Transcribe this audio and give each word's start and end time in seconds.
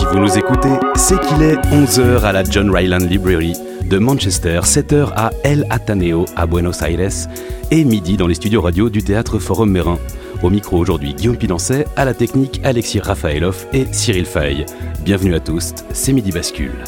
Si 0.00 0.06
vous 0.06 0.18
nous 0.18 0.38
écoutez, 0.38 0.72
c'est 0.94 1.20
qu'il 1.20 1.42
est 1.42 1.56
11h 1.56 2.22
à 2.22 2.32
la 2.32 2.42
John 2.42 2.74
Ryland 2.74 3.02
Library 3.02 3.52
de 3.84 3.98
Manchester, 3.98 4.60
7h 4.62 5.12
à 5.14 5.30
El 5.44 5.66
Ateneo 5.68 6.24
à 6.36 6.46
Buenos 6.46 6.80
Aires 6.80 7.28
et 7.70 7.84
midi 7.84 8.16
dans 8.16 8.26
les 8.26 8.32
studios 8.32 8.62
radio 8.62 8.88
du 8.88 9.02
théâtre 9.02 9.38
Forum 9.38 9.70
Mérin. 9.70 9.98
Au 10.42 10.48
micro 10.48 10.78
aujourd'hui 10.78 11.12
Guillaume 11.12 11.36
Pilancet, 11.36 11.86
à 11.96 12.06
la 12.06 12.14
technique 12.14 12.62
Alexis 12.64 13.00
Rafaelov 13.00 13.66
et 13.74 13.88
Cyril 13.92 14.24
Fay. 14.24 14.64
Bienvenue 15.04 15.34
à 15.34 15.40
tous, 15.40 15.74
c'est 15.92 16.14
Midi 16.14 16.32
Bascule. 16.32 16.82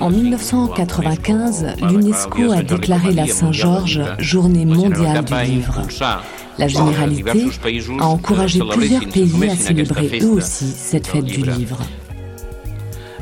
En 0.00 0.10
1995, 0.10 1.66
l'UNESCO 1.82 2.52
a 2.52 2.62
déclaré 2.62 3.12
la 3.12 3.26
Saint-Georges 3.26 4.02
journée 4.20 4.66
mondiale 4.66 5.24
du 5.24 5.34
livre. 5.34 5.82
La 6.58 6.68
Généralité 6.68 7.48
a 7.98 8.06
encouragé 8.06 8.60
plusieurs 8.70 9.08
pays 9.08 9.48
à 9.48 9.56
célébrer 9.56 10.20
eux 10.22 10.30
aussi 10.30 10.66
cette 10.66 11.06
fête 11.06 11.24
du 11.24 11.42
livre. 11.42 11.78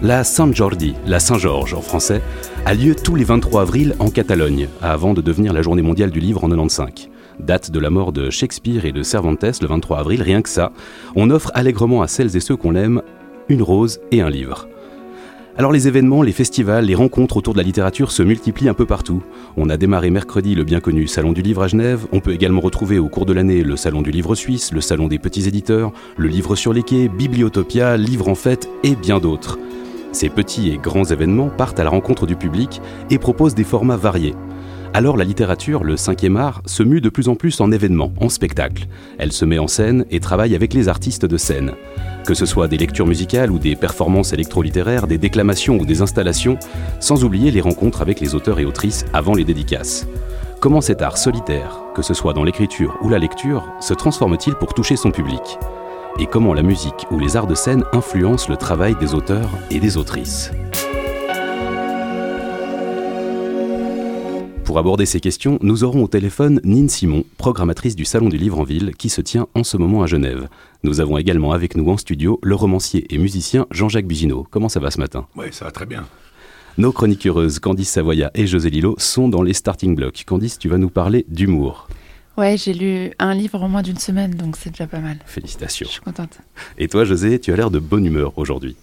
La 0.03 0.25
San 0.25 0.55
Jordi, 0.55 0.95
la 1.07 1.21
Saint-Georges 1.21 1.75
en 1.75 1.81
français, 1.81 2.21
a 2.67 2.75
lieu 2.75 2.95
tous 2.95 3.15
les 3.15 3.25
23 3.25 3.63
avril 3.63 3.95
en 4.01 4.11
Catalogne, 4.11 4.69
avant 4.83 5.15
de 5.15 5.23
devenir 5.23 5.53
la 5.53 5.63
journée 5.63 5.83
mondiale 5.83 6.11
du 6.11 6.21
livre 6.21 6.45
en 6.45 6.49
95. 6.49 7.09
Date 7.41 7.71
de 7.71 7.79
la 7.79 7.89
mort 7.89 8.13
de 8.13 8.29
Shakespeare 8.29 8.85
et 8.85 8.93
de 8.93 9.03
Cervantes 9.03 9.61
le 9.63 9.67
23 9.67 10.01
avril, 10.01 10.23
rien 10.23 10.43
que 10.43 10.49
ça, 10.49 10.73
on 11.17 11.31
offre 11.31 11.51
allègrement 11.55 12.03
à 12.03 12.09
celles 12.09 12.37
et 12.37 12.41
ceux 12.41 12.57
qu'on 12.57 12.75
aime 12.75 13.01
une 13.49 13.63
rose 13.63 14.01
et 14.11 14.21
un 14.21 14.31
livre. 14.31 14.69
Alors 15.59 15.71
les 15.71 15.87
événements, 15.87 16.23
les 16.23 16.33
festivals, 16.33 16.87
les 16.87 16.95
rencontres 16.95 17.37
autour 17.37 17.53
de 17.53 17.59
la 17.59 17.65
littérature 17.65 18.11
se 18.11 18.23
multiplient 18.23 18.71
un 18.71 18.75
peu 18.75 18.87
partout. 18.87 19.23
On 19.59 19.69
a 19.69 19.77
démarré 19.77 20.09
mercredi 20.09 20.55
le 20.55 20.65
bien 20.65 20.81
connu 20.81 21.07
Salon 21.07 21.33
du 21.33 21.43
Livre 21.43 21.63
à 21.63 21.69
Genève, 21.69 22.07
on 22.11 22.21
peut 22.21 22.33
également 22.33 22.63
retrouver 22.63 22.99
au 22.99 23.09
cours 23.09 23.27
de 23.27 23.35
l'année 23.35 23.63
le 23.63 23.77
Salon 23.77 24.01
du 24.01 24.11
Livre 24.11 24.35
suisse, 24.35 24.73
le 24.73 24.81
Salon 24.81 25.09
des 25.09 25.19
petits 25.19 25.47
éditeurs, 25.47 25.93
le 26.17 26.29
Livre 26.29 26.57
sur 26.57 26.73
les 26.73 26.83
quais, 26.83 27.09
Bibliotopia, 27.09 27.99
Livre 27.99 28.29
en 28.29 28.35
fête 28.35 28.71
et 28.83 28.97
bien 28.97 29.19
d'autres. 29.19 29.59
Ces 30.13 30.31
petits 30.31 30.71
et 30.71 30.79
grands 30.79 31.05
événements 31.05 31.51
partent 31.51 31.81
à 31.81 31.85
la 31.85 31.91
rencontre 31.91 32.27
du 32.27 32.37
public 32.37 32.81
et 33.11 33.19
proposent 33.19 33.55
des 33.55 33.65
formats 33.65 33.97
variés. 33.99 34.35
Alors 34.95 35.17
la 35.17 35.25
littérature, 35.25 35.85
le 35.85 35.97
cinquième 35.97 36.37
art, 36.37 36.61
se 36.67 36.83
mue 36.83 37.01
de 37.01 37.09
plus 37.09 37.29
en 37.29 37.35
plus 37.35 37.63
en 37.63 37.73
événement, 37.73 38.13
en 38.21 38.29
spectacle. 38.29 38.87
Elle 39.19 39.33
se 39.33 39.47
met 39.47 39.59
en 39.59 39.67
scène 39.67 40.05
et 40.11 40.21
travaille 40.21 40.55
avec 40.55 40.75
les 40.75 40.89
artistes 40.89 41.25
de 41.25 41.39
scène. 41.39 41.73
Que 42.27 42.35
ce 42.35 42.45
soit 42.45 42.69
des 42.69 42.77
lectures 42.77 43.07
musicales 43.07 43.51
ou 43.51 43.59
des 43.59 43.75
performances 43.75 44.35
électro-littéraires, 44.35 45.07
des 45.07 45.17
déclamations 45.17 45.79
ou 45.79 45.87
des 45.87 46.03
installations, 46.03 46.59
sans 47.01 47.25
oublier 47.25 47.51
les 47.51 47.63
rencontres 47.63 48.03
avec 48.03 48.21
les 48.21 48.35
auteurs 48.35 48.61
et 48.61 48.67
autrices 48.67 49.07
avant 49.15 49.35
les 49.35 49.45
dédicaces. 49.45 50.07
Comment 50.61 50.83
cet 50.83 51.01
art 51.01 51.17
solitaire, 51.17 51.81
que 51.95 52.03
ce 52.03 52.13
soit 52.13 52.35
dans 52.35 52.45
l'écriture 52.45 52.99
ou 53.01 53.09
la 53.09 53.19
lecture, 53.19 53.73
se 53.81 53.95
transforme-t-il 53.95 54.57
pour 54.57 54.75
toucher 54.75 54.97
son 54.97 55.11
public? 55.11 55.59
Et 56.19 56.27
comment 56.27 56.53
la 56.53 56.63
musique 56.63 57.07
ou 57.11 57.19
les 57.19 57.39
arts 57.39 57.47
de 57.47 57.55
scène 57.55 57.85
influencent 57.95 58.51
le 58.51 58.59
travail 58.59 58.95
des 59.01 59.15
auteurs 59.15 59.49
et 59.71 59.81
des 59.81 59.97
autrices? 59.97 60.53
Pour 64.73 64.79
aborder 64.79 65.05
ces 65.05 65.21
questions, 65.21 65.59
nous 65.61 65.85
aurons 65.85 66.05
au 66.05 66.09
téléphone 66.09 66.59
Nine 66.65 66.89
Simon, 66.89 67.27
programmatrice 67.37 67.95
du 67.95 68.07
Salon 68.07 68.31
du 68.31 68.39
Livre 68.39 68.59
en 68.59 68.63
Ville, 68.63 68.95
qui 68.97 69.11
se 69.11 69.21
tient 69.21 69.47
en 69.53 69.65
ce 69.65 69.77
moment 69.77 70.03
à 70.03 70.07
Genève. 70.07 70.49
Nous 70.83 71.01
avons 71.01 71.19
également 71.19 71.53
avec 71.53 71.77
nous 71.77 71.91
en 71.91 71.99
studio 71.99 72.41
le 72.43 72.55
romancier 72.55 73.05
et 73.15 73.19
musicien 73.19 73.67
Jean-Jacques 73.71 74.07
Bugino. 74.07 74.47
Comment 74.51 74.71
ça 74.71 74.81
va 74.81 74.91
ce 74.91 74.99
matin? 74.99 75.27
Oui, 75.37 75.49
ça 75.51 75.67
va 75.67 75.73
très 75.73 75.85
bien. 75.85 76.07
Nos 76.79 76.91
chroniqueuses 76.91 77.59
Candice 77.59 77.91
Savoya 77.91 78.31
et 78.35 78.47
José 78.47 78.71
Lillo 78.71 78.95
sont 78.97 79.29
dans 79.29 79.43
les 79.43 79.53
starting 79.53 79.95
blocks. 79.95 80.25
Candice, 80.25 80.59
tu 80.59 80.71
vas 80.71 80.79
nous 80.79 80.89
parler 80.89 81.27
d'humour. 81.29 81.87
Ouais, 82.39 82.57
j'ai 82.57 82.73
lu 82.73 83.11
un 83.19 83.35
livre 83.35 83.63
en 83.63 83.69
moins 83.69 83.83
d'une 83.83 83.99
semaine, 83.99 84.37
donc 84.37 84.57
c'est 84.57 84.71
déjà 84.71 84.87
pas 84.87 85.01
mal. 85.01 85.19
Félicitations. 85.27 85.87
Je 85.87 85.93
suis 85.93 86.01
contente. 86.01 86.39
Et 86.79 86.89
toi, 86.89 87.05
José, 87.05 87.39
tu 87.41 87.53
as 87.53 87.57
l'air 87.57 87.71
de 87.71 87.79
bonne 87.79 88.07
humeur 88.07 88.33
aujourd'hui. 88.39 88.77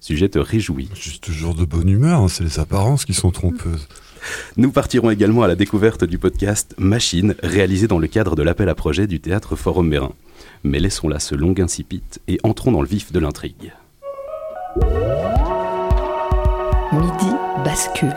Sujet 0.00 0.30
te 0.30 0.38
réjouit. 0.38 0.88
Je 0.94 1.10
suis 1.10 1.18
toujours 1.18 1.54
de 1.54 1.66
bonne 1.66 1.90
humeur, 1.90 2.20
hein, 2.20 2.28
c'est 2.28 2.44
les 2.44 2.60
apparences 2.60 3.04
qui 3.04 3.12
sont 3.12 3.30
trompeuses. 3.30 3.88
Nous 4.56 4.70
partirons 4.70 5.10
également 5.10 5.42
à 5.42 5.48
la 5.48 5.56
découverte 5.56 6.04
du 6.04 6.18
podcast 6.18 6.74
Machine, 6.78 7.34
réalisé 7.42 7.86
dans 7.86 7.98
le 7.98 8.06
cadre 8.06 8.36
de 8.36 8.42
l'appel 8.42 8.68
à 8.68 8.74
projet 8.74 9.06
du 9.06 9.20
théâtre 9.20 9.56
Forum 9.56 9.88
Mérin. 9.88 10.12
Mais 10.62 10.80
laissons 10.80 11.08
là 11.08 11.18
ce 11.20 11.34
long 11.34 11.54
incipit 11.58 12.02
et 12.28 12.38
entrons 12.42 12.72
dans 12.72 12.82
le 12.82 12.88
vif 12.88 13.12
de 13.12 13.18
l'intrigue. 13.18 13.72
Midi 16.92 17.34
bascule. 17.64 18.14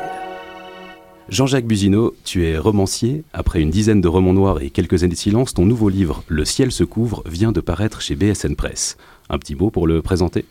Jean-Jacques 1.29 1.65
Buzino, 1.65 2.15
tu 2.23 2.45
es 2.45 2.57
romancier. 2.57 3.23
Après 3.33 3.59
une 3.59 3.69
dizaine 3.69 3.99
de 3.99 4.07
romans 4.07 4.33
noirs 4.33 4.61
et 4.61 4.69
quelques 4.69 5.03
années 5.03 5.13
de 5.13 5.17
silence, 5.17 5.53
ton 5.53 5.65
nouveau 5.65 5.89
livre, 5.89 6.23
Le 6.27 6.45
ciel 6.45 6.71
se 6.71 6.85
couvre, 6.85 7.21
vient 7.25 7.51
de 7.51 7.59
paraître 7.59 8.01
chez 8.01 8.15
BSN 8.15 8.55
Press. 8.55 8.95
Un 9.29 9.37
petit 9.37 9.55
mot 9.55 9.69
pour 9.69 9.87
le 9.87 10.01
présenter? 10.01 10.45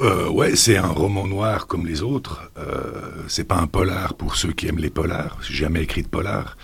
Euh, 0.00 0.28
ouais, 0.28 0.56
c'est 0.56 0.76
un 0.76 0.88
roman 0.88 1.26
noir 1.26 1.66
comme 1.66 1.86
les 1.86 2.02
autres. 2.02 2.50
Euh, 2.58 2.92
c'est 3.28 3.44
pas 3.44 3.56
un 3.58 3.66
polar 3.66 4.14
pour 4.14 4.36
ceux 4.36 4.52
qui 4.52 4.66
aiment 4.66 4.78
les 4.78 4.90
polars. 4.90 5.38
J'ai 5.42 5.54
jamais 5.54 5.82
écrit 5.82 6.02
de 6.02 6.08
polar. 6.08 6.56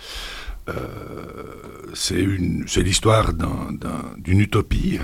Euh, 0.67 0.73
c'est 1.93 2.19
une, 2.21 2.65
c'est 2.67 2.81
l'histoire 2.83 3.33
d'un, 3.33 3.71
d'un- 3.71 4.13
d'une 4.17 4.39
utopie. 4.41 4.99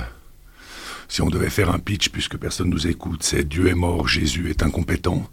Si 1.08 1.22
on 1.22 1.30
devait 1.30 1.50
faire 1.50 1.70
un 1.70 1.80
pitch, 1.80 2.10
puisque 2.10 2.38
personne 2.38 2.70
nous 2.70 2.88
écoute, 2.88 3.22
c'est 3.24 3.48
Dieu 3.48 3.68
est 3.68 3.76
mort, 3.76 4.08
Jésus 4.08 4.50
est 4.50 4.64
incompétent, 4.64 5.28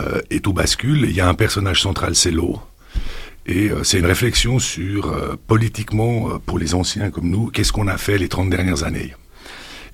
Euh, 0.00 0.20
et 0.30 0.40
tout 0.40 0.54
bascule. 0.54 1.04
Il 1.04 1.12
y 1.14 1.20
a 1.20 1.28
un 1.28 1.34
personnage 1.34 1.82
central, 1.82 2.14
c'est 2.14 2.30
l'eau. 2.30 2.58
Et 3.44 3.68
euh, 3.70 3.84
c'est 3.84 3.98
une 3.98 4.06
réflexion 4.06 4.58
sur, 4.58 5.08
euh, 5.12 5.36
politiquement, 5.46 6.38
pour 6.46 6.58
les 6.58 6.72
anciens 6.74 7.10
comme 7.10 7.28
nous, 7.28 7.48
qu'est-ce 7.52 7.72
qu'on 7.72 7.88
a 7.88 7.98
fait 7.98 8.16
les 8.16 8.28
30 8.28 8.48
dernières 8.48 8.84
années? 8.84 9.14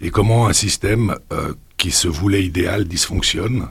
Et 0.01 0.11
comment 0.11 0.47
un 0.47 0.53
système 0.53 1.17
euh, 1.33 1.53
qui 1.79 1.91
se 1.91 2.09
voulait 2.09 2.45
idéal 2.45 2.87
dysfonctionne. 2.87 3.69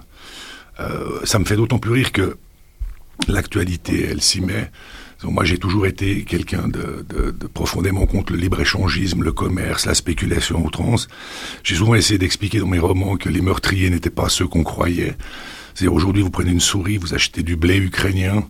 Euh, 0.79 1.19
ça 1.23 1.38
me 1.38 1.45
fait 1.45 1.56
d'autant 1.56 1.78
plus 1.79 1.91
rire 1.91 2.12
que 2.12 2.38
l'actualité, 3.28 4.07
elle 4.09 4.22
s'y 4.22 4.41
met. 4.41 4.72
Moi, 5.23 5.44
j'ai 5.45 5.57
toujours 5.57 5.88
été 5.88 6.23
quelqu'un 6.23 6.68
de, 6.68 7.03
de, 7.09 7.31
de 7.31 7.47
profondément 7.47 8.06
contre 8.06 8.34
le 8.34 8.40
libre-échangisme, 8.40 9.23
le 9.23 9.31
commerce, 9.31 9.88
la 9.88 9.95
spéculation 9.95 10.63
outrance. 10.63 11.07
J'ai 11.63 11.75
souvent 11.75 11.95
essayé 11.95 12.19
d'expliquer 12.19 12.59
dans 12.59 12.68
mes 12.68 12.78
romans 12.78 13.18
que 13.18 13.28
les 13.28 13.41
meurtriers 13.41 13.90
n'étaient 13.90 14.12
pas 14.12 14.29
ceux 14.29 14.47
qu'on 14.47 14.63
croyait. 14.63 15.18
C'est-à-dire 15.74 15.95
aujourd'hui, 15.95 16.22
vous 16.22 16.29
prenez 16.29 16.51
une 16.51 16.59
souris, 16.59 16.97
vous 16.97 17.16
achetez 17.16 17.41
du 17.41 17.56
blé 17.56 17.78
ukrainien, 17.78 18.47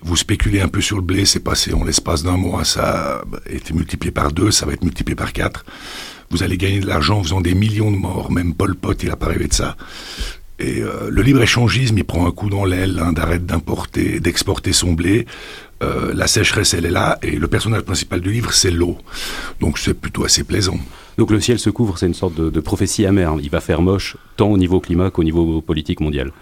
vous 0.00 0.16
spéculez 0.16 0.60
un 0.60 0.68
peu 0.68 0.80
sur 0.80 0.96
le 0.96 1.02
blé, 1.02 1.24
c'est 1.24 1.40
passé 1.40 1.72
en 1.72 1.84
l'espace 1.84 2.24
d'un 2.24 2.36
mois, 2.36 2.64
ça 2.64 3.22
a 3.22 3.50
été 3.50 3.72
multiplié 3.72 4.10
par 4.12 4.32
deux, 4.32 4.50
ça 4.50 4.66
va 4.66 4.72
être 4.72 4.84
multiplié 4.84 5.16
par 5.16 5.32
quatre. 5.32 5.64
Vous 6.30 6.42
allez 6.42 6.56
gagner 6.56 6.80
de 6.80 6.86
l'argent 6.86 7.18
en 7.18 7.22
faisant 7.22 7.40
des 7.40 7.54
millions 7.54 7.90
de 7.90 7.96
morts. 7.96 8.30
Même 8.30 8.54
Pol 8.54 8.74
Pot, 8.74 9.02
il 9.02 9.10
a 9.10 9.16
pas 9.16 9.26
rêvé 9.26 9.48
de 9.48 9.52
ça. 9.52 9.76
Et 10.58 10.82
euh, 10.82 11.08
le 11.10 11.22
libre-échangisme, 11.22 11.96
il 11.96 12.04
prend 12.04 12.26
un 12.26 12.32
coup 12.32 12.50
dans 12.50 12.64
l'aile, 12.64 12.94
l'Inde 12.96 13.18
arrête 13.18 13.46
d'importer, 13.46 14.18
d'exporter 14.18 14.72
son 14.72 14.92
blé. 14.92 15.26
Euh, 15.82 16.12
la 16.12 16.26
sécheresse, 16.26 16.74
elle 16.74 16.84
est 16.84 16.90
là, 16.90 17.18
et 17.22 17.36
le 17.36 17.46
personnage 17.46 17.82
principal 17.82 18.20
du 18.20 18.32
livre, 18.32 18.52
c'est 18.52 18.72
l'eau. 18.72 18.98
Donc 19.60 19.78
c'est 19.78 19.94
plutôt 19.94 20.24
assez 20.24 20.42
plaisant. 20.42 20.78
Donc 21.16 21.30
le 21.30 21.40
ciel 21.40 21.60
se 21.60 21.70
couvre, 21.70 21.96
c'est 21.96 22.06
une 22.06 22.14
sorte 22.14 22.34
de, 22.34 22.50
de 22.50 22.60
prophétie 22.60 23.06
amère. 23.06 23.36
Il 23.40 23.50
va 23.50 23.60
faire 23.60 23.82
moche 23.82 24.16
tant 24.36 24.48
au 24.48 24.58
niveau 24.58 24.80
climat 24.80 25.10
qu'au 25.10 25.22
niveau 25.22 25.60
politique 25.60 26.00
mondial. 26.00 26.32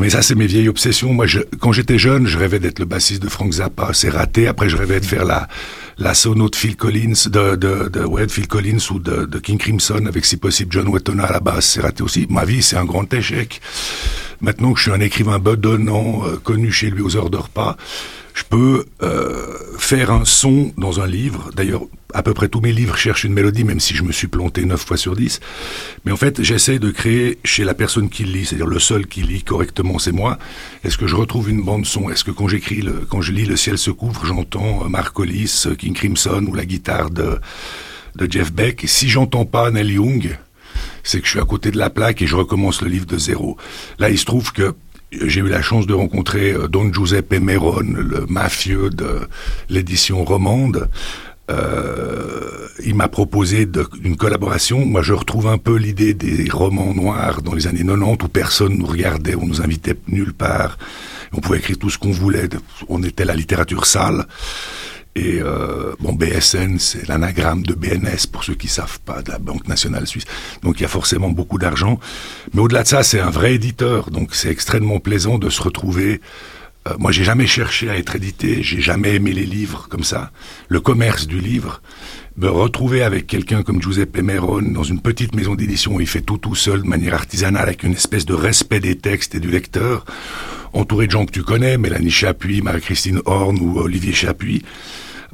Mais 0.00 0.10
ça, 0.10 0.22
c'est 0.22 0.34
mes 0.34 0.46
vieilles 0.46 0.68
obsessions. 0.68 1.12
Moi, 1.12 1.26
je, 1.26 1.40
quand 1.60 1.72
j'étais 1.72 1.98
jeune, 1.98 2.26
je 2.26 2.38
rêvais 2.38 2.58
d'être 2.58 2.78
le 2.78 2.84
bassiste 2.84 3.22
de 3.22 3.28
Frank 3.28 3.52
Zappa. 3.52 3.90
C'est 3.92 4.10
raté. 4.10 4.46
Après, 4.46 4.68
je 4.68 4.76
rêvais 4.76 5.00
de 5.00 5.04
faire 5.04 5.24
la, 5.24 5.48
la 5.98 6.14
sono 6.14 6.48
de 6.48 6.56
Phil 6.56 6.76
Collins, 6.76 7.14
de, 7.26 7.56
de, 7.56 7.88
de, 7.88 8.04
ouais, 8.04 8.26
de 8.26 8.30
Phil 8.30 8.46
Collins 8.48 8.78
ou 8.90 8.98
de, 8.98 9.24
de 9.24 9.38
King 9.38 9.58
Crimson 9.58 10.06
avec, 10.06 10.24
si 10.24 10.36
possible, 10.36 10.72
John 10.72 10.88
Wetton 10.88 11.18
à 11.18 11.30
la 11.30 11.40
basse. 11.40 11.66
C'est 11.66 11.80
raté 11.80 12.02
aussi. 12.02 12.26
Ma 12.30 12.44
vie, 12.44 12.62
c'est 12.62 12.76
un 12.76 12.84
grand 12.84 13.12
échec. 13.12 13.60
Maintenant 14.40 14.72
que 14.72 14.78
je 14.78 14.84
suis 14.84 14.92
un 14.92 15.00
écrivain 15.00 15.38
bedonnant, 15.38 16.22
euh, 16.26 16.36
connu 16.36 16.70
chez 16.72 16.90
lui 16.90 17.02
aux 17.02 17.16
heures 17.16 17.30
de 17.30 17.38
repas, 17.38 17.76
je 18.34 18.42
peux 18.42 18.84
euh, 19.02 19.46
faire 19.78 20.10
un 20.10 20.24
son 20.24 20.72
dans 20.76 21.00
un 21.00 21.06
livre. 21.06 21.50
D'ailleurs, 21.54 21.82
à 22.12 22.22
peu 22.24 22.34
près 22.34 22.48
tous 22.48 22.60
mes 22.60 22.72
livres 22.72 22.96
cherchent 22.96 23.24
une 23.24 23.32
mélodie, 23.32 23.62
même 23.62 23.78
si 23.78 23.94
je 23.94 24.02
me 24.02 24.10
suis 24.10 24.26
planté 24.26 24.64
9 24.64 24.84
fois 24.84 24.96
sur 24.96 25.14
10. 25.14 25.38
Mais 26.04 26.10
en 26.10 26.16
fait, 26.16 26.42
j'essaie 26.42 26.80
de 26.80 26.90
créer 26.90 27.38
chez 27.44 27.62
la 27.62 27.74
personne 27.74 28.10
qui 28.10 28.24
lit, 28.24 28.44
c'est-à-dire 28.44 28.66
le 28.66 28.80
seul 28.80 29.06
qui 29.06 29.22
lit 29.22 29.44
correctement, 29.44 30.00
c'est 30.00 30.12
moi. 30.12 30.38
Est-ce 30.82 30.98
que 30.98 31.06
je 31.06 31.14
retrouve 31.14 31.48
une 31.48 31.62
bande 31.62 31.86
son? 31.86 32.10
Est-ce 32.10 32.24
que 32.24 32.32
quand 32.32 32.48
j'écris, 32.48 32.82
le, 32.82 33.06
quand 33.08 33.22
je 33.22 33.30
lis 33.30 33.46
Le 33.46 33.56
ciel 33.56 33.78
se 33.78 33.92
couvre, 33.92 34.26
j'entends 34.26 34.84
euh, 34.84 34.88
Mark 34.88 35.16
Hollis, 35.16 35.64
euh, 35.66 35.76
King 35.76 35.94
Crimson 35.94 36.44
ou 36.48 36.54
la 36.54 36.66
guitare 36.66 37.10
de, 37.10 37.38
de 38.16 38.30
Jeff 38.30 38.52
Beck 38.52 38.82
Et 38.82 38.88
si 38.88 39.08
j'entends 39.08 39.44
pas 39.44 39.70
Neil 39.70 39.92
Young, 39.92 40.36
c'est 41.04 41.20
que 41.20 41.26
je 41.26 41.30
suis 41.30 41.40
à 41.40 41.44
côté 41.44 41.70
de 41.70 41.78
la 41.78 41.90
plaque 41.90 42.22
et 42.22 42.26
je 42.26 42.34
recommence 42.34 42.82
le 42.82 42.88
livre 42.88 43.06
de 43.06 43.18
zéro. 43.18 43.56
Là, 43.98 44.10
il 44.10 44.18
se 44.18 44.24
trouve 44.24 44.52
que 44.52 44.74
j'ai 45.22 45.40
eu 45.40 45.48
la 45.48 45.62
chance 45.62 45.86
de 45.86 45.94
rencontrer 45.94 46.52
euh, 46.52 46.68
Don 46.68 46.92
Giuseppe 46.92 47.38
Meron, 47.40 47.80
le 47.80 48.26
mafieux 48.26 48.90
de 48.90 49.20
l'édition 49.68 50.24
romande. 50.24 50.88
Euh, 51.50 52.68
il 52.84 52.94
m'a 52.94 53.08
proposé 53.08 53.68
une 54.02 54.16
collaboration. 54.16 54.84
Moi, 54.86 55.02
je 55.02 55.12
retrouve 55.12 55.46
un 55.46 55.58
peu 55.58 55.76
l'idée 55.76 56.14
des 56.14 56.48
romans 56.50 56.94
noirs 56.94 57.42
dans 57.42 57.54
les 57.54 57.66
années 57.66 57.84
90 57.84 58.24
où 58.24 58.28
personne 58.28 58.78
nous 58.78 58.86
regardait, 58.86 59.34
on 59.34 59.46
nous 59.46 59.60
invitait 59.60 59.96
nulle 60.08 60.32
part. 60.32 60.78
On 61.32 61.40
pouvait 61.40 61.58
écrire 61.58 61.78
tout 61.78 61.90
ce 61.90 61.98
qu'on 61.98 62.12
voulait. 62.12 62.48
On 62.88 63.02
était 63.02 63.24
la 63.24 63.34
littérature 63.34 63.86
sale. 63.86 64.26
Et 65.16 65.40
euh, 65.40 65.94
bon, 66.00 66.12
BSN, 66.12 66.78
c'est 66.78 67.06
l'anagramme 67.06 67.62
de 67.62 67.74
BNS 67.74 68.26
pour 68.32 68.42
ceux 68.42 68.54
qui 68.54 68.66
savent 68.66 68.98
pas, 69.00 69.22
de 69.22 69.30
la 69.30 69.38
Banque 69.38 69.68
nationale 69.68 70.06
suisse. 70.06 70.24
Donc 70.62 70.80
il 70.80 70.82
y 70.82 70.86
a 70.86 70.88
forcément 70.88 71.30
beaucoup 71.30 71.58
d'argent. 71.58 72.00
Mais 72.52 72.60
au-delà 72.60 72.82
de 72.82 72.88
ça, 72.88 73.02
c'est 73.02 73.20
un 73.20 73.30
vrai 73.30 73.54
éditeur. 73.54 74.10
Donc 74.10 74.34
c'est 74.34 74.50
extrêmement 74.50 74.98
plaisant 74.98 75.38
de 75.38 75.50
se 75.50 75.62
retrouver. 75.62 76.20
Euh, 76.88 76.94
moi, 76.98 77.12
j'ai 77.12 77.22
jamais 77.22 77.46
cherché 77.46 77.88
à 77.90 77.96
être 77.96 78.16
édité. 78.16 78.62
J'ai 78.62 78.80
jamais 78.80 79.14
aimé 79.14 79.32
les 79.32 79.46
livres 79.46 79.86
comme 79.88 80.02
ça. 80.02 80.32
Le 80.68 80.80
commerce 80.80 81.28
du 81.28 81.38
livre. 81.38 81.80
Me 82.36 82.48
retrouver 82.48 83.04
avec 83.04 83.28
quelqu'un 83.28 83.62
comme 83.62 83.80
Giuseppe 83.80 84.20
Meron 84.20 84.62
dans 84.62 84.82
une 84.82 85.00
petite 85.00 85.36
maison 85.36 85.54
d'édition 85.54 85.94
où 85.94 86.00
il 86.00 86.08
fait 86.08 86.20
tout 86.20 86.38
tout 86.38 86.56
seul 86.56 86.82
de 86.82 86.88
manière 86.88 87.14
artisanale 87.14 87.62
avec 87.62 87.84
une 87.84 87.92
espèce 87.92 88.26
de 88.26 88.34
respect 88.34 88.80
des 88.80 88.98
textes 88.98 89.36
et 89.36 89.40
du 89.40 89.52
lecteur, 89.52 90.04
entouré 90.72 91.06
de 91.06 91.12
gens 91.12 91.26
que 91.26 91.30
tu 91.30 91.44
connais, 91.44 91.78
Mélanie 91.78 92.10
Chapuis, 92.10 92.60
Marie-Christine 92.60 93.20
Horn 93.24 93.56
ou 93.60 93.78
Olivier 93.78 94.12
Chapuis. 94.12 94.64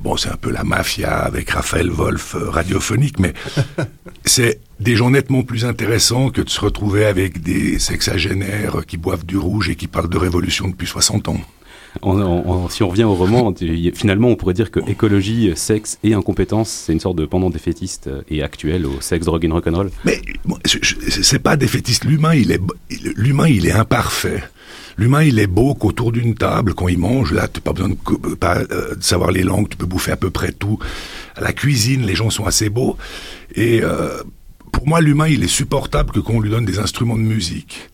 Bon, 0.00 0.16
c'est 0.16 0.30
un 0.30 0.36
peu 0.36 0.50
la 0.50 0.64
mafia 0.64 1.18
avec 1.18 1.50
Raphaël 1.50 1.90
Wolf 1.90 2.34
euh, 2.34 2.48
radiophonique, 2.48 3.18
mais 3.18 3.34
c'est 4.24 4.60
des 4.80 4.96
gens 4.96 5.10
nettement 5.10 5.42
plus 5.42 5.66
intéressants 5.66 6.30
que 6.30 6.40
de 6.40 6.48
se 6.48 6.60
retrouver 6.60 7.04
avec 7.04 7.42
des 7.42 7.78
sexagénaires 7.78 8.86
qui 8.86 8.96
boivent 8.96 9.26
du 9.26 9.36
rouge 9.36 9.68
et 9.68 9.76
qui 9.76 9.88
parlent 9.88 10.08
de 10.08 10.16
révolution 10.16 10.68
depuis 10.68 10.86
60 10.86 11.28
ans. 11.28 11.40
Si 12.70 12.82
on 12.82 12.88
revient 12.88 13.04
au 13.04 13.14
roman, 13.14 13.52
finalement, 13.94 14.28
on 14.28 14.36
pourrait 14.36 14.54
dire 14.54 14.70
que 14.70 14.80
écologie, 14.88 15.52
sexe 15.56 15.98
et 16.02 16.14
incompétence, 16.14 16.68
c'est 16.68 16.92
une 16.92 17.00
sorte 17.00 17.16
de 17.16 17.26
pendant 17.26 17.50
défaitiste 17.50 18.10
et 18.28 18.42
actuel 18.42 18.86
au 18.86 19.00
sexe, 19.00 19.26
drogue 19.26 19.44
et 19.44 19.48
rock'n'roll. 19.48 19.90
Mais 20.04 20.20
c'est 21.22 21.40
pas 21.40 21.56
défaitiste. 21.56 22.04
L'humain, 22.04 22.34
il 22.34 22.52
est 22.52 22.60
l'humain, 23.16 23.48
il 23.48 23.66
est 23.66 23.72
imparfait. 23.72 24.42
L'humain, 24.98 25.22
il 25.22 25.38
est 25.38 25.46
beau 25.46 25.74
qu'autour 25.74 26.12
d'une 26.12 26.34
table, 26.34 26.74
quand 26.74 26.88
il 26.88 26.98
mange, 26.98 27.32
là, 27.32 27.48
tu 27.48 27.60
pas 27.60 27.72
besoin 27.72 27.90
euh, 27.90 28.94
de, 28.94 29.02
savoir 29.02 29.30
les 29.30 29.42
langues, 29.42 29.68
tu 29.68 29.76
peux 29.76 29.86
bouffer 29.86 30.12
à 30.12 30.16
peu 30.16 30.30
près 30.30 30.52
tout. 30.52 30.78
À 31.36 31.40
la 31.40 31.52
cuisine, 31.52 32.04
les 32.04 32.14
gens 32.14 32.30
sont 32.30 32.44
assez 32.44 32.68
beaux. 32.68 32.96
Et 33.54 33.80
euh, 33.82 34.22
pour 34.72 34.86
moi, 34.86 35.00
l'humain, 35.00 35.28
il 35.28 35.42
est 35.42 35.48
supportable 35.48 36.12
que 36.12 36.20
quand 36.20 36.34
on 36.34 36.40
lui 36.40 36.50
donne 36.50 36.64
des 36.66 36.78
instruments 36.78 37.16
de 37.16 37.22
musique. 37.22 37.88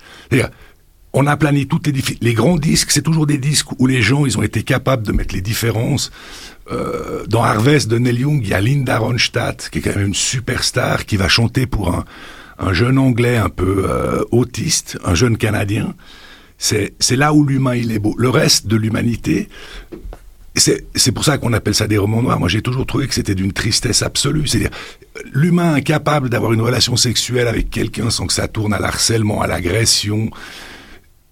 On 1.12 1.26
a 1.26 1.36
plané 1.36 1.66
toutes 1.66 1.86
les 1.86 1.94
les 2.20 2.34
grands 2.34 2.56
disques, 2.56 2.90
c'est 2.90 3.02
toujours 3.02 3.26
des 3.26 3.38
disques 3.38 3.68
où 3.78 3.86
les 3.86 4.02
gens, 4.02 4.26
ils 4.26 4.36
ont 4.36 4.42
été 4.42 4.62
capables 4.62 5.06
de 5.06 5.12
mettre 5.12 5.34
les 5.34 5.40
différences. 5.40 6.10
Euh, 6.70 7.24
dans 7.26 7.42
Harvest 7.42 7.88
de 7.88 7.98
Neil 7.98 8.20
Young, 8.20 8.40
il 8.42 8.48
y 8.48 8.54
a 8.54 8.60
Linda 8.60 8.98
Ronstadt, 8.98 9.70
qui 9.70 9.78
est 9.78 9.82
quand 9.82 9.96
même 9.96 10.08
une 10.08 10.14
superstar, 10.14 11.06
qui 11.06 11.16
va 11.16 11.28
chanter 11.28 11.66
pour 11.66 11.94
un, 11.94 12.04
un 12.58 12.72
jeune 12.72 12.98
anglais 12.98 13.36
un 13.36 13.48
peu 13.48 13.88
autiste, 14.30 14.98
un 15.04 15.14
jeune 15.14 15.36
canadien. 15.36 15.94
C'est 16.58 17.16
là 17.16 17.32
où 17.32 17.44
l'humain 17.44 17.74
il 17.74 17.92
est 17.92 17.98
beau. 17.98 18.14
Le 18.18 18.30
reste 18.30 18.66
de 18.66 18.76
l'humanité, 18.76 19.48
c'est 20.54 21.12
pour 21.12 21.24
ça 21.24 21.36
qu'on 21.38 21.52
appelle 21.52 21.74
ça 21.74 21.86
des 21.86 21.98
romans 21.98 22.22
noirs. 22.22 22.38
Moi, 22.38 22.48
j'ai 22.48 22.62
toujours 22.62 22.86
trouvé 22.86 23.06
que 23.06 23.14
c'était 23.14 23.34
d'une 23.34 23.52
tristesse 23.52 24.02
absolue. 24.02 24.46
C'est-à-dire, 24.46 24.70
l'humain 25.32 25.74
incapable 25.74 26.30
d'avoir 26.30 26.52
une 26.52 26.62
relation 26.62 26.96
sexuelle 26.96 27.48
avec 27.48 27.68
quelqu'un 27.68 28.10
sans 28.10 28.26
que 28.26 28.32
ça 28.32 28.48
tourne 28.48 28.72
à 28.72 28.78
l'harcèlement, 28.78 29.42
à 29.42 29.46
l'agression. 29.46 30.30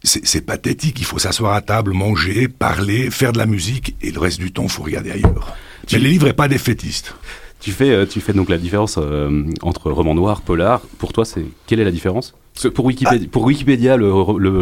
C'est 0.05 0.45
pathétique. 0.45 1.01
Il 1.01 1.07
faut 1.07 1.19
s'asseoir 1.19 1.55
à 1.55 1.63
table, 1.63 1.93
manger, 1.93 2.47
parler, 2.47 3.11
faire 3.11 3.33
de 3.33 3.39
la 3.39 3.47
musique, 3.47 3.97
et 4.03 4.11
le 4.11 4.21
reste 4.21 4.39
du 4.39 4.53
temps, 4.53 4.65
il 4.65 4.71
faut 4.71 4.83
regarder 4.83 5.11
ailleurs. 5.11 5.57
Mais 5.93 5.99
les 5.99 6.11
livres 6.11 6.27
n'est 6.27 6.35
pas 6.35 6.49
défaitiste. 6.49 7.15
Tu 7.65 7.73
fais, 7.73 7.91
euh, 7.91 8.05
tu 8.05 8.21
fais 8.21 8.35
donc 8.35 8.51
la 8.51 8.59
différence 8.59 8.97
euh, 8.99 9.45
entre 9.63 9.91
roman 9.91 10.15
noir, 10.15 10.43
polar. 10.43 10.83
Pour 10.99 11.15
toi, 11.15 11.25
c'est 11.25 11.47
quelle 11.67 11.81
est 11.81 11.85
la 11.85 11.91
différence? 11.91 12.35
Pour 12.75 12.85
Wikipédia, 12.85 13.27
pour 13.33 13.43
Wikipédia 13.45 13.97
le, 13.97 14.13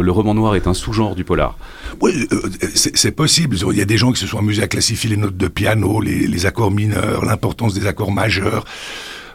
roman 0.09 0.33
noir 0.33 0.55
est 0.55 0.67
un 0.67 0.73
sous-genre 0.73 1.13
du 1.13 1.25
polar. 1.25 1.57
Oui, 2.01 2.27
euh, 2.31 2.41
c'est 2.73 3.11
possible. 3.11 3.57
Il 3.71 3.77
y 3.77 3.81
a 3.81 3.85
des 3.85 3.97
gens 3.97 4.13
qui 4.13 4.21
se 4.21 4.25
sont 4.25 4.39
amusés 4.39 4.63
à 4.63 4.67
classifier 4.67 5.09
les 5.09 5.17
notes 5.17 5.35
de 5.35 5.47
piano, 5.49 5.99
les, 5.99 6.45
accords 6.45 6.71
mineurs, 6.71 7.25
l'importance 7.25 7.73
des 7.73 7.87
accords 7.87 8.11
majeurs. 8.13 8.63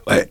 Ouais, 0.09 0.29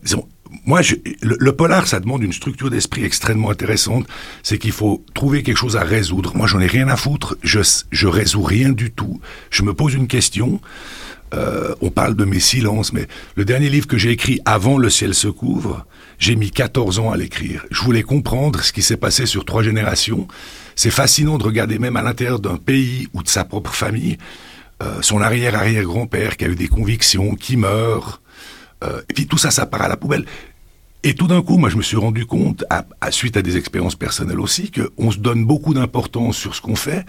moi, 0.64 0.80
le, 1.22 1.52
polar, 1.52 1.86
ça 1.86 2.00
demande 2.00 2.22
une 2.22 2.32
structure 2.32 2.70
d'esprit 2.70 3.04
extrêmement 3.04 3.50
intéressante. 3.50 4.06
C'est 4.42 4.58
qu'il 4.58 4.72
faut 4.72 5.04
trouver 5.14 5.42
quelque 5.42 5.56
chose 5.56 5.76
à 5.76 5.82
résoudre. 5.82 6.36
Moi, 6.36 6.46
j'en 6.46 6.60
ai 6.60 6.66
rien 6.66 6.88
à 6.88 6.96
foutre. 6.96 7.36
Je, 7.42 7.60
je 7.90 8.06
résous 8.06 8.42
rien 8.42 8.70
du 8.70 8.90
tout. 8.90 9.20
Je 9.50 9.62
me 9.62 9.74
pose 9.74 9.94
une 9.94 10.08
question. 10.08 10.60
Euh, 11.34 11.74
on 11.82 11.90
parle 11.90 12.14
de 12.16 12.24
mes 12.24 12.40
silences, 12.40 12.92
mais 12.92 13.06
le 13.34 13.44
dernier 13.44 13.68
livre 13.68 13.86
que 13.86 13.98
j'ai 13.98 14.10
écrit 14.10 14.40
avant 14.46 14.78
Le 14.78 14.88
ciel 14.88 15.14
se 15.14 15.28
couvre, 15.28 15.86
j'ai 16.18 16.36
mis 16.36 16.50
14 16.50 16.98
ans 16.98 17.10
à 17.10 17.16
l'écrire. 17.16 17.66
Je 17.70 17.82
voulais 17.82 18.02
comprendre 18.02 18.62
ce 18.62 18.72
qui 18.72 18.82
s'est 18.82 18.96
passé 18.96 19.26
sur 19.26 19.44
trois 19.44 19.62
générations. 19.62 20.26
C'est 20.74 20.90
fascinant 20.90 21.36
de 21.36 21.44
regarder 21.44 21.78
même 21.78 21.96
à 21.96 22.02
l'intérieur 22.02 22.40
d'un 22.40 22.56
pays 22.56 23.08
ou 23.12 23.22
de 23.22 23.28
sa 23.28 23.44
propre 23.44 23.74
famille, 23.74 24.16
euh, 24.82 25.02
son 25.02 25.20
arrière-arrière-grand-père 25.20 26.36
qui 26.36 26.44
a 26.46 26.48
eu 26.48 26.54
des 26.54 26.68
convictions, 26.68 27.34
qui 27.34 27.56
meurt. 27.56 28.22
Euh, 28.84 29.00
et 29.08 29.12
puis 29.12 29.26
tout 29.26 29.38
ça, 29.38 29.50
ça 29.50 29.66
part 29.66 29.82
à 29.82 29.88
la 29.88 29.96
poubelle. 29.96 30.24
Et 31.04 31.14
tout 31.14 31.28
d'un 31.28 31.42
coup, 31.42 31.58
moi, 31.58 31.68
je 31.68 31.76
me 31.76 31.82
suis 31.82 31.96
rendu 31.96 32.26
compte, 32.26 32.64
à, 32.70 32.84
suite 33.10 33.36
à 33.36 33.42
des 33.42 33.56
expériences 33.56 33.94
personnelles 33.94 34.40
aussi, 34.40 34.72
qu'on 34.72 35.10
se 35.12 35.18
donne 35.18 35.44
beaucoup 35.44 35.72
d'importance 35.72 36.36
sur 36.36 36.54
ce 36.54 36.60
qu'on 36.60 36.74
fait. 36.74 37.06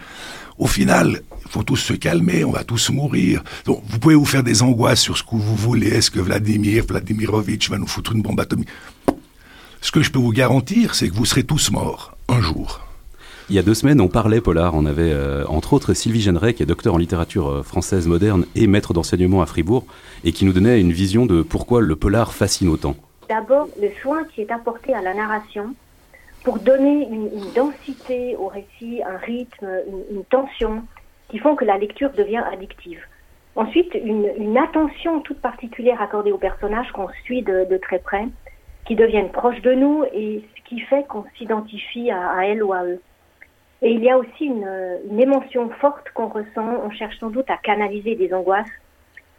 Au 0.60 0.68
final, 0.68 1.21
il 1.45 1.51
faut 1.51 1.63
tous 1.63 1.77
se 1.77 1.94
calmer, 1.94 2.44
on 2.44 2.51
va 2.51 2.63
tous 2.63 2.92
mourir. 2.92 3.44
Donc, 3.66 3.81
vous 3.88 3.98
pouvez 3.98 4.16
vous 4.16 4.25
faire 4.25 4.44
des 4.44 4.62
angoisses 4.62 5.01
sur 5.01 5.18
ce 5.18 5.24
que 5.24 5.36
vous 5.36 5.56
voulez. 5.56 5.88
Est-ce 5.88 6.12
que 6.12 6.19
Vladimir 6.19 6.86
Vladimirovitch 6.88 7.69
va 7.69 7.80
nous 7.80 7.88
foutre 7.88 8.12
une 8.12 8.21
bombe 8.21 8.39
atomique? 8.39 8.69
Ce 9.81 9.92
que 9.92 10.04
je 10.04 10.12
peux 10.12 10.19
vous 10.19 10.33
garantir, 10.33 10.94
c'est 10.94 11.10
que 11.10 11.16
vous 11.16 11.25
serez 11.25 11.44
tous 11.44 11.71
morts, 11.71 12.16
un 12.27 12.42
jour. 12.42 12.88
Il 13.50 13.56
y 13.56 13.60
a 13.60 13.63
deux 13.63 13.74
semaines, 13.74 14.00
on 14.00 14.07
parlait 14.07 14.42
polar. 14.42 14.75
On 14.75 14.86
avait 14.86 15.12
euh, 15.12 15.44
entre 15.48 15.74
autres 15.74 15.94
Sylvie 15.94 16.22
Jeanneret, 16.22 16.54
qui 16.54 16.63
est 16.63 16.68
docteur 16.68 16.94
en 16.94 16.98
littérature 16.98 17.48
euh, 17.48 17.63
française 17.63 18.07
moderne 18.07 18.46
et 18.56 18.68
maître 18.68 18.94
d'enseignement 18.94 19.42
à 19.42 19.46
Fribourg, 19.46 19.86
et 20.24 20.31
qui 20.31 20.46
nous 20.46 20.54
donnait 20.54 20.80
une 20.80 20.92
vision 20.92 21.25
de 21.25 21.42
pourquoi 21.42 21.81
le 21.81 21.96
polar 21.96 22.34
fascine 22.34 22.69
autant 22.69 22.96
d'abord 23.30 23.68
le 23.80 23.90
soin 24.01 24.25
qui 24.25 24.42
est 24.42 24.51
apporté 24.51 24.94
à 24.94 25.01
la 25.01 25.13
narration 25.13 25.75
pour 26.44 26.57
donner 26.60 27.07
une, 27.07 27.30
densité 27.56 28.36
au 28.36 28.48
récit, 28.48 29.01
un 29.04 29.18
rythme, 29.18 29.68
une, 30.12 30.24
tension 30.25 30.84
qui 31.30 31.38
font 31.38 31.56
que 31.56 31.66
la 31.66 31.78
lecture 31.78 32.12
devient 32.12 32.44
addictive. 32.52 33.02
Ensuite, 33.56 33.94
une, 33.94 34.57
attention 34.57 35.19
toute 35.19 35.40
particulière 35.42 36.02
accordée 36.02 36.31
aux 36.31 36.38
personnages 36.38 36.92
qu'on 36.92 37.09
suit 37.23 37.44
de, 37.44 37.78
très 37.81 38.00
près, 38.00 38.28
qui 38.85 38.95
deviennent 38.95 39.31
proches 39.31 39.62
de 39.62 39.73
nous 39.73 40.06
et 40.14 40.44
ce 40.56 40.69
qui 40.69 40.80
fait 40.80 41.06
qu'on 41.07 41.26
s'identifie 41.38 42.09
à, 42.09 42.31
à 42.31 42.45
elle 42.45 42.64
ou 42.64 42.73
à 42.73 42.83
eux. 42.85 43.02
Et 43.81 43.92
il 43.92 44.04
y 44.04 44.09
a 44.09 44.18
aussi 44.18 44.45
une, 44.45 44.69
une 45.09 45.19
émotion 45.19 45.69
forte 45.80 46.09
qu'on 46.14 46.28
ressent. 46.28 46.81
On 46.83 46.92
cherche 46.92 47.18
sans 47.19 47.30
doute 47.30 47.50
à 47.50 47.57
canaliser 47.57 48.16
des 48.16 48.33
angoisses 48.33 48.68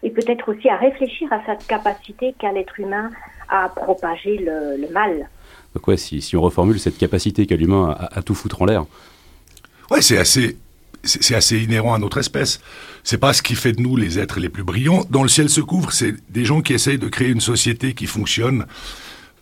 et 0.02 0.10
peut-être 0.10 0.50
aussi 0.50 0.68
à 0.68 0.76
réfléchir 0.76 1.32
à 1.32 1.44
cette 1.44 1.66
capacité 1.66 2.34
qu'a 2.38 2.52
l'être 2.52 2.78
humain 2.80 3.10
à 3.48 3.68
propager 3.68 4.38
le, 4.38 4.90
mal. 4.92 5.28
Donc 5.74 5.86
ouais, 5.88 5.96
si, 5.96 6.22
si, 6.22 6.36
on 6.36 6.40
reformule 6.40 6.78
cette 6.78 6.98
capacité 6.98 7.46
qu'a 7.46 7.56
l'humain 7.56 7.96
à, 7.98 8.22
tout 8.22 8.34
foutre 8.34 8.62
en 8.62 8.64
l'air. 8.64 8.84
Ouais, 9.90 10.00
c'est 10.00 10.18
assez, 10.18 10.56
c'est 11.02 11.34
assez 11.34 11.58
inhérent 11.58 11.94
à 11.94 11.98
notre 11.98 12.18
espèce. 12.18 12.60
C'est 13.02 13.18
pas 13.18 13.32
ce 13.32 13.42
qui 13.42 13.54
fait 13.54 13.72
de 13.72 13.82
nous 13.82 13.96
les 13.96 14.18
êtres 14.18 14.40
les 14.40 14.48
plus 14.48 14.62
brillants. 14.62 15.04
Dans 15.10 15.22
le 15.22 15.28
ciel 15.28 15.48
se 15.48 15.60
couvre, 15.60 15.92
c'est 15.92 16.14
des 16.30 16.44
gens 16.44 16.60
qui 16.60 16.72
essayent 16.72 16.98
de 16.98 17.08
créer 17.08 17.28
une 17.28 17.40
société 17.40 17.94
qui 17.94 18.06
fonctionne 18.06 18.66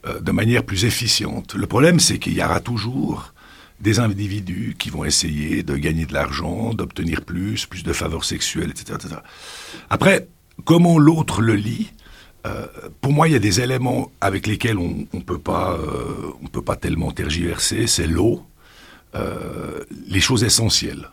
euh, 0.07 0.21
de 0.21 0.33
manière 0.33 0.65
plus 0.65 0.85
efficiente. 0.85 1.55
Le 1.55 1.67
problème, 1.67 2.01
c'est 2.01 2.19
qu'il 2.19 2.35
y 2.35 2.43
aura 2.43 2.61
toujours 2.61 3.33
des 3.81 4.01
individus 4.01 4.75
qui 4.79 4.91
vont 4.91 5.05
essayer 5.05 5.63
de 5.63 5.77
gagner 5.77 6.07
de 6.07 6.13
l'argent, 6.13 6.75
d'obtenir 6.75 7.23
plus, 7.23 7.67
plus 7.67 7.85
de 7.85 7.93
faveurs 7.93 8.25
sexuelles, 8.25 8.71
etc. 8.71 8.99
etc. 9.01 9.21
Après, 9.89 10.29
comment 10.65 10.99
l'autre 10.99 11.41
le 11.41 11.55
lit, 11.55 11.91
euh, 12.47 12.67
pour 13.01 13.13
moi, 13.13 13.29
il 13.29 13.33
y 13.33 13.37
a 13.37 13.41
des 13.41 13.61
éléments 13.61 14.11
avec 14.21 14.47
lesquels 14.47 14.79
on 14.79 15.07
ne 15.13 15.21
peut, 15.21 15.39
pas, 15.39 15.73
euh, 15.73 16.33
peut 16.53 16.63
pas 16.63 16.77
tellement 16.77 17.11
tergiverser. 17.11 17.87
C'est 17.87 18.07
l'eau, 18.07 18.43
euh, 19.15 19.85
les 20.09 20.21
choses 20.21 20.45
essentielles. 20.45 21.11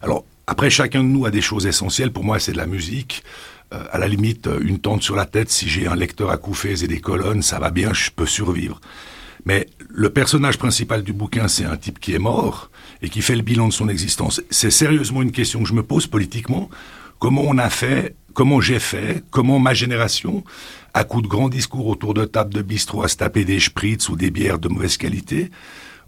Alors, 0.00 0.24
après, 0.46 0.70
chacun 0.70 1.02
de 1.02 1.08
nous 1.08 1.26
a 1.26 1.30
des 1.30 1.40
choses 1.40 1.66
essentielles. 1.66 2.12
Pour 2.12 2.24
moi, 2.24 2.38
c'est 2.38 2.52
de 2.52 2.58
la 2.58 2.66
musique. 2.66 3.22
à 3.90 3.98
la 3.98 4.06
limite, 4.06 4.50
une 4.60 4.78
tente 4.80 5.02
sur 5.02 5.16
la 5.16 5.24
tête, 5.24 5.48
si 5.48 5.66
j'ai 5.66 5.86
un 5.86 5.96
lecteur 5.96 6.28
à 6.28 6.36
couffées 6.36 6.84
et 6.84 6.86
des 6.86 7.00
colonnes, 7.00 7.40
ça 7.40 7.58
va 7.58 7.70
bien, 7.70 7.94
je 7.94 8.10
peux 8.10 8.26
survivre. 8.26 8.78
Mais 9.44 9.66
le 9.88 10.10
personnage 10.10 10.58
principal 10.58 11.02
du 11.02 11.12
bouquin, 11.12 11.48
c'est 11.48 11.64
un 11.64 11.76
type 11.76 11.98
qui 11.98 12.14
est 12.14 12.18
mort 12.18 12.70
et 13.02 13.08
qui 13.08 13.22
fait 13.22 13.36
le 13.36 13.42
bilan 13.42 13.68
de 13.68 13.72
son 13.72 13.88
existence. 13.88 14.40
C'est 14.50 14.70
sérieusement 14.70 15.22
une 15.22 15.32
question 15.32 15.62
que 15.62 15.68
je 15.68 15.74
me 15.74 15.82
pose 15.82 16.06
politiquement. 16.06 16.70
Comment 17.18 17.42
on 17.46 17.58
a 17.58 17.70
fait 17.70 18.14
comment 18.32 18.60
j'ai 18.60 18.78
fait, 18.78 19.22
comment 19.30 19.58
ma 19.58 19.74
génération, 19.74 20.44
à 20.94 21.04
coup 21.04 21.22
de 21.22 21.28
grands 21.28 21.48
discours 21.48 21.86
autour 21.86 22.14
de 22.14 22.24
tables 22.24 22.52
de 22.52 22.62
bistrot, 22.62 23.02
à 23.02 23.08
se 23.08 23.16
taper 23.16 23.44
des 23.44 23.60
spritz 23.60 24.08
ou 24.08 24.16
des 24.16 24.30
bières 24.30 24.58
de 24.58 24.68
mauvaise 24.68 24.96
qualité, 24.96 25.50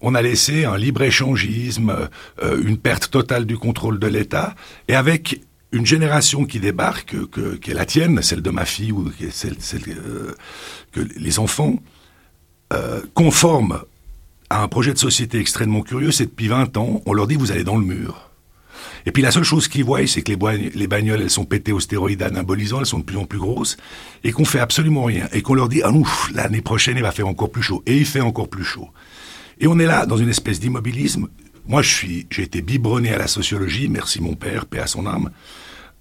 on 0.00 0.14
a 0.14 0.22
laissé 0.22 0.64
un 0.64 0.76
libre-échangisme, 0.76 2.08
euh, 2.42 2.62
une 2.62 2.78
perte 2.78 3.10
totale 3.10 3.46
du 3.46 3.56
contrôle 3.56 3.98
de 3.98 4.06
l'État, 4.06 4.54
et 4.88 4.94
avec 4.94 5.40
une 5.72 5.86
génération 5.86 6.44
qui 6.44 6.60
débarque, 6.60 7.16
que, 7.30 7.56
qui 7.56 7.72
la 7.72 7.86
tienne, 7.86 8.22
celle 8.22 8.42
de 8.42 8.50
ma 8.50 8.64
fille, 8.64 8.92
ou 8.92 9.10
celle, 9.30 9.56
euh, 9.88 10.32
que 10.92 11.00
les 11.16 11.38
enfants 11.38 11.76
euh, 12.72 13.00
conforment 13.14 13.80
à 14.50 14.62
un 14.62 14.68
projet 14.68 14.92
de 14.92 14.98
société 14.98 15.38
extrêmement 15.38 15.82
curieux, 15.82 16.10
c'est 16.10 16.26
depuis 16.26 16.48
20 16.48 16.76
ans, 16.76 17.02
on 17.06 17.12
leur 17.12 17.26
dit 17.26 17.36
vous 17.36 17.52
allez 17.52 17.64
dans 17.64 17.76
le 17.76 17.84
mur. 17.84 18.30
Et 19.06 19.12
puis 19.12 19.22
la 19.22 19.30
seule 19.30 19.44
chose 19.44 19.68
qu'ils 19.68 19.84
voient, 19.84 20.06
c'est 20.06 20.22
que 20.22 20.32
les, 20.32 20.70
les 20.70 20.86
bagnoles, 20.86 21.20
elles 21.20 21.30
sont 21.30 21.44
pétées 21.44 21.72
aux 21.72 21.80
stéroïdes 21.80 22.22
anabolisants, 22.22 22.80
elles 22.80 22.86
sont 22.86 23.00
de 23.00 23.04
plus 23.04 23.18
en 23.18 23.26
plus 23.26 23.38
grosses, 23.38 23.76
et 24.22 24.32
qu'on 24.32 24.44
fait 24.44 24.60
absolument 24.60 25.04
rien. 25.04 25.28
Et 25.32 25.42
qu'on 25.42 25.54
leur 25.54 25.68
dit, 25.68 25.82
ah 25.82 25.92
ouf, 25.92 26.30
l'année 26.34 26.62
prochaine, 26.62 26.96
il 26.96 27.02
va 27.02 27.12
faire 27.12 27.28
encore 27.28 27.50
plus 27.50 27.62
chaud. 27.62 27.82
Et 27.86 27.98
il 27.98 28.06
fait 28.06 28.20
encore 28.20 28.48
plus 28.48 28.64
chaud. 28.64 28.88
Et 29.60 29.66
on 29.66 29.78
est 29.78 29.86
là, 29.86 30.06
dans 30.06 30.16
une 30.16 30.30
espèce 30.30 30.58
d'immobilisme. 30.58 31.28
Moi, 31.66 31.82
je 31.82 31.94
suis, 31.94 32.26
j'ai 32.30 32.42
été 32.42 32.62
biberonné 32.62 33.12
à 33.12 33.18
la 33.18 33.26
sociologie, 33.26 33.88
merci 33.88 34.20
mon 34.20 34.34
père, 34.34 34.66
paix 34.66 34.80
à 34.80 34.86
son 34.86 35.06
âme. 35.06 35.30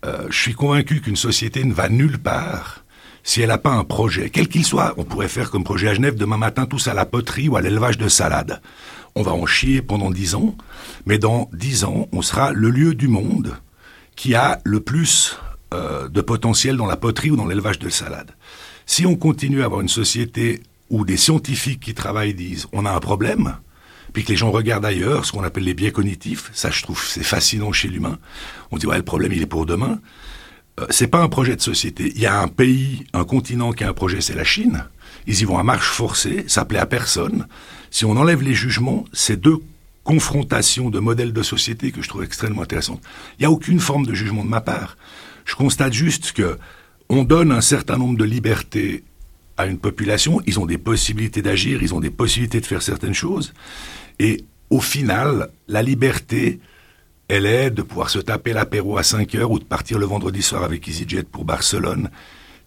Euh, 0.05 0.27
je 0.29 0.38
suis 0.38 0.53
convaincu 0.53 1.01
qu'une 1.01 1.15
société 1.15 1.63
ne 1.63 1.74
va 1.74 1.89
nulle 1.89 2.20
part 2.20 2.83
si 3.24 3.42
elle 3.42 3.48
n'a 3.48 3.58
pas 3.58 3.72
un 3.72 3.86
projet, 3.86 4.30
quel 4.30 4.48
qu'il 4.48 4.65
soit. 4.65 4.94
On 4.98 5.06
pourrait 5.06 5.30
faire 5.30 5.50
comme 5.50 5.63
projet 5.63 5.88
à 5.88 5.94
Genève 5.94 6.15
demain 6.15 6.38
matin 6.38 6.65
tous 6.65 6.88
à 6.88 6.94
la 6.94 7.06
poterie 7.06 7.48
ou 7.48 7.56
à 7.56 7.62
l'élevage 7.62 7.98
de 7.98 8.10
salade. 8.10 8.62
On 9.15 9.22
va 9.22 9.32
en 9.32 9.46
chier 9.46 9.82
pendant 9.82 10.12
dix 10.12 10.36
ans, 10.36 10.56
mais 11.06 11.18
dans 11.18 11.50
dix 11.53 11.86
ans, 11.86 12.08
on 12.12 12.22
sera 12.22 12.51
le 12.51 12.70
lieu 12.70 12.94
du 12.96 13.08
monde 13.08 13.58
qui 14.15 14.36
a 14.36 14.60
le 14.63 14.80
plus 14.82 15.38
euh, 15.74 16.10
de 16.10 16.22
potentiel 16.22 16.77
dans 16.77 16.86
la 16.86 16.98
poterie 16.98 17.32
ou 17.32 17.36
dans 17.36 17.48
l'élevage 17.48 17.80
de 17.80 17.89
salade. 17.89 18.32
Si 18.86 19.06
on 19.06 19.15
continue 19.15 19.62
à 19.62 19.65
avoir 19.65 19.82
une 19.82 19.89
société 19.89 20.62
où 20.89 21.06
des 21.06 21.18
scientifiques 21.18 21.80
qui 21.80 21.94
travaillent 21.94 22.34
disent 22.34 22.68
on 22.74 22.86
a 22.86 22.92
un 22.92 23.00
problème, 23.00 23.56
puis 24.12 24.24
que 24.24 24.30
les 24.30 24.36
gens 24.36 24.51
regardent 24.51 24.86
ailleurs, 24.86 25.25
ce 25.25 25.32
qu'on 25.32 25.44
appelle 25.44 25.63
les 25.63 25.74
biais 25.74 25.92
cognitifs, 25.92 26.51
ça 26.53 26.70
je 26.70 26.84
trouve 26.84 27.03
c'est 27.03 27.24
fascinant 27.24 27.72
chez 27.72 27.88
l'humain. 27.88 28.20
On 28.72 28.77
dit 28.77 28.86
ouais 28.86 28.98
le 28.98 29.03
problème 29.03 29.32
il 29.32 29.42
est 29.42 29.48
pour 29.48 29.65
demain. 29.65 30.00
Euh, 30.80 30.86
c'est 30.89 31.08
pas 31.08 31.22
un 31.22 31.30
projet 31.30 31.56
de 31.56 31.62
société. 31.62 32.12
Il 32.15 32.22
y 32.22 32.25
a 32.25 32.39
un 32.39 32.48
pays, 32.48 33.06
un 33.13 33.25
continent 33.25 33.72
qui 33.74 33.84
a 33.84 33.89
un 33.89 33.94
projet, 33.94 34.22
c'est 34.22 34.36
la 34.36 34.44
Chine. 34.44 34.86
Ils 35.27 35.42
y 35.42 35.46
vont 35.46 35.58
à 35.58 35.63
marche 35.63 35.88
forcée, 35.88 36.46
ça 36.48 36.65
plaît 36.65 36.80
à 36.80 36.86
personne. 36.86 37.48
Si 37.92 38.06
on 38.06 38.18
enlève 38.18 38.42
les 38.42 38.53
jugements, 38.53 39.06
c'est 39.13 39.39
deux 39.39 39.60
confrontations 40.03 40.89
de 40.89 41.00
modèles 41.00 41.32
de 41.32 41.44
société 41.44 41.92
que 41.92 42.01
je 42.01 42.10
trouve 42.10 42.24
extrêmement 42.24 42.63
intéressantes. 42.63 43.01
Il 43.38 43.44
n'y 43.44 43.46
a 43.46 43.51
aucune 43.51 43.80
forme 43.80 44.06
de 44.06 44.13
jugement 44.13 44.44
de 44.44 44.50
ma 44.50 44.62
part. 44.62 44.98
Je 45.46 45.56
constate 45.56 45.94
juste 45.94 46.34
que 46.34 46.58
on 47.10 47.24
donne 47.24 47.51
un 47.51 47.62
certain 47.62 47.98
nombre 47.98 48.18
de 48.18 48.24
libertés 48.24 49.03
à 49.58 49.68
une 49.68 49.77
population, 49.77 50.42
ils 50.48 50.60
ont 50.60 50.65
des 50.65 50.77
possibilités 50.77 51.42
d'agir, 51.42 51.84
ils 51.84 51.94
ont 51.94 52.00
des 52.00 52.10
possibilités 52.10 52.60
de 52.60 52.65
faire 52.65 52.82
certaines 52.82 53.13
choses, 53.13 53.53
et 54.20 54.44
au 54.70 54.82
final, 54.82 55.50
la 55.68 55.84
liberté, 55.84 56.60
elle 57.34 57.48
est 57.48 57.72
de 57.72 57.82
pouvoir 57.82 58.12
se 58.12 58.20
taper 58.20 58.54
l'apéro 58.54 58.96
à 59.00 59.02
5 59.02 59.34
heures 59.34 59.50
ou 59.50 59.58
de 59.58 59.63
partir 59.63 59.98
le 59.98 60.06
vendredi 60.06 60.44
soir 60.44 60.63
avec 60.63 60.88
EasyJet 60.88 61.24
pour 61.24 61.46
Barcelone. 61.46 62.12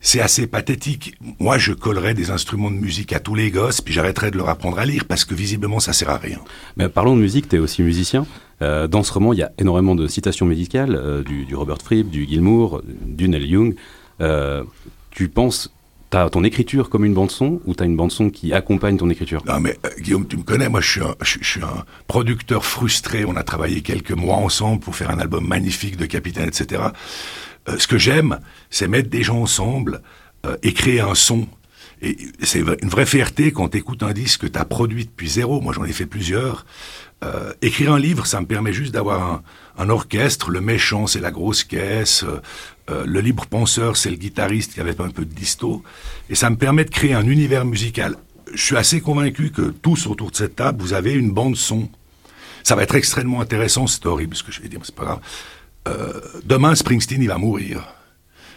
C'est 0.01 0.21
assez 0.21 0.49
pathétique. 0.49 1.15
Moi, 1.39 1.57
je 1.57 1.73
collerais 1.73 2.15
des 2.15 2.33
instruments 2.33 2.73
de 2.73 2.77
musique 2.77 3.13
à 3.13 3.21
tous 3.21 3.37
les 3.37 3.53
gosses, 3.53 3.81
puis 3.81 3.95
j'arrêterais 3.95 4.33
de 4.33 4.37
leur 4.37 4.49
apprendre 4.49 4.81
à 4.81 4.85
lire, 4.85 5.05
parce 5.05 5.25
que 5.25 5.37
visiblement, 5.37 5.79
ça 5.79 5.93
sert 5.93 6.11
à 6.11 6.17
rien. 6.17 6.41
Mais 6.77 6.89
parlons 6.89 7.15
de 7.15 7.21
musique, 7.21 7.49
tu 7.49 7.55
es 7.55 7.59
aussi 7.61 7.85
musicien. 7.85 8.27
Euh, 8.61 8.89
dans 8.89 9.05
ce 9.05 9.13
roman, 9.13 9.33
il 9.33 9.39
y 9.39 9.43
a 9.45 9.53
énormément 9.57 9.95
de 9.95 10.09
citations 10.09 10.47
médicales, 10.47 10.97
euh, 10.97 11.23
du, 11.23 11.55
Robert 11.55 11.81
Fripp, 11.81 12.11
du 12.11 12.27
Gilmour, 12.27 12.83
du 12.85 13.29
Neil 13.29 13.47
Young. 13.47 13.77
Euh, 14.21 14.65
tu 15.13 15.29
penses 15.29 15.73
T'as 16.09 16.31
ton 16.31 16.45
écriture 16.45 16.89
comme 16.89 17.05
une 17.05 17.15
bande-son 17.15 17.61
ou 17.65 17.75
t'as 17.75 17.85
une 17.85 17.97
bande-son 17.97 18.31
qui 18.31 18.53
accompagne 18.53 18.97
ton 18.97 19.11
écriture? 19.11 19.43
Non 19.45 19.59
mais 19.59 19.77
euh, 19.85 19.89
Guillaume, 19.99 20.27
tu 20.29 20.37
me 20.37 20.45
connais, 20.45 20.69
moi 20.69 20.81
je 20.81 21.01
suis, 21.25 21.61
un, 21.63 21.85
producteur 22.07 22.65
frustré. 22.65 23.25
On 23.25 23.35
a 23.35 23.43
travaillé 23.43 23.83
quelques 23.83 24.13
mois 24.13 24.37
ensemble 24.37 24.81
pour 24.81 24.95
faire 24.95 25.11
un 25.11 25.19
album 25.19 25.47
magnifique 25.47 25.97
de 25.97 26.07
Capitaine, 26.07 26.49
etc. 26.49 26.83
Euh, 27.69 27.77
ce 27.79 27.89
que 27.89 27.99
j'aime, 27.99 28.39
c'est 28.71 28.87
mettre 28.87 29.11
des 29.11 29.25
gens 29.25 29.41
ensemble 29.41 30.01
euh, 30.47 30.57
et 30.63 30.73
créer 30.73 31.01
un 31.01 31.15
son. 31.15 31.49
Et 32.03 32.17
c'est 32.43 32.61
une 32.61 32.89
vraie 32.89 33.07
fierté 33.07 33.53
quand 33.53 33.69
t'écoutes 33.69 34.03
un 34.03 34.13
disque 34.13 34.43
que 34.43 34.47
t'as 34.47 34.65
produit 34.65 35.07
depuis 35.07 35.29
zéro. 35.29 35.61
Moi 35.61 35.73
j'en 35.73 35.85
ai 35.85 35.93
fait 35.93 36.07
plusieurs. 36.07 36.67
Euh, 37.25 37.53
écrire 37.63 37.93
un 37.93 37.99
livre, 37.99 38.27
ça 38.27 38.41
me 38.41 38.47
permet 38.47 38.73
juste 38.73 38.93
d'avoir 38.93 39.43
un, 39.79 39.89
orchestre. 39.89 40.51
Le 40.51 40.61
méchant, 40.61 41.07
c'est 41.07 41.21
la 41.21 41.31
grosse 41.31 41.65
caisse. 41.65 42.25
Euh, 42.91 43.05
le 43.07 43.21
libre 43.21 43.47
penseur, 43.47 43.97
c'est 43.97 44.11
le 44.11 44.17
guitariste 44.17 44.75
qui 44.75 44.81
avait 44.81 45.01
un 45.01 45.11
peu 45.11 45.25
de 45.25 45.33
disto, 45.33 45.83
et 46.31 46.35
ça 46.35 46.51
me 46.51 46.57
permet 46.57 46.85
de 46.85 46.91
créer 46.91 47.15
un 47.15 47.27
univers 47.27 47.65
musical. 47.65 48.17
Je 48.55 48.63
suis 48.63 48.77
assez 48.77 49.01
convaincu 49.01 49.51
que 49.51 49.63
tous 49.63 50.07
autour 50.07 50.31
de 50.31 50.37
cette 50.37 50.57
table, 50.57 50.81
vous 50.81 50.93
avez 50.93 51.13
une 51.13 51.33
bande 51.33 51.57
son. 51.57 51.89
Ça 52.63 52.77
va 52.77 52.83
être 52.83 52.95
extrêmement 52.95 53.41
intéressant, 53.41 53.87
c'est 53.87 54.07
horrible 54.07 54.37
ce 54.37 54.43
que 54.43 54.53
je 54.53 54.61
vais 54.61 54.69
dire, 54.69 54.79
mais 54.79 54.87
c'est 54.87 54.95
pas 54.95 55.05
grave. 55.05 55.21
Euh, 55.89 56.21
demain, 56.45 56.75
Springsteen, 56.75 57.23
il 57.23 57.29
va 57.29 57.39
mourir. 57.39 57.83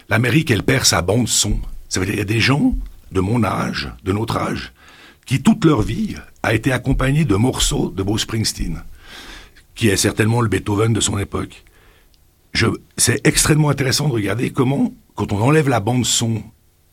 L'Amérique, 0.10 0.52
elle 0.52 0.64
perd 0.64 0.86
sa 0.86 1.02
bande 1.02 1.28
son. 1.28 1.60
Ça 1.88 2.00
veut 2.00 2.06
dire 2.06 2.14
qu'il 2.14 2.20
y 2.20 2.22
a 2.22 2.26
des 2.26 2.40
gens 2.40 2.76
de 3.12 3.20
mon 3.20 3.44
âge, 3.44 3.92
de 4.04 4.12
notre 4.12 4.38
âge, 4.38 4.74
qui 5.26 5.42
toute 5.42 5.66
leur 5.66 5.82
vie 5.82 6.16
a 6.44 6.54
été 6.54 6.72
accompagnés 6.72 7.26
de 7.26 7.36
morceaux 7.36 7.90
de 7.90 8.04
Bruce 8.04 8.24
Springsteen, 8.24 8.84
qui 9.76 9.90
est 9.90 9.98
certainement 9.98 10.42
le 10.42 10.50
Beethoven 10.50 10.94
de 10.94 11.00
son 11.00 11.18
époque 11.18 11.64
c'est 12.98 13.26
extrêmement 13.26 13.70
intéressant 13.70 14.08
de 14.08 14.14
regarder 14.14 14.52
comment, 14.52 14.94
quand 15.16 15.32
on 15.32 15.42
enlève 15.42 15.70
la 15.70 15.80
bande 15.80 16.06
son 16.06 16.44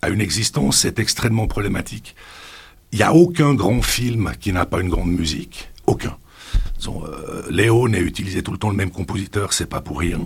à 0.03 0.09
une 0.09 0.21
existence, 0.21 0.79
c'est 0.79 0.99
extrêmement 0.99 1.47
problématique. 1.47 2.15
Il 2.93 2.99
n'y 2.99 3.03
a 3.03 3.15
aucun 3.15 3.55
grand 3.55 3.83
film 3.83 4.33
qui 4.39 4.53
n'a 4.53 4.67
pas 4.67 4.81
une 4.81 4.89
grande 4.89 5.11
musique. 5.11 5.71
Aucun. 5.87 6.17
Euh, 6.87 7.43
Léo 7.51 7.89
n'a 7.89 7.99
utilisé 7.99 8.43
tout 8.43 8.53
le 8.53 8.59
temps 8.59 8.71
le 8.71 8.77
même 8.77 8.91
compositeur, 8.91 9.53
c'est 9.53 9.67
pas 9.67 9.81
pour 9.81 9.99
rien. 9.99 10.21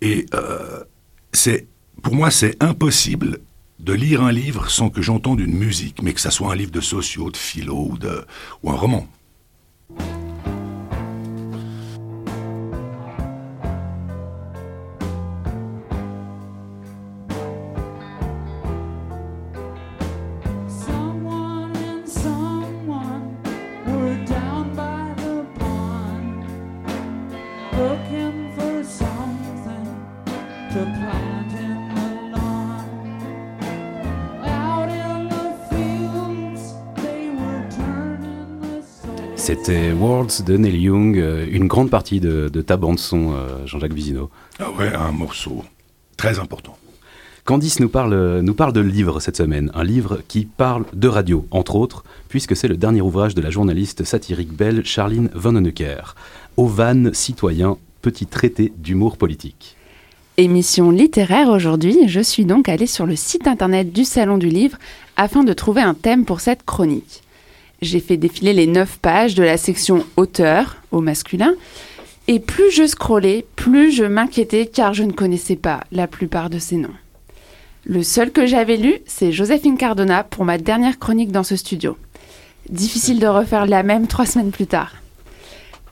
Et 0.00 0.26
euh, 0.34 0.82
c'est, 1.32 1.66
pour 2.02 2.14
moi, 2.14 2.30
c'est 2.30 2.60
impossible 2.62 3.38
de 3.82 3.92
lire 3.92 4.22
un 4.22 4.32
livre 4.32 4.70
sans 4.70 4.90
que 4.90 5.02
j'entende 5.02 5.40
une 5.40 5.54
musique, 5.54 6.02
mais 6.02 6.14
que 6.14 6.20
ça 6.20 6.30
soit 6.30 6.52
un 6.52 6.54
livre 6.54 6.70
de 6.70 6.80
sociaux, 6.80 7.30
de 7.30 7.36
philo 7.36 7.88
ou, 7.90 7.98
de, 7.98 8.24
ou 8.62 8.70
un 8.70 8.76
roman. 8.76 9.08
C'était 39.42 39.90
Worlds 39.90 40.44
de 40.46 40.56
Neil 40.56 40.82
Young, 40.82 41.18
euh, 41.18 41.44
une 41.50 41.66
grande 41.66 41.90
partie 41.90 42.20
de, 42.20 42.48
ta 42.64 42.76
bande-son, 42.76 43.32
euh, 43.34 43.66
Jean-Jacques 43.66 43.92
Vizino. 43.92 44.30
Ah 44.60 44.70
ouais, 44.70 44.94
un 44.94 45.10
morceau 45.10 45.64
très 46.16 46.38
important. 46.38 46.76
Candice 47.44 47.80
nous 47.80 47.88
parle, 47.88 48.38
nous 48.38 48.54
parle 48.54 48.72
de 48.72 48.80
livre 48.80 49.18
cette 49.18 49.36
semaine, 49.36 49.72
un 49.74 49.82
livre 49.82 50.20
qui 50.28 50.44
parle 50.44 50.84
de 50.92 51.08
radio, 51.08 51.44
entre 51.50 51.74
autres, 51.74 52.04
puisque 52.28 52.54
c'est 52.54 52.68
le 52.68 52.76
dernier 52.76 53.00
ouvrage 53.00 53.34
de 53.34 53.42
la 53.42 53.50
journaliste 53.50 54.04
satirique 54.04 54.52
belge 54.52 54.86
Charline 54.86 55.28
Vanhoenacker, 55.34 56.14
Ovan 56.56 57.12
citoyen, 57.12 57.78
petit 58.00 58.26
traité 58.26 58.72
d'humour 58.78 59.16
politique. 59.16 59.76
Émission 60.36 60.92
littéraire 60.92 61.48
aujourd'hui, 61.48 62.06
je 62.06 62.20
suis 62.20 62.44
donc 62.44 62.68
allée 62.68 62.86
sur 62.86 63.06
le 63.06 63.16
site 63.16 63.48
internet 63.48 63.92
du 63.92 64.04
Salon 64.04 64.38
du 64.38 64.50
Livre 64.50 64.78
afin 65.16 65.42
de 65.42 65.52
trouver 65.52 65.82
un 65.82 65.94
thème 65.94 66.26
pour 66.26 66.40
cette 66.40 66.64
chronique 66.64 67.22
j'ai 67.82 68.00
fait 68.00 68.16
défiler 68.16 68.52
les 68.52 68.66
neuf 68.66 68.98
pages 68.98 69.34
de 69.34 69.42
la 69.42 69.58
section 69.58 70.06
auteur 70.16 70.76
au 70.92 71.00
masculin. 71.00 71.54
Et 72.28 72.38
plus 72.38 72.70
je 72.70 72.86
scrollais, 72.86 73.44
plus 73.56 73.90
je 73.90 74.04
m'inquiétais 74.04 74.66
car 74.66 74.94
je 74.94 75.02
ne 75.02 75.12
connaissais 75.12 75.56
pas 75.56 75.80
la 75.90 76.06
plupart 76.06 76.48
de 76.48 76.60
ces 76.60 76.76
noms. 76.76 76.94
Le 77.84 78.04
seul 78.04 78.30
que 78.30 78.46
j'avais 78.46 78.76
lu, 78.76 78.94
c'est 79.06 79.32
Joséphine 79.32 79.76
Cardona 79.76 80.22
pour 80.22 80.44
ma 80.44 80.56
dernière 80.56 81.00
chronique 81.00 81.32
dans 81.32 81.42
ce 81.42 81.56
studio. 81.56 81.98
Difficile 82.68 83.18
de 83.18 83.26
refaire 83.26 83.66
la 83.66 83.82
même 83.82 84.06
trois 84.06 84.24
semaines 84.24 84.52
plus 84.52 84.68
tard. 84.68 84.92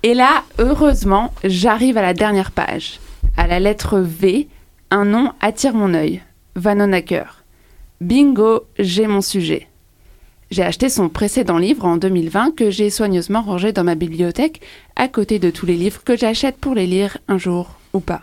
Et 0.04 0.14
là, 0.14 0.44
heureusement, 0.58 1.34
j'arrive 1.42 1.98
à 1.98 2.02
la 2.02 2.14
dernière 2.14 2.52
page. 2.52 3.00
À 3.36 3.48
la 3.48 3.58
lettre 3.58 3.98
V, 3.98 4.46
un 4.92 5.04
nom 5.04 5.32
attire 5.40 5.74
mon 5.74 5.92
œil. 5.94 6.22
Vanonacker. 6.54 7.24
Bingo, 8.00 8.66
j'ai 8.78 9.08
mon 9.08 9.20
sujet. 9.20 9.66
J'ai 10.50 10.64
acheté 10.64 10.88
son 10.88 11.08
précédent 11.08 11.58
livre 11.58 11.84
en 11.84 11.96
2020 11.96 12.56
que 12.56 12.70
j'ai 12.70 12.90
soigneusement 12.90 13.40
rangé 13.40 13.72
dans 13.72 13.84
ma 13.84 13.94
bibliothèque 13.94 14.60
à 14.96 15.06
côté 15.06 15.38
de 15.38 15.48
tous 15.48 15.64
les 15.64 15.76
livres 15.76 16.02
que 16.02 16.16
j'achète 16.16 16.56
pour 16.56 16.74
les 16.74 16.88
lire 16.88 17.18
un 17.28 17.38
jour 17.38 17.76
ou 17.92 18.00
pas. 18.00 18.22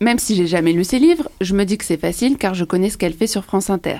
Même 0.00 0.20
si 0.20 0.36
j'ai 0.36 0.46
jamais 0.46 0.72
lu 0.72 0.84
ses 0.84 1.00
livres, 1.00 1.28
je 1.40 1.54
me 1.54 1.64
dis 1.64 1.76
que 1.76 1.84
c'est 1.84 2.00
facile 2.00 2.36
car 2.38 2.54
je 2.54 2.64
connais 2.64 2.88
ce 2.88 2.98
qu'elle 2.98 3.14
fait 3.14 3.26
sur 3.26 3.44
France 3.44 3.68
Inter. 3.68 3.98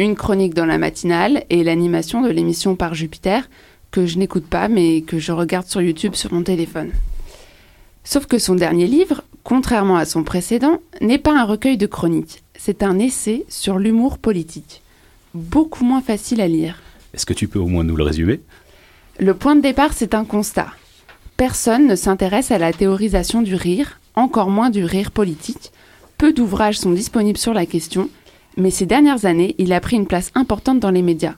Une 0.00 0.16
chronique 0.16 0.54
dans 0.54 0.66
la 0.66 0.76
matinale 0.76 1.44
et 1.50 1.62
l'animation 1.62 2.20
de 2.20 2.30
l'émission 2.30 2.74
par 2.74 2.94
Jupiter, 2.94 3.48
que 3.92 4.04
je 4.04 4.18
n'écoute 4.18 4.46
pas 4.46 4.66
mais 4.66 5.02
que 5.02 5.20
je 5.20 5.30
regarde 5.30 5.68
sur 5.68 5.82
YouTube 5.82 6.16
sur 6.16 6.32
mon 6.32 6.42
téléphone. 6.42 6.90
Sauf 8.02 8.26
que 8.26 8.38
son 8.38 8.56
dernier 8.56 8.88
livre, 8.88 9.22
contrairement 9.44 9.98
à 9.98 10.04
son 10.04 10.24
précédent, 10.24 10.80
n'est 11.00 11.18
pas 11.18 11.38
un 11.38 11.44
recueil 11.44 11.76
de 11.76 11.86
chroniques, 11.86 12.42
c'est 12.56 12.82
un 12.82 12.98
essai 12.98 13.44
sur 13.48 13.78
l'humour 13.78 14.18
politique. 14.18 14.81
Beaucoup 15.34 15.84
moins 15.84 16.02
facile 16.02 16.40
à 16.42 16.48
lire. 16.48 16.82
Est-ce 17.14 17.24
que 17.24 17.32
tu 17.32 17.48
peux 17.48 17.58
au 17.58 17.66
moins 17.66 17.84
nous 17.84 17.96
le 17.96 18.02
résumer? 18.02 18.40
Le 19.18 19.34
point 19.34 19.56
de 19.56 19.62
départ, 19.62 19.94
c'est 19.94 20.14
un 20.14 20.24
constat. 20.24 20.68
Personne 21.38 21.86
ne 21.86 21.96
s'intéresse 21.96 22.50
à 22.50 22.58
la 22.58 22.72
théorisation 22.72 23.40
du 23.40 23.54
rire, 23.54 23.98
encore 24.14 24.50
moins 24.50 24.68
du 24.68 24.84
rire 24.84 25.10
politique. 25.10 25.72
Peu 26.18 26.32
d'ouvrages 26.32 26.78
sont 26.78 26.92
disponibles 26.92 27.38
sur 27.38 27.54
la 27.54 27.66
question, 27.66 28.10
mais 28.56 28.70
ces 28.70 28.84
dernières 28.84 29.24
années, 29.24 29.54
il 29.58 29.72
a 29.72 29.80
pris 29.80 29.96
une 29.96 30.06
place 30.06 30.30
importante 30.34 30.80
dans 30.80 30.90
les 30.90 31.02
médias, 31.02 31.36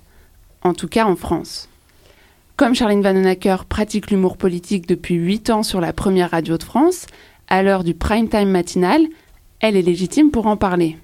en 0.62 0.74
tout 0.74 0.88
cas 0.88 1.06
en 1.06 1.14
France. 1.14 1.68
Comme 2.56 2.74
Charline 2.74 3.02
Vanhoenacker 3.02 3.64
pratique 3.68 4.10
l'humour 4.10 4.36
politique 4.36 4.88
depuis 4.88 5.14
8 5.14 5.50
ans 5.50 5.62
sur 5.62 5.80
la 5.80 5.92
première 5.92 6.32
radio 6.32 6.58
de 6.58 6.62
France, 6.62 7.06
à 7.48 7.62
l'heure 7.62 7.84
du 7.84 7.94
prime 7.94 8.28
time 8.28 8.50
matinal, 8.50 9.02
elle 9.60 9.76
est 9.76 9.82
légitime 9.82 10.30
pour 10.30 10.46
en 10.46 10.56
parler. 10.56 10.96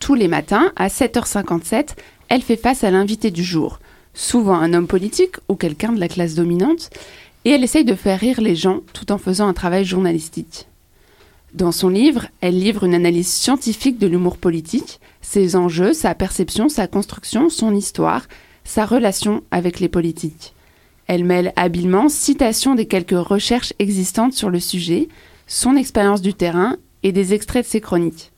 Tous 0.00 0.14
les 0.14 0.28
matins, 0.28 0.72
à 0.76 0.88
7h57, 0.88 1.96
elle 2.28 2.42
fait 2.42 2.56
face 2.56 2.84
à 2.84 2.90
l'invité 2.90 3.30
du 3.30 3.42
jour, 3.42 3.80
souvent 4.14 4.54
un 4.54 4.74
homme 4.74 4.86
politique 4.86 5.36
ou 5.48 5.54
quelqu'un 5.54 5.92
de 5.92 6.00
la 6.00 6.08
classe 6.08 6.34
dominante, 6.34 6.90
et 7.44 7.50
elle 7.50 7.64
essaye 7.64 7.84
de 7.84 7.94
faire 7.94 8.20
rire 8.20 8.40
les 8.40 8.56
gens 8.56 8.80
tout 8.92 9.10
en 9.12 9.18
faisant 9.18 9.48
un 9.48 9.54
travail 9.54 9.84
journalistique. 9.84 10.66
Dans 11.54 11.72
son 11.72 11.88
livre, 11.88 12.26
elle 12.40 12.58
livre 12.58 12.84
une 12.84 12.94
analyse 12.94 13.28
scientifique 13.28 13.98
de 13.98 14.06
l'humour 14.06 14.36
politique, 14.36 15.00
ses 15.22 15.56
enjeux, 15.56 15.94
sa 15.94 16.14
perception, 16.14 16.68
sa 16.68 16.86
construction, 16.86 17.48
son 17.48 17.74
histoire, 17.74 18.26
sa 18.64 18.84
relation 18.84 19.42
avec 19.50 19.80
les 19.80 19.88
politiques. 19.88 20.52
Elle 21.06 21.24
mêle 21.24 21.54
habilement 21.56 22.10
citations 22.10 22.74
des 22.74 22.86
quelques 22.86 23.18
recherches 23.18 23.72
existantes 23.78 24.34
sur 24.34 24.50
le 24.50 24.60
sujet, 24.60 25.08
son 25.46 25.74
expérience 25.74 26.20
du 26.20 26.34
terrain 26.34 26.76
et 27.02 27.12
des 27.12 27.32
extraits 27.32 27.64
de 27.64 27.70
ses 27.70 27.80
chroniques. 27.80 28.30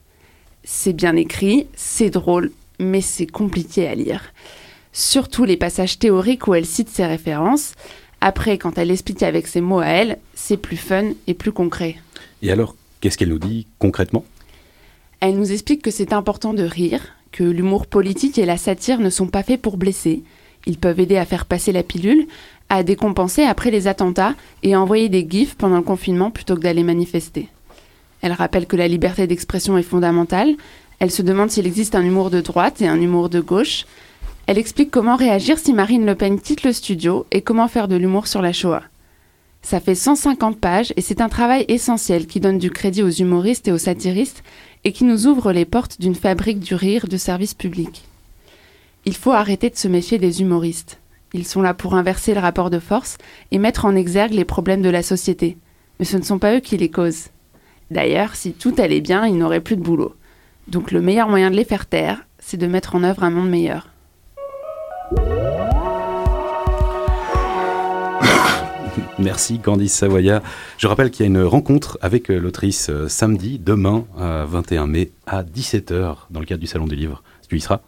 C'est 0.65 0.93
bien 0.93 1.17
écrit, 1.17 1.67
c'est 1.75 2.11
drôle, 2.11 2.53
mais 2.79 3.01
c'est 3.01 3.27
compliqué 3.27 3.89
à 3.89 3.95
lire. 3.95 4.33
Surtout 4.93 5.45
les 5.45 5.57
passages 5.57 5.99
théoriques 5.99 6.47
où 6.47 6.55
elle 6.55 6.67
cite 6.67 6.89
ses 6.89 7.07
références. 7.07 7.75
Après, 8.21 8.59
quand 8.59 8.77
elle 8.77 8.91
explique 8.91 9.23
avec 9.23 9.47
ses 9.47 9.61
mots 9.61 9.81
à 9.81 9.87
elle, 9.87 10.19
c'est 10.35 10.57
plus 10.57 10.77
fun 10.77 11.13
et 11.27 11.35
plus 11.35 11.53
concret. 11.53 11.97
Et 12.43 12.51
alors, 12.51 12.75
qu'est-ce 13.01 13.17
qu'elle 13.17 13.31
nous 13.31 13.39
dit 13.39 13.67
concrètement? 13.79 14.25
Elle 15.21 15.39
nous 15.39 15.53
explique 15.53 15.83
que 15.83 15.91
c'est 15.91 16.13
important 16.13 16.55
de 16.55 16.63
rire, 16.63 17.01
que 17.33 17.45
l'humour 17.45 17.87
politique 17.87 18.39
et 18.39 18.47
la 18.47 18.57
satire 18.57 19.01
ne 19.01 19.11
sont 19.11 19.29
pas 19.29 19.43
faits 19.43 19.61
pour 19.61 19.77
blesser. 19.77 20.23
Ils 20.67 20.79
peuvent 20.79 21.01
aider 21.01 21.17
à 21.17 21.25
faire 21.25 21.47
passer 21.47 21.73
la 21.73 21.83
pilule, 21.83 22.27
à 22.69 22.83
décompenser 22.83 23.43
après 23.43 23.71
les 23.71 23.87
attentats 23.87 24.35
et 24.63 24.75
à 24.75 24.81
envoyer 24.81 25.09
des 25.09 25.27
gifs 25.29 25.55
pendant 25.57 25.77
le 25.77 25.83
confinement 25.83 26.31
plutôt 26.31 26.55
que 26.55 26.61
d'aller 26.61 26.83
manifester. 26.83 27.49
Elle 28.23 28.33
rappelle 28.33 28.67
que 28.67 28.77
la 28.77 28.89
liberté 28.89 29.27
d'expression 29.27 29.79
est 29.79 29.83
fondamentale. 29.83 30.55
Elle 30.99 31.11
se 31.11 31.23
demande 31.23 31.51
s'il 31.51 31.67
existe 31.67 31.95
un 31.95 32.05
humour 32.05 32.31
de 32.31 32.41
droite 32.41 32.83
et 32.83 32.89
un 32.89 33.01
humour 33.01 33.29
de 33.29 33.41
gauche. 33.41 33.87
Elle 34.47 34.59
explique 34.59 34.91
comment 34.91 35.17
réagir 35.17 35.59
si 35.59 35.73
Marine 35.73 36.05
Le 36.05 36.15
Pen 36.15 36.41
quitte 36.41 36.65
le 36.65 36.73
studio 36.73 37.27
et 37.31 37.41
comment 37.41 37.69
faire 37.69 37.89
de 37.89 37.97
l'humour 37.97 38.27
sur 38.27 38.43
la 38.43 38.53
Shoah. 38.53 38.83
Ça 39.63 39.81
fait 39.81 39.95
150 39.95 40.59
pages 40.59 40.93
et 40.97 41.03
c'est 41.03 41.21
un 41.21 41.29
travail 41.29 41.65
essentiel 41.69 42.27
qui 42.27 42.41
donne 42.41 42.59
du 42.59 42.71
crédit 42.71 43.03
aux 43.03 43.11
humoristes 43.11 43.69
et 43.69 43.73
aux 43.73 43.79
satiristes 43.79 44.43
et 44.85 44.93
qui 44.93 45.05
nous 45.05 45.27
ouvre 45.27 45.53
les 45.53 45.67
portes 45.67 46.01
d'une 46.01 46.15
fabrique 46.15 46.61
du 46.61 46.75
rire 46.75 47.07
de 47.07 47.17
service 47.17 47.55
public. 47.55 48.03
Il 49.05 49.15
faut 49.15 49.33
arrêter 49.33 49.71
de 49.71 49.77
se 49.77 49.89
méfier 49.89 50.19
des 50.19 50.41
humoristes. 50.41 50.99
Ils 51.33 51.47
sont 51.47 51.63
là 51.63 51.75
pour 51.75 51.95
inverser 51.95 52.35
le 52.35 52.41
rapport 52.41 52.71
de 52.71 52.79
force 52.79 53.19
et 53.51 53.59
mettre 53.59 53.85
en 53.85 53.95
exergue 53.95 54.35
les 54.35 54.45
problèmes 54.45 54.83
de 54.83 54.91
la 54.91 55.03
société. 55.03 55.57
Mais 55.99 56.05
ce 56.05 56.17
ne 56.17 56.23
sont 56.23 56.39
pas 56.39 56.57
eux 56.57 56.61
qui 56.61 56.77
les 56.77 56.91
causent. 56.91 57.29
D'ailleurs, 57.91 58.37
si 58.37 58.53
tout 58.53 58.75
allait 58.79 59.01
bien, 59.01 59.27
ils 59.27 59.37
n'auraient 59.37 59.61
plus 59.61 59.77
de 59.77 59.83
boulot. 59.83 60.15
Donc 60.69 60.93
le 60.93 61.01
meilleur 61.01 61.29
moyen 61.29 61.51
de 61.51 61.57
les 61.57 61.65
faire 61.65 61.87
taire, 61.87 62.25
c'est 62.39 62.57
de 62.57 62.67
mettre 62.67 62.95
en 62.95 63.03
œuvre 63.03 63.25
un 63.25 63.31
monde 63.31 63.51
meilleur. 63.51 63.89
Merci 69.19 69.59
Candice 69.59 69.93
Savoya. 69.93 70.43
Je 70.79 70.87
rappelle 70.87 71.11
qu'il 71.11 71.25
y 71.25 71.29
a 71.29 71.31
une 71.31 71.43
rencontre 71.43 71.99
avec 72.01 72.31
euh, 72.31 72.39
l'autrice 72.39 72.91
euh, 72.91 73.09
samedi, 73.09 73.59
demain, 73.59 74.05
21 74.17 74.87
mai, 74.87 75.11
à 75.27 75.43
17h, 75.43 76.17
dans 76.31 76.41
le 76.41 76.47
cadre 76.47 76.61
du 76.61 76.69
Salon 76.69 76.87
du 76.87 76.95
Livre. 76.95 77.25
Tu 77.49 77.57
y 77.57 77.61
seras 77.61 77.81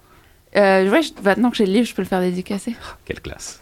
euh, 0.56 0.90
ouais, 0.90 1.00
maintenant 1.24 1.50
que 1.50 1.56
j'ai 1.56 1.66
le 1.66 1.72
livre, 1.72 1.86
je 1.86 1.94
peux 1.94 2.02
le 2.02 2.08
faire 2.08 2.20
dédicacer. 2.20 2.76
Ah, 2.82 2.96
quelle 3.04 3.20
classe 3.20 3.61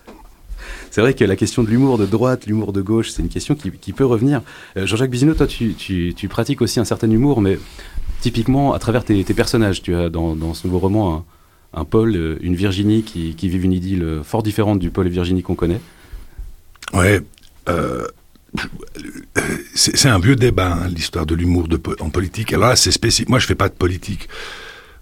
c'est 0.91 1.01
vrai 1.01 1.15
que 1.15 1.25
la 1.25 1.37
question 1.37 1.63
de 1.63 1.69
l'humour 1.69 1.99
de 1.99 2.07
droite, 2.07 2.47
l'humour 2.47 2.73
de 2.73 2.81
gauche, 2.81 3.11
c'est 3.11 3.23
une 3.23 3.29
question 3.29 3.55
qui, 3.55 3.93
peut 3.93 4.05
revenir. 4.05 4.43
Euh, 4.77 4.87
Jean-Jacques 4.87 5.11
Bizineau, 5.11 5.35
toi, 5.35 5.47
tu, 5.47 6.15
pratiques 6.29 6.63
aussi 6.63 6.81
un 6.81 6.85
certain 6.85 7.11
humour, 7.11 7.41
mais 7.41 7.59
typiquement 8.21 8.73
à 8.73 8.79
travers 8.79 9.05
tes, 9.05 9.25
personnages. 9.25 9.83
Tu 9.83 9.95
as 9.95 10.09
dans, 10.09 10.55
ce 10.55 10.67
nouveau 10.67 10.79
roman 10.79 11.25
un, 11.75 11.85
Paul, 11.85 12.15
euh, 12.17 12.39
une 12.41 12.55
Virginie 12.55 13.03
qui, 13.03 13.35
qui 13.35 13.49
vivent 13.49 13.65
une 13.65 13.73
idylle 13.73 14.21
fort 14.25 14.43
différente 14.43 14.79
du 14.79 14.91
Paul 14.91 15.07
et 15.07 15.11
Virginie 15.11 15.43
qu'on 15.43 15.55
connaît. 15.55 15.81
Ouais. 16.93 17.21
c'est 19.75 20.09
un 20.09 20.19
vieux 20.19 20.35
débat, 20.37 20.73
hein, 20.73 20.89
l'histoire 20.89 21.27
de 21.27 21.35
l'humour 21.35 21.69
en 22.01 22.11
politique. 22.11 22.53
Alors 22.53 22.71
là, 22.71 22.77
c'est 22.77 22.91
spécifique. 22.91 23.29
Moi, 23.29 23.39
je 23.39 23.47
fais 23.47 23.55
pas 23.55 23.69
de 23.69 23.75
politique 23.75 24.29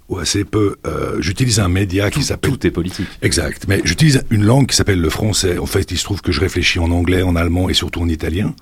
ou 0.08 0.18
assez 0.18 0.44
peu. 0.44 0.76
Euh, 0.86 1.16
j'utilise 1.20 1.60
un 1.60 1.68
média 1.68 2.10
qui 2.10 2.22
s'appelle. 2.22 2.52
Tout 2.52 2.66
est 2.66 2.70
politique. 2.70 3.08
Exact. 3.22 3.64
Mais 3.68 3.80
j'utilise 3.84 4.24
une 4.30 4.44
langue 4.44 4.66
qui 4.66 4.76
s'appelle 4.76 5.00
le 5.00 5.10
français. 5.10 5.58
En 5.58 5.66
fait, 5.66 5.90
il 5.90 5.98
se 5.98 6.04
trouve 6.04 6.22
que 6.22 6.32
je 6.32 6.40
réfléchis 6.40 6.78
en 6.78 6.90
anglais, 6.90 7.22
en 7.22 7.36
allemand 7.36 7.68
et 7.68 7.74
surtout 7.74 8.00
en 8.00 8.08
italien. 8.08 8.54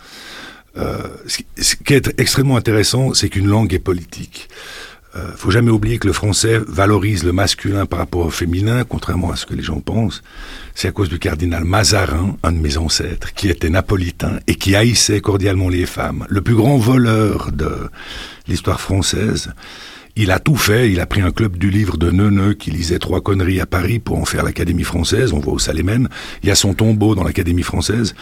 Euh, 0.77 0.99
ce 1.27 1.75
qui 1.77 1.95
est 1.95 2.19
extrêmement 2.21 2.57
intéressant, 2.57 3.15
c'est 3.15 3.29
qu'une 3.29 3.47
langue 3.47 3.73
est 3.73 3.79
politique. 3.79 4.49
Euh, 5.17 5.33
faut 5.35 5.51
jamais 5.51 5.71
oublier 5.71 5.99
que 5.99 6.07
le 6.07 6.13
français 6.13 6.61
valorise 6.69 7.25
le 7.25 7.33
masculin 7.33 7.87
par 7.87 8.01
rapport 8.01 8.27
au 8.27 8.31
féminin, 8.31 8.85
contrairement 8.85 9.31
à 9.31 9.37
ce 9.37 9.47
que 9.47 9.55
les 9.55 9.63
gens 9.63 9.81
pensent. 9.81 10.23
C'est 10.75 10.89
à 10.89 10.93
cause 10.93 11.09
du 11.09 11.19
cardinal 11.19 11.65
Mazarin, 11.65 12.37
un 12.43 12.53
de 12.53 12.59
mes 12.59 12.77
ancêtres, 12.77 13.33
qui 13.33 13.49
était 13.49 13.71
napolitain 13.71 14.41
et 14.47 14.57
qui 14.57 14.77
haïssait 14.77 15.21
cordialement 15.21 15.71
les 15.71 15.87
femmes. 15.87 16.27
Le 16.29 16.43
plus 16.43 16.55
grand 16.55 16.77
voleur 16.77 17.51
de 17.53 17.89
l'histoire 18.47 18.81
française. 18.81 19.53
Il 20.19 20.31
a 20.31 20.39
tout 20.39 20.57
fait, 20.57 20.91
il 20.91 21.01
a 21.01 21.05
pris 21.07 21.21
un 21.21 21.31
club 21.31 21.59
du 21.59 21.69
livre 21.69 21.99
de 21.99 22.11
Neuneu 22.11 22.55
qui 22.55 22.71
lisait 22.71 22.99
trois 22.99 23.21
conneries 23.21 23.61
à 23.61 23.67
Paris 23.67 23.99
pour 23.99 24.19
en 24.19 24.25
faire 24.25 24.45
l'Académie 24.45 24.83
française, 24.83 25.35
on 25.35 25.41
voit 25.41 25.53
au 25.53 25.59
Salémen, 25.59 26.09
il 26.43 26.49
y 26.49 26.51
a 26.51 26.55
son 26.55 26.73
tombeau 26.73 27.15
dans 27.15 27.23
l'Académie 27.23 27.63
française, 27.63 28.15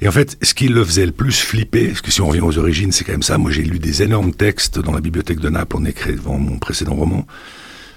et 0.00 0.06
en 0.06 0.12
fait, 0.12 0.38
ce 0.42 0.54
qui 0.54 0.68
le 0.68 0.84
faisait 0.84 1.06
le 1.06 1.12
plus 1.12 1.40
flipper, 1.40 1.88
parce 1.88 2.02
que 2.02 2.12
si 2.12 2.20
on 2.20 2.28
revient 2.28 2.40
aux 2.40 2.56
origines, 2.56 2.92
c'est 2.92 3.02
quand 3.02 3.10
même 3.10 3.24
ça, 3.24 3.36
moi 3.36 3.50
j'ai 3.50 3.62
lu 3.62 3.80
des 3.80 4.04
énormes 4.04 4.32
textes 4.32 4.78
dans 4.78 4.92
la 4.92 5.00
bibliothèque 5.00 5.40
de 5.40 5.48
Naples, 5.48 5.76
en 5.76 5.84
écrivant 5.84 6.38
mon 6.38 6.56
précédent 6.58 6.94
roman, 6.94 7.26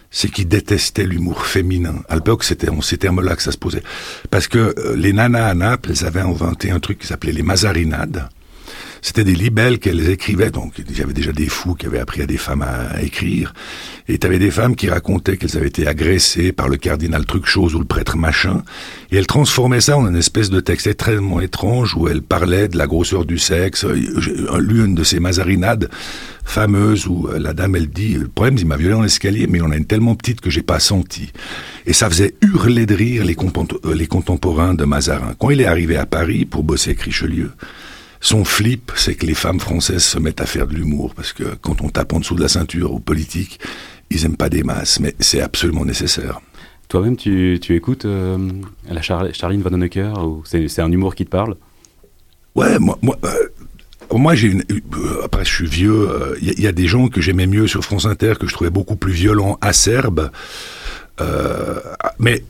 c'est 0.10 0.30
qu'il 0.30 0.48
détestait 0.48 1.06
l'humour 1.06 1.46
féminin. 1.46 2.02
À 2.10 2.16
l'époque, 2.16 2.44
c'était 2.44 2.70
en 2.70 2.82
ces 2.82 2.98
termes-là 2.98 3.36
que 3.36 3.42
ça 3.42 3.52
se 3.52 3.58
posait. 3.58 3.82
Parce 4.30 4.48
que 4.48 4.74
euh, 4.78 4.96
les 4.96 5.12
nanas 5.12 5.48
à 5.48 5.54
Naples, 5.56 5.90
elles 5.92 6.06
avaient 6.06 6.22
inventé 6.22 6.70
un 6.70 6.80
truc 6.80 7.00
qui 7.00 7.08
s'appelait 7.08 7.32
les 7.32 7.42
mazarinades, 7.42 8.30
c'était 9.04 9.26
des 9.26 9.36
libelles 9.36 9.80
qu'elles 9.80 10.10
écrivaient, 10.10 10.50
donc 10.50 10.76
il 10.78 10.98
y 10.98 11.02
avait 11.02 11.12
déjà 11.12 11.34
des 11.34 11.48
fous 11.48 11.76
qui 11.76 11.86
avaient 11.86 12.00
appris 12.00 12.22
à 12.22 12.26
des 12.26 12.38
femmes 12.38 12.62
à, 12.64 13.02
écrire, 13.04 13.54
et 14.08 14.18
tu 14.18 14.26
avais 14.26 14.40
des 14.40 14.50
femmes 14.50 14.78
qui 14.78 14.90
racontaient 14.90 15.36
qu'elles 15.36 15.58
avaient 15.58 15.68
été 15.68 15.86
agressées 15.88 16.54
par 16.54 16.70
le 16.70 16.78
cardinal 16.78 17.26
truc 17.26 17.46
chose 17.46 17.76
ou 17.76 17.80
le 17.80 17.86
prêtre 17.86 18.16
machin, 18.16 18.64
et 19.12 19.18
elles 19.18 19.28
transformaient 19.28 19.82
ça 19.82 19.98
en 19.98 20.08
une 20.08 20.16
espèce 20.16 20.50
de 20.50 20.62
texte 20.62 20.88
extrêmement 20.88 21.42
étrange 21.42 21.98
où 21.98 22.08
elles 22.08 22.22
parlaient 22.22 22.70
de 22.70 22.78
la 22.78 22.88
grosseur 22.88 23.26
du 23.26 23.38
sexe. 23.38 23.86
J'ai 24.20 24.32
lu 24.60 24.86
une 24.86 24.96
de 24.96 25.04
ces 25.04 25.20
mazarinades 25.20 25.90
fameuses 26.46 27.06
où 27.06 27.28
euh, 27.28 27.40
la 27.40 27.54
dame 27.54 27.76
elle 27.76 27.90
dit 27.90 28.16
le 28.16 28.28
problème 28.28 28.58
il 28.58 28.66
m'a 28.66 28.76
violé 28.78 28.94
dans 28.94 29.02
l'escalier 29.02 29.48
mais 29.50 29.62
on 29.62 29.72
a 29.72 29.78
une 29.78 29.86
tellement 29.86 30.16
petite 30.16 30.42
que 30.42 30.50
j'ai 30.50 30.62
pas 30.62 30.80
senti. 30.80 31.32
Et 31.86 31.94
ça 31.94 32.10
faisait 32.10 32.36
hurler 32.42 32.86
de 32.86 32.96
rire 32.96 33.26
les, 33.26 33.36
euh, 33.36 33.96
les 33.96 34.08
contemporains 34.08 34.74
de 34.74 34.86
Mazarin. 34.86 35.36
Quand 35.40 35.50
il 35.50 35.62
est 35.62 35.66
arrivé 35.66 35.98
à 35.98 36.06
Paris 36.06 36.46
pour 36.46 36.64
bosser 36.64 36.92
avec 36.92 37.02
Richelieu 37.02 37.52
son 38.24 38.46
flip, 38.46 38.94
c'est 38.96 39.16
que 39.16 39.26
les 39.26 39.34
femmes 39.34 39.60
françaises 39.60 40.06
se 40.06 40.18
mettent 40.18 40.40
à 40.40 40.46
faire 40.46 40.66
de 40.66 40.74
l'humour, 40.74 41.14
parce 41.14 41.34
que 41.34 41.44
quand 41.62 41.82
on 41.82 41.90
tape 41.90 42.14
en 42.14 42.20
dessous 42.20 42.36
de 42.36 42.42
la 42.42 42.48
ceinture 42.48 42.94
aux 42.94 43.00
politiques, 43.00 43.60
ils 44.10 44.24
aiment 44.24 44.38
pas 44.38 44.48
des 44.48 44.64
masses, 44.64 45.02
mais 45.02 45.14
c'est 45.20 45.42
absolument 45.42 45.84
nécessaire. 45.84 46.40
Toi-même, 46.88 47.18
tu, 47.18 47.60
écoutes 47.70 48.06
euh, 48.06 48.38
la 48.90 49.02
Charline 49.02 49.62
Vanhoenacker, 49.62 50.14
ou 50.26 50.42
c'est 50.46 50.80
un 50.80 50.90
humour 50.90 51.16
qui 51.16 51.26
te 51.26 51.30
parle? 51.30 51.58
Ouais, 52.56 52.80
moi, 52.80 52.98
moi, 53.02 53.18
euh, 53.26 53.50
moi 54.14 54.36
j'ai 54.36 54.48
une. 54.48 54.64
Euh, 54.72 55.26
après, 55.26 55.44
je 55.44 55.54
suis 55.54 55.68
vieux. 55.68 56.08
Il 56.42 56.62
y, 56.62 56.68
a 56.68 56.72
des 56.72 56.88
gens 56.88 57.10
que 57.10 57.20
j'aimais 57.20 57.48
mieux 57.48 57.68
sur 57.68 57.84
France 57.84 58.06
Inter, 58.06 58.36
que 58.40 58.48
je 58.48 58.54
trouvais 58.54 58.70
beaucoup 58.70 58.96
plus 58.96 59.12
violents, 59.12 59.58
acerbes. 59.60 60.32
mais 62.20 62.42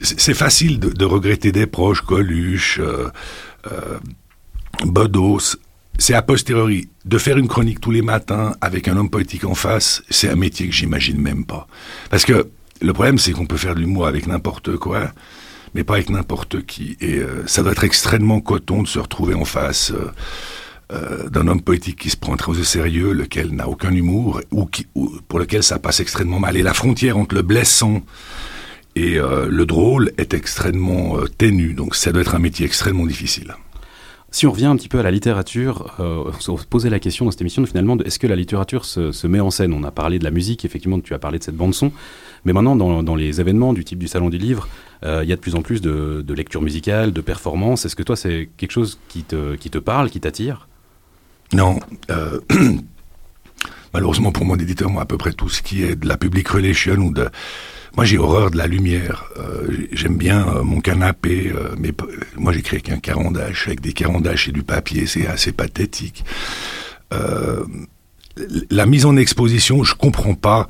c'est 0.00 0.34
facile 0.34 0.80
de, 0.80 0.90
de, 0.90 1.04
regretter 1.04 1.52
des 1.52 1.66
proches, 1.66 2.00
Coluche. 2.00 2.80
Bodos, 4.84 5.56
c'est 5.98 6.14
a 6.14 6.22
posteriori. 6.22 6.88
De 7.04 7.18
faire 7.18 7.38
une 7.38 7.48
chronique 7.48 7.80
tous 7.80 7.90
les 7.90 8.02
matins 8.02 8.54
avec 8.60 8.88
un 8.88 8.96
homme 8.96 9.10
politique 9.10 9.44
en 9.44 9.54
face, 9.54 10.02
c'est 10.10 10.28
un 10.28 10.36
métier 10.36 10.68
que 10.68 10.74
j'imagine 10.74 11.20
même 11.20 11.44
pas. 11.44 11.66
Parce 12.10 12.24
que 12.24 12.48
le 12.80 12.92
problème, 12.92 13.18
c'est 13.18 13.32
qu'on 13.32 13.46
peut 13.46 13.56
faire 13.56 13.74
de 13.74 13.80
l'humour 13.80 14.06
avec 14.06 14.26
n'importe 14.26 14.76
quoi. 14.76 15.12
mais 15.74 15.84
pas 15.84 15.94
avec 15.94 16.10
n'importe 16.10 16.64
qui. 16.64 16.96
Et 17.00 17.20
ça 17.46 17.62
doit 17.62 17.72
être 17.72 17.84
extrêmement 17.84 18.40
coton 18.40 18.82
de 18.82 18.88
se 18.88 18.98
retrouver 18.98 19.34
en 19.34 19.44
face 19.44 19.92
d'un 20.90 21.46
homme 21.48 21.60
politique 21.60 21.98
qui 21.98 22.10
se 22.10 22.16
prend 22.16 22.36
très 22.36 22.52
au 22.52 22.64
sérieux, 22.64 23.12
lequel 23.12 23.50
n'a 23.54 23.68
aucun 23.68 23.92
humour, 23.92 24.40
ou, 24.50 24.64
qui, 24.66 24.86
ou, 24.94 25.10
pour 25.28 25.38
lequel 25.38 25.62
ça 25.62 25.78
passe 25.78 26.00
extrêmement 26.00 26.40
mal. 26.40 26.56
Et 26.56 26.62
la 26.62 26.74
frontière 26.74 27.18
entre 27.18 27.34
le 27.34 27.42
blessant 27.42 28.02
et 28.96 29.18
le 29.18 29.64
drôle 29.66 30.12
est 30.18 30.34
extrêmement 30.34 31.16
ténue, 31.36 31.74
donc 31.74 31.94
ça 31.94 32.12
doit 32.12 32.22
être 32.22 32.34
un 32.34 32.40
métier 32.40 32.64
extrêmement 32.64 33.06
difficile. 33.06 33.54
Si 34.30 34.46
on 34.46 34.52
revient 34.52 34.66
un 34.66 34.76
petit 34.76 34.90
peu 34.90 34.98
à 34.98 35.02
la 35.02 35.10
littérature, 35.10 35.94
euh, 36.00 36.30
on 36.48 36.56
se 36.58 36.66
posait 36.66 36.90
la 36.90 36.98
question 37.00 37.24
dans 37.24 37.30
cette 37.30 37.40
émission 37.40 37.64
finalement 37.64 37.96
est-ce 37.98 38.18
que 38.18 38.26
la 38.26 38.36
littérature 38.36 38.84
se, 38.84 39.26
met 39.26 39.40
en 39.40 39.50
scène? 39.50 39.72
On 39.72 39.82
a 39.84 39.90
parlé 39.90 40.18
de 40.18 40.24
la 40.24 40.30
musique, 40.30 40.66
effectivement, 40.66 41.00
tu 41.00 41.14
as 41.14 41.18
parlé 41.18 41.38
de 41.38 41.44
cette 41.44 41.56
bande-son, 41.56 41.92
mais 42.44 42.52
maintenant 42.52 42.76
dans, 42.76 43.16
les 43.16 43.40
événements 43.40 43.72
du 43.72 43.84
type 43.84 43.98
du 43.98 44.06
Salon 44.06 44.28
du 44.28 44.36
Livre, 44.36 44.68
euh, 45.02 45.20
il 45.22 45.30
y 45.30 45.32
a 45.32 45.36
de 45.36 45.40
plus 45.40 45.54
en 45.54 45.62
plus 45.62 45.80
de, 45.80 46.22
de 46.26 46.34
lecture 46.34 46.60
musicale, 46.60 47.12
de 47.14 47.20
performances. 47.22 47.86
Est-ce 47.86 47.96
que 47.96 48.02
toi 48.02 48.16
c'est 48.16 48.50
quelque 48.58 48.72
chose 48.72 48.98
qui 49.08 49.22
te, 49.22 49.54
qui 49.54 49.70
te 49.70 49.78
parle, 49.78 50.10
qui 50.10 50.20
t'attire? 50.20 50.68
Non. 51.54 51.80
Euh, 52.10 52.38
malheureusement 53.94 54.30
pour 54.30 54.44
mon 54.44 54.56
éditeur, 54.56 54.90
moi 54.90 55.02
à 55.02 55.06
peu 55.06 55.16
près 55.16 55.32
tout 55.32 55.48
ce 55.48 55.62
qui 55.62 55.82
est 55.82 55.96
de 55.96 56.06
la 56.06 56.18
public 56.18 56.46
relation 56.48 56.96
ou 56.96 57.14
de 57.14 57.30
moi, 57.98 58.04
j'ai 58.04 58.16
horreur 58.16 58.52
de 58.52 58.56
la 58.56 58.68
lumière. 58.68 59.24
Euh, 59.38 59.88
j'aime 59.90 60.16
bien 60.16 60.46
euh, 60.46 60.62
mon 60.62 60.80
canapé, 60.80 61.52
euh, 61.52 61.74
mais 61.80 61.90
moi, 62.36 62.52
j'écris 62.52 62.76
avec 62.76 62.90
un 62.90 63.00
carandache, 63.00 63.66
avec 63.66 63.80
des 63.80 63.92
carandaches 63.92 64.46
et 64.46 64.52
du 64.52 64.62
papier. 64.62 65.04
C'est 65.06 65.26
assez 65.26 65.50
pathétique. 65.50 66.24
la 68.70 68.86
mise 68.86 69.04
en 69.04 69.16
exposition, 69.16 69.82
je 69.82 69.96
comprends 69.96 70.36
pas 70.36 70.68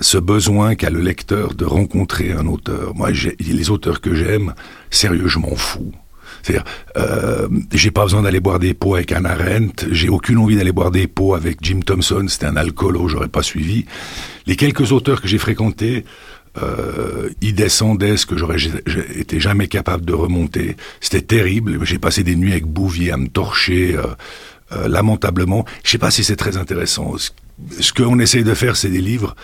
ce 0.00 0.16
besoin 0.16 0.76
qu'a 0.76 0.90
le 0.90 1.00
lecteur 1.00 1.54
de 1.54 1.64
rencontrer 1.64 2.30
un 2.30 2.46
auteur. 2.46 2.94
Moi, 2.94 3.10
les 3.40 3.70
auteurs 3.70 4.00
que 4.00 4.14
j'aime, 4.14 4.54
sérieux, 4.90 5.26
je 5.26 5.40
m'en 5.40 5.56
fous. 5.56 5.92
C'est-à-dire, 6.42 6.64
euh, 6.96 7.48
j'ai 7.72 7.90
pas 7.90 8.02
besoin 8.02 8.22
d'aller 8.22 8.40
boire 8.40 8.58
des 8.58 8.74
pots 8.74 8.94
avec 8.94 9.12
Anna 9.12 9.30
Arendt, 9.32 9.86
j'ai 9.90 10.08
aucune 10.08 10.38
envie 10.38 10.56
d'aller 10.56 10.72
boire 10.72 10.90
des 10.90 11.06
pots 11.06 11.34
avec 11.34 11.58
Jim 11.62 11.80
Thompson, 11.84 12.26
c'était 12.28 12.46
un 12.46 12.56
alcoolo, 12.56 13.08
j'aurais 13.08 13.28
pas 13.28 13.42
suivi. 13.42 13.86
Les 14.46 14.56
quelques 14.56 14.92
auteurs 14.92 15.20
que 15.20 15.28
j'ai 15.28 15.38
fréquentés, 15.38 16.04
euh, 16.60 17.30
ils 17.40 17.54
descendaient 17.54 18.16
ce 18.16 18.26
que 18.26 18.36
j'aurais 18.36 18.58
été 19.16 19.40
jamais 19.40 19.68
capable 19.68 20.04
de 20.04 20.12
remonter. 20.12 20.76
C'était 21.00 21.22
terrible. 21.22 21.84
J'ai 21.84 21.98
passé 21.98 22.24
des 22.24 22.36
nuits 22.36 22.52
avec 22.52 22.66
Bouvier 22.66 23.10
à 23.12 23.16
me 23.16 23.28
torcher 23.28 23.96
euh, 23.96 24.02
euh, 24.72 24.88
lamentablement. 24.88 25.64
Je 25.84 25.90
sais 25.90 25.98
pas 25.98 26.10
si 26.10 26.24
c'est 26.24 26.36
très 26.36 26.56
intéressant. 26.56 27.14
Ce 27.80 27.92
qu'on 27.92 28.18
essaye 28.18 28.44
de 28.44 28.54
faire, 28.54 28.76
c'est 28.76 28.90
des 28.90 29.00
livres 29.00 29.34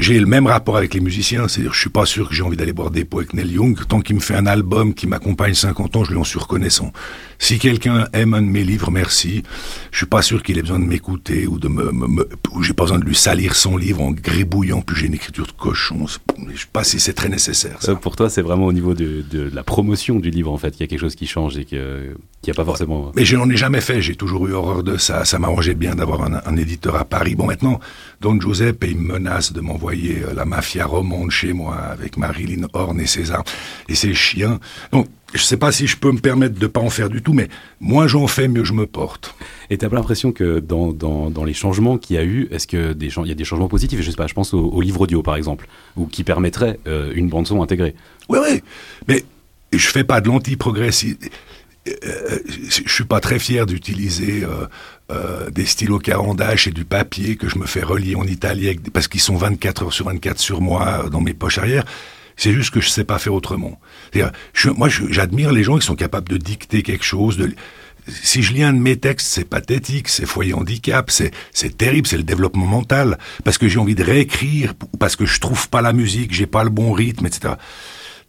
j'ai 0.00 0.18
le 0.18 0.24
même 0.24 0.46
rapport 0.46 0.78
avec 0.78 0.94
les 0.94 1.00
musiciens, 1.00 1.46
c'est-à-dire 1.46 1.74
je 1.74 1.80
suis 1.80 1.90
pas 1.90 2.06
sûr 2.06 2.30
que 2.30 2.34
j'ai 2.34 2.42
envie 2.42 2.56
d'aller 2.56 2.72
boire 2.72 2.90
des 2.90 3.04
pots 3.04 3.18
avec 3.18 3.34
Neil 3.34 3.52
Young, 3.52 3.78
tant 3.86 4.00
qu'il 4.00 4.16
me 4.16 4.20
fait 4.20 4.34
un 4.34 4.46
album 4.46 4.94
qui 4.94 5.06
m'accompagne 5.06 5.52
50 5.52 5.96
ans, 5.96 6.04
je 6.04 6.12
lui 6.12 6.18
en 6.18 6.24
suis 6.24 6.38
reconnaissant. 6.38 6.90
Si 7.38 7.58
quelqu'un 7.58 8.06
aime 8.14 8.32
un 8.32 8.40
de 8.40 8.46
mes 8.46 8.64
livres, 8.64 8.90
merci. 8.90 9.42
Je 9.90 9.98
suis 9.98 10.06
pas 10.06 10.22
sûr 10.22 10.42
qu'il 10.42 10.58
ait 10.58 10.62
besoin 10.62 10.78
de 10.78 10.84
m'écouter 10.84 11.46
ou 11.46 11.58
de 11.58 11.68
me, 11.68 11.92
me, 11.92 12.28
j'ai 12.62 12.72
pas 12.72 12.84
besoin 12.84 12.98
de 12.98 13.04
lui 13.04 13.14
salir 13.14 13.54
son 13.54 13.76
livre 13.76 14.02
en 14.02 14.10
gribouillant, 14.10 14.80
puis 14.80 14.96
j'ai 14.96 15.06
une 15.06 15.14
écriture 15.14 15.46
de 15.46 15.52
cochon. 15.52 16.06
Je 16.06 16.60
sais 16.60 16.66
pas 16.72 16.84
si 16.84 16.98
c'est 16.98 17.12
très 17.12 17.28
nécessaire. 17.28 17.82
Ça. 17.82 17.94
pour 17.94 18.16
toi, 18.16 18.30
c'est 18.30 18.42
vraiment 18.42 18.66
au 18.66 18.72
niveau 18.72 18.94
de, 18.94 19.22
de, 19.30 19.50
la 19.52 19.62
promotion 19.62 20.18
du 20.18 20.30
livre, 20.30 20.50
en 20.50 20.58
fait, 20.58 20.70
qu'il 20.72 20.80
y 20.80 20.84
a 20.84 20.86
quelque 20.86 21.00
chose 21.00 21.14
qui 21.14 21.26
change 21.26 21.58
et 21.58 21.64
qu'il 21.64 22.14
n'y 22.44 22.50
a 22.50 22.54
pas 22.54 22.64
forcément... 22.64 23.12
Mais 23.16 23.26
je 23.26 23.36
n'en 23.36 23.48
ai 23.50 23.56
jamais 23.56 23.80
fait, 23.82 24.00
j'ai 24.00 24.16
toujours 24.16 24.46
eu 24.46 24.52
horreur 24.52 24.82
de 24.82 24.96
ça. 24.96 25.24
Ça 25.24 25.38
m'arrangeait 25.38 25.74
bien 25.74 25.94
d'avoir 25.94 26.22
un, 26.22 26.40
un 26.44 26.56
éditeur 26.56 26.96
à 26.96 27.04
Paris. 27.04 27.34
Bon, 27.34 27.46
maintenant, 27.46 27.80
Don 28.20 28.40
Giuseppe, 28.40 28.84
il 28.88 28.98
me 28.98 29.14
menace 29.14 29.52
de 29.52 29.60
m'envoyer 29.60 29.89
voyez 29.90 30.22
euh, 30.22 30.34
la 30.34 30.44
mafia 30.44 30.86
romande 30.86 31.30
chez 31.30 31.52
moi 31.52 31.76
avec 31.76 32.16
Marilyn 32.16 32.66
Horn 32.72 33.00
et 33.00 33.06
César 33.06 33.42
et 33.88 33.94
ses 33.94 34.14
chiens. 34.14 34.60
Donc, 34.92 35.08
je 35.32 35.38
ne 35.38 35.44
sais 35.44 35.56
pas 35.56 35.72
si 35.72 35.86
je 35.86 35.96
peux 35.96 36.10
me 36.10 36.18
permettre 36.18 36.58
de 36.58 36.66
pas 36.66 36.80
en 36.80 36.90
faire 36.90 37.08
du 37.08 37.22
tout, 37.22 37.32
mais 37.32 37.48
moins 37.80 38.06
j'en 38.06 38.26
fais, 38.26 38.48
mieux 38.48 38.64
je 38.64 38.72
me 38.72 38.86
porte. 38.86 39.34
Et 39.68 39.78
tu 39.78 39.84
as 39.84 39.88
l'impression 39.88 40.32
que 40.32 40.58
dans, 40.58 40.92
dans, 40.92 41.44
les 41.44 41.54
changements 41.54 41.98
qu'il 41.98 42.16
y 42.16 42.18
a 42.18 42.24
eu, 42.24 42.48
est-ce 42.50 42.66
qu'il 42.66 42.80
y 42.80 43.30
a 43.30 43.34
des 43.34 43.44
changements 43.44 43.68
positifs? 43.68 44.00
Je 44.00 44.10
sais 44.10 44.16
pas, 44.16 44.26
je 44.26 44.34
pense 44.34 44.54
au, 44.54 44.80
livre 44.80 45.02
audio 45.02 45.22
par 45.22 45.36
exemple, 45.36 45.68
ou 45.96 46.06
qui 46.06 46.24
permettrait 46.24 46.80
euh, 46.86 47.12
une 47.14 47.28
bande-son 47.28 47.62
intégrée. 47.62 47.94
Oui, 48.28 48.38
oui, 48.42 48.62
mais 49.06 49.24
je 49.72 49.88
fais 49.88 50.04
pas 50.04 50.20
de 50.20 50.28
l'anti-progressif. 50.28 51.16
Euh, 52.04 52.38
je 52.68 52.92
suis 52.92 53.04
pas 53.04 53.20
très 53.20 53.38
fier 53.38 53.66
d'utiliser 53.66 54.44
euh, 55.10 55.50
des 55.50 55.66
stylos 55.66 55.98
carandache 55.98 56.66
et 56.66 56.70
du 56.70 56.84
papier 56.84 57.36
que 57.36 57.48
je 57.48 57.58
me 57.58 57.66
fais 57.66 57.82
relier 57.82 58.14
en 58.14 58.24
italien 58.24 58.74
parce 58.92 59.08
qu'ils 59.08 59.20
sont 59.20 59.36
24 59.36 59.84
heures 59.84 59.92
sur 59.92 60.06
24 60.06 60.38
sur 60.38 60.60
moi 60.60 61.04
euh, 61.04 61.08
dans 61.08 61.20
mes 61.20 61.34
poches 61.34 61.58
arrière. 61.58 61.84
C'est 62.36 62.52
juste 62.52 62.70
que 62.70 62.80
je 62.80 62.88
sais 62.88 63.04
pas 63.04 63.18
faire 63.18 63.34
autrement. 63.34 63.78
Je, 64.54 64.70
moi, 64.70 64.88
j'admire 64.88 65.52
les 65.52 65.62
gens 65.62 65.78
qui 65.78 65.84
sont 65.84 65.96
capables 65.96 66.28
de 66.28 66.38
dicter 66.38 66.82
quelque 66.82 67.04
chose. 67.04 67.36
De, 67.36 67.52
si 68.08 68.42
je 68.42 68.54
lis 68.54 68.62
un 68.62 68.72
de 68.72 68.78
mes 68.78 68.96
textes, 68.96 69.26
c'est 69.26 69.44
pathétique, 69.44 70.08
c'est 70.08 70.26
foyer 70.26 70.54
handicap, 70.54 71.10
c'est 71.10 71.32
c'est 71.52 71.76
terrible, 71.76 72.06
c'est 72.06 72.16
le 72.16 72.22
développement 72.22 72.66
mental 72.66 73.18
parce 73.44 73.58
que 73.58 73.68
j'ai 73.68 73.78
envie 73.78 73.94
de 73.94 74.04
réécrire, 74.04 74.74
parce 74.98 75.16
que 75.16 75.26
je 75.26 75.38
trouve 75.40 75.68
pas 75.68 75.82
la 75.82 75.92
musique, 75.92 76.32
j'ai 76.32 76.46
pas 76.46 76.64
le 76.64 76.70
bon 76.70 76.92
rythme, 76.92 77.26
etc. 77.26 77.54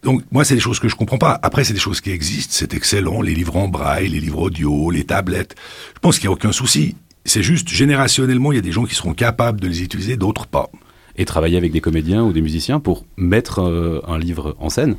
Donc 0.03 0.23
moi, 0.31 0.43
c'est 0.43 0.55
des 0.55 0.61
choses 0.61 0.79
que 0.79 0.87
je 0.87 0.95
comprends 0.95 1.17
pas. 1.17 1.39
Après, 1.43 1.63
c'est 1.63 1.73
des 1.73 1.79
choses 1.79 2.01
qui 2.01 2.11
existent, 2.11 2.53
c'est 2.55 2.73
excellent, 2.73 3.21
les 3.21 3.35
livres 3.35 3.55
en 3.55 3.67
braille, 3.67 4.09
les 4.09 4.19
livres 4.19 4.39
audio, 4.39 4.89
les 4.89 5.03
tablettes. 5.03 5.55
Je 5.93 5.99
pense 5.99 6.17
qu'il 6.17 6.27
n'y 6.27 6.33
a 6.33 6.33
aucun 6.33 6.51
souci. 6.51 6.95
C'est 7.23 7.43
juste, 7.43 7.69
générationnellement, 7.69 8.51
il 8.51 8.55
y 8.55 8.59
a 8.59 8.63
des 8.63 8.71
gens 8.71 8.85
qui 8.85 8.95
seront 8.95 9.13
capables 9.13 9.61
de 9.61 9.67
les 9.67 9.83
utiliser, 9.83 10.17
d'autres 10.17 10.47
pas. 10.47 10.71
Et 11.17 11.25
travailler 11.25 11.57
avec 11.57 11.71
des 11.71 11.81
comédiens 11.81 12.23
ou 12.23 12.33
des 12.33 12.41
musiciens 12.41 12.79
pour 12.79 13.05
mettre 13.15 13.59
euh, 13.59 14.01
un 14.07 14.17
livre 14.17 14.55
en 14.59 14.69
scène? 14.69 14.95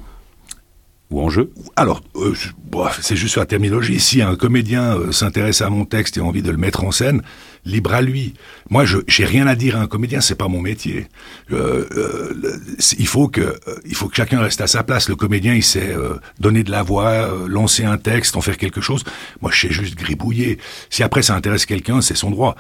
Ou 1.11 1.21
en 1.21 1.29
jeu? 1.29 1.51
Alors, 1.75 2.01
euh, 2.17 2.35
c'est 3.01 3.17
juste 3.17 3.33
sur 3.33 3.41
la 3.41 3.47
terminologie. 3.47 3.99
Si 3.99 4.23
un 4.23 4.37
comédien 4.37 4.97
euh, 4.97 5.11
s'intéresse 5.11 5.63
à 5.63 5.69
mon 5.69 5.85
texte 5.85 6.17
et 6.17 6.21
a 6.21 6.25
envie 6.25 6.43
de 6.43 6.51
le 6.51 6.59
mettre 6.59 6.85
en 6.85 6.93
scène, 6.93 7.23
libre 7.65 7.95
à 7.95 8.03
lui. 8.03 8.35
Moi, 8.71 8.85
je 8.85 8.99
j'ai 9.07 9.25
rien 9.25 9.47
à 9.47 9.55
dire 9.55 9.77
à 9.77 9.81
un 9.81 9.87
comédien, 9.87 10.21
c'est 10.21 10.35
pas 10.35 10.49
mon 10.49 10.61
métier. 10.61 11.07
Euh, 11.53 11.87
il 12.99 13.07
faut 13.07 13.29
que 13.29 13.59
il 13.85 13.95
faut 13.95 14.09
que 14.09 14.17
chacun 14.17 14.41
reste 14.41 14.61
à 14.61 14.67
sa 14.67 14.83
place. 14.83 15.09
Le 15.09 15.17
comédien, 15.17 15.55
il 15.55 15.63
sait 15.63 15.95
donner 16.41 16.65
de 16.65 16.71
la 16.71 16.83
voix, 16.83 17.29
lancer 17.47 17.85
un 17.85 17.99
texte, 17.99 18.37
en 18.37 18.41
faire 18.41 18.57
quelque 18.57 18.81
chose. 18.81 19.05
Moi, 19.41 19.51
je 19.53 19.69
sais 19.69 19.73
juste 19.73 19.95
gribouiller. 19.97 20.59
Si 20.91 21.03
après 21.03 21.23
ça 21.23 21.35
intéresse 21.35 21.67
quelqu'un, 21.67 22.01
c'est 22.01 22.17
son 22.17 22.31
droit. 22.31 22.57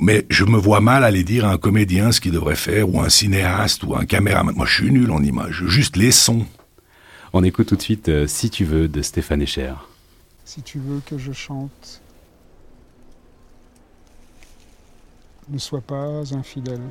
Mais 0.00 0.24
je 0.30 0.44
me 0.44 0.56
vois 0.56 0.80
mal 0.80 1.02
aller 1.02 1.24
dire 1.24 1.44
à 1.44 1.50
un 1.50 1.58
comédien 1.58 2.12
ce 2.12 2.20
qu'il 2.20 2.32
devrait 2.32 2.56
faire, 2.56 2.88
ou 2.92 3.00
un 3.00 3.08
cinéaste, 3.08 3.82
ou 3.82 3.96
un 3.96 4.04
caméraman. 4.04 4.54
Moi, 4.54 4.66
je 4.66 4.74
suis 4.74 4.92
nul 4.92 5.10
en 5.10 5.22
image. 5.22 5.64
Juste 5.66 5.96
les 5.96 6.12
sons. 6.12 6.46
On 7.32 7.42
écoute 7.42 7.68
tout 7.68 7.76
de 7.76 7.82
suite 7.82 8.08
euh, 8.08 8.26
Si 8.26 8.48
tu 8.48 8.64
veux 8.64 8.88
de 8.88 9.02
Stéphane 9.02 9.42
Echer. 9.42 9.74
Si 10.44 10.62
tu 10.62 10.78
veux 10.78 11.00
que 11.04 11.18
je 11.18 11.32
chante, 11.32 12.00
ne 15.50 15.58
sois 15.58 15.80
pas 15.80 16.34
infidèle. 16.34 16.82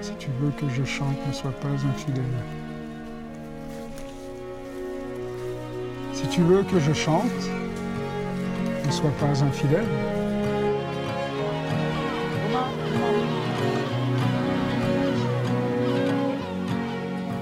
Si 0.00 0.12
tu 0.18 0.28
veux 0.40 0.50
que 0.50 0.68
je 0.68 0.84
chante, 0.84 1.16
ne 1.26 1.32
sois 1.32 1.50
pas 1.52 1.68
infidèle. 1.68 2.24
Si 6.12 6.28
tu 6.28 6.42
veux 6.42 6.62
que 6.62 6.78
je 6.78 6.92
chante, 6.92 7.24
ne 8.86 8.90
sois 8.90 9.12
pas 9.20 9.42
infidèle. 9.42 9.86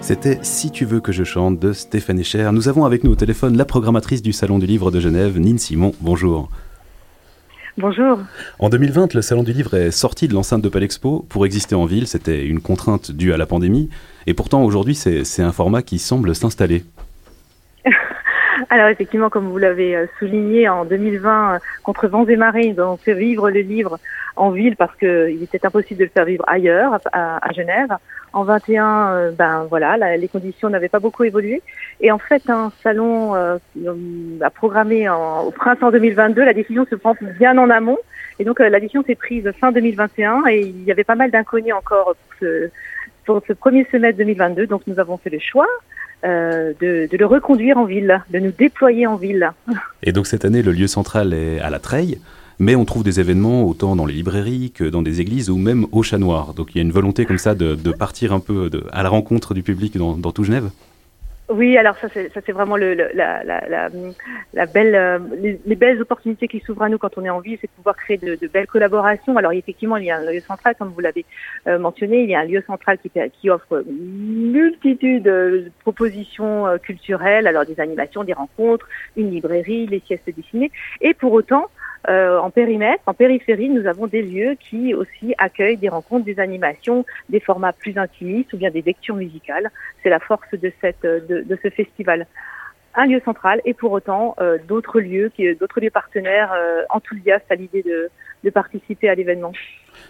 C'était 0.02 0.40
Si 0.42 0.72
tu 0.72 0.84
veux 0.84 0.98
que 1.00 1.12
je 1.12 1.22
chante 1.22 1.60
de 1.60 1.72
Stéphanie 1.72 2.24
Cher. 2.24 2.52
Nous 2.52 2.66
avons 2.66 2.84
avec 2.84 3.04
nous 3.04 3.12
au 3.12 3.14
téléphone 3.14 3.56
la 3.56 3.64
programmatrice 3.64 4.20
du 4.20 4.32
Salon 4.32 4.58
du 4.58 4.66
Livre 4.66 4.90
de 4.90 4.98
Genève, 4.98 5.38
Nine 5.38 5.58
Simon. 5.58 5.94
Bonjour. 6.00 6.50
Bonjour. 7.78 8.18
En 8.58 8.68
2020, 8.68 9.14
le 9.14 9.22
Salon 9.22 9.44
du 9.44 9.52
Livre 9.52 9.74
est 9.74 9.92
sorti 9.92 10.26
de 10.26 10.34
l'enceinte 10.34 10.60
de 10.60 10.68
Palexpo. 10.68 11.24
Pour 11.28 11.46
exister 11.46 11.76
en 11.76 11.86
ville, 11.86 12.08
c'était 12.08 12.44
une 12.44 12.60
contrainte 12.60 13.12
due 13.12 13.32
à 13.32 13.36
la 13.36 13.46
pandémie. 13.46 13.90
Et 14.26 14.34
pourtant, 14.34 14.64
aujourd'hui, 14.64 14.96
c'est 14.96 15.42
un 15.42 15.52
format 15.52 15.82
qui 15.82 16.00
semble 16.00 16.34
s'installer. 16.34 16.84
Alors 18.72 18.88
effectivement, 18.88 19.28
comme 19.28 19.50
vous 19.50 19.58
l'avez 19.58 19.94
euh, 19.94 20.06
souligné, 20.18 20.66
en 20.66 20.86
2020, 20.86 21.56
euh, 21.56 21.58
contre 21.82 22.08
vents 22.08 22.24
et 22.24 22.36
marées, 22.36 22.68
ils 22.68 22.80
ont 22.80 22.96
fait 22.96 23.12
vivre 23.12 23.50
le 23.50 23.60
livre 23.60 23.98
en 24.34 24.50
ville 24.50 24.76
parce 24.76 24.96
qu'il 24.96 25.42
était 25.42 25.66
impossible 25.66 26.00
de 26.00 26.04
le 26.04 26.10
faire 26.10 26.24
vivre 26.24 26.42
ailleurs, 26.46 26.98
à, 27.12 27.52
Genève. 27.54 27.90
En 28.32 28.44
21, 28.44 29.12
euh, 29.12 29.30
ben 29.30 29.66
voilà, 29.68 30.16
les 30.16 30.26
conditions 30.26 30.70
n'avaient 30.70 30.88
pas 30.88 31.00
beaucoup 31.00 31.22
évolué. 31.22 31.60
Et 32.00 32.10
en 32.10 32.16
fait, 32.16 32.48
un 32.48 32.72
salon 32.82 33.34
euh, 33.34 33.58
a 34.40 34.48
programmé 34.48 35.06
au 35.06 35.50
printemps 35.50 35.90
2022. 35.90 36.42
La 36.42 36.54
décision 36.54 36.86
se 36.88 36.94
prend 36.94 37.14
bien 37.38 37.58
en 37.58 37.68
amont. 37.68 37.98
Et 38.38 38.44
donc, 38.44 38.58
la 38.58 38.80
décision 38.80 39.04
s'est 39.04 39.16
prise 39.16 39.52
fin 39.60 39.70
2021 39.70 40.46
et 40.48 40.60
il 40.60 40.84
y 40.84 40.90
avait 40.90 41.04
pas 41.04 41.14
mal 41.14 41.30
d'inconnus 41.30 41.74
encore 41.74 42.16
pour 43.26 43.42
ce 43.46 43.52
premier 43.52 43.86
semestre 43.92 44.16
2022. 44.16 44.66
Donc, 44.66 44.80
nous 44.86 44.98
avons 44.98 45.18
fait 45.18 45.28
le 45.28 45.40
choix 45.40 45.68
euh, 46.24 46.72
de, 46.80 47.08
le 47.16 47.26
reconduire 47.26 47.78
en 47.78 47.84
ville, 47.84 48.22
de 48.30 48.38
nous 48.38 48.52
déployer 48.56 49.06
en 49.06 49.16
ville. 49.16 49.52
Et 50.02 50.12
donc 50.12 50.26
cette 50.26 50.44
année, 50.44 50.62
le 50.62 50.72
lieu 50.72 50.86
central 50.86 51.34
est 51.34 51.60
à 51.60 51.70
la 51.70 51.78
Treille. 51.78 52.18
mais 52.58 52.76
on 52.76 52.84
trouve 52.84 53.02
des 53.02 53.18
événements 53.18 53.64
autant 53.64 53.96
dans 53.96 54.06
les 54.06 54.14
librairies 54.14 54.70
que 54.70 54.84
dans 54.84 55.02
des 55.02 55.20
églises 55.20 55.50
ou 55.50 55.58
même 55.58 55.86
au 55.92 56.02
Chat 56.02 56.18
Noir. 56.18 56.54
Donc 56.54 56.70
il 56.74 56.78
y 56.78 56.80
a 56.80 56.82
une 56.82 56.92
volonté 56.92 57.24
comme 57.26 57.38
ça 57.38 57.54
de, 57.54 57.74
partir 57.92 58.32
un 58.32 58.40
peu 58.40 58.70
à 58.92 59.02
la 59.02 59.08
rencontre 59.08 59.54
du 59.54 59.62
public 59.62 59.96
dans 59.96 60.32
tout 60.32 60.44
Genève. 60.44 60.70
Oui, 61.52 61.76
alors 61.76 61.96
ça 61.98 62.08
c'est 62.08 62.32
ça 62.32 62.40
c'est 62.46 62.52
vraiment 62.52 62.78
le, 62.78 62.94
la, 62.94 63.44
la, 63.44 63.90
la, 64.54 64.66
belle 64.66 64.94
euh, 64.94 65.18
les, 65.66 65.76
belles 65.76 66.00
opportunités 66.00 66.48
qui 66.48 66.60
s'ouvrent 66.60 66.84
à 66.84 66.88
nous 66.88 66.96
quand 66.96 67.18
on 67.18 67.24
est 67.26 67.30
en 67.30 67.40
ville, 67.40 67.58
c'est 67.60 67.66
de 67.66 67.72
pouvoir 67.72 67.94
créer 67.94 68.16
de, 68.16 68.46
belles 68.46 68.66
collaborations. 68.66 69.36
Alors 69.36 69.52
effectivement, 69.52 69.98
il 69.98 70.06
y 70.06 70.10
a 70.10 70.16
un 70.16 70.32
lieu 70.32 70.40
central 70.40 70.74
comme 70.78 70.88
vous 70.88 71.00
l'avez 71.00 71.26
euh, 71.66 71.78
mentionné, 71.78 72.22
il 72.22 72.30
y 72.30 72.34
a 72.34 72.40
un 72.40 72.46
lieu 72.46 72.62
central 72.66 72.96
qui 72.98 73.10
qui 73.38 73.50
offre 73.50 73.84
une 73.86 74.52
multitude 74.52 75.24
de 75.24 75.70
propositions 75.80 76.66
euh, 76.66 76.78
culturelles, 76.78 77.46
alors 77.46 77.66
des 77.66 77.78
animations, 77.80 78.24
des 78.24 78.32
rencontres, 78.32 78.88
une 79.18 79.30
librairie, 79.30 79.86
les 79.86 80.00
siestes 80.00 80.34
dessinées, 80.34 80.70
et 81.02 81.12
pour 81.12 81.32
autant 81.32 81.66
euh, 82.08 82.38
en 82.38 82.50
périmètre, 82.50 83.02
en 83.06 83.14
périphérie, 83.14 83.68
nous 83.68 83.86
avons 83.86 84.06
des 84.06 84.22
lieux 84.22 84.56
qui 84.58 84.94
aussi 84.94 85.34
accueillent 85.38 85.76
des 85.76 85.88
rencontres, 85.88 86.24
des 86.24 86.40
animations, 86.40 87.04
des 87.28 87.40
formats 87.40 87.72
plus 87.72 87.96
intimistes 87.96 88.52
ou 88.52 88.56
bien 88.56 88.70
des 88.70 88.82
lectures 88.82 89.14
musicales. 89.14 89.70
C'est 90.02 90.10
la 90.10 90.18
force 90.18 90.50
de, 90.52 90.72
de, 91.02 91.58
ce 91.62 91.70
festival. 91.70 92.26
Un 92.94 93.06
lieu 93.06 93.20
central 93.24 93.60
et 93.64 93.72
pour 93.72 93.92
autant 93.92 94.34
euh, 94.40 94.58
d'autres 94.66 95.00
lieux, 95.00 95.30
d'autres 95.58 95.80
lieux 95.80 95.90
partenaires 95.90 96.52
euh, 96.52 96.82
enthousiastes 96.90 97.50
à 97.50 97.54
l'idée 97.54 97.84
de 98.44 98.50
participer 98.50 99.08
à 99.08 99.14
l'événement. 99.14 99.52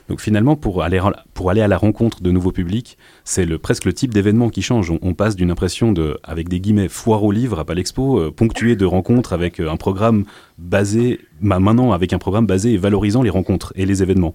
Donc 0.09 0.20
finalement, 0.20 0.57
pour 0.57 0.83
aller, 0.83 1.00
pour 1.35 1.50
aller 1.50 1.61
à 1.61 1.68
la 1.68 1.76
rencontre 1.76 2.22
de 2.22 2.31
nouveaux 2.31 2.52
publics, 2.52 2.98
c'est 3.24 3.44
le, 3.44 3.59
presque 3.59 3.85
le 3.85 3.92
type 3.92 4.12
d'événement 4.12 4.48
qui 4.48 4.62
change. 4.62 4.92
On, 5.02 5.14
passe 5.14 5.37
d'une 5.37 5.50
impression 5.50 5.92
de, 5.92 6.18
avec 6.24 6.48
des 6.48 6.61
guillemets, 6.61 6.88
foire 6.88 7.22
au 7.22 7.33
livre 7.33 7.59
à 7.59 7.64
Palexpo, 7.64 8.18
euh, 8.18 8.31
ponctué 8.31 8.76
de 8.76 8.85
rencontres 8.85 9.33
avec 9.33 9.61
euh, 9.61 9.70
un 9.70 9.76
programme 9.76 10.24
basé, 10.59 11.20
maintenant 11.40 11.92
avec 11.92 12.12
un 12.12 12.18
programme 12.18 12.46
basé 12.46 12.72
et 12.72 12.78
valorisant 12.78 13.22
les 13.22 13.31
rencontres 13.31 13.72
et 13.76 13.87
les 13.87 14.02
événements. 14.02 14.35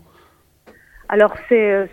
Alors 1.09 1.33
c'est 1.47 1.71
euh, 1.71 1.85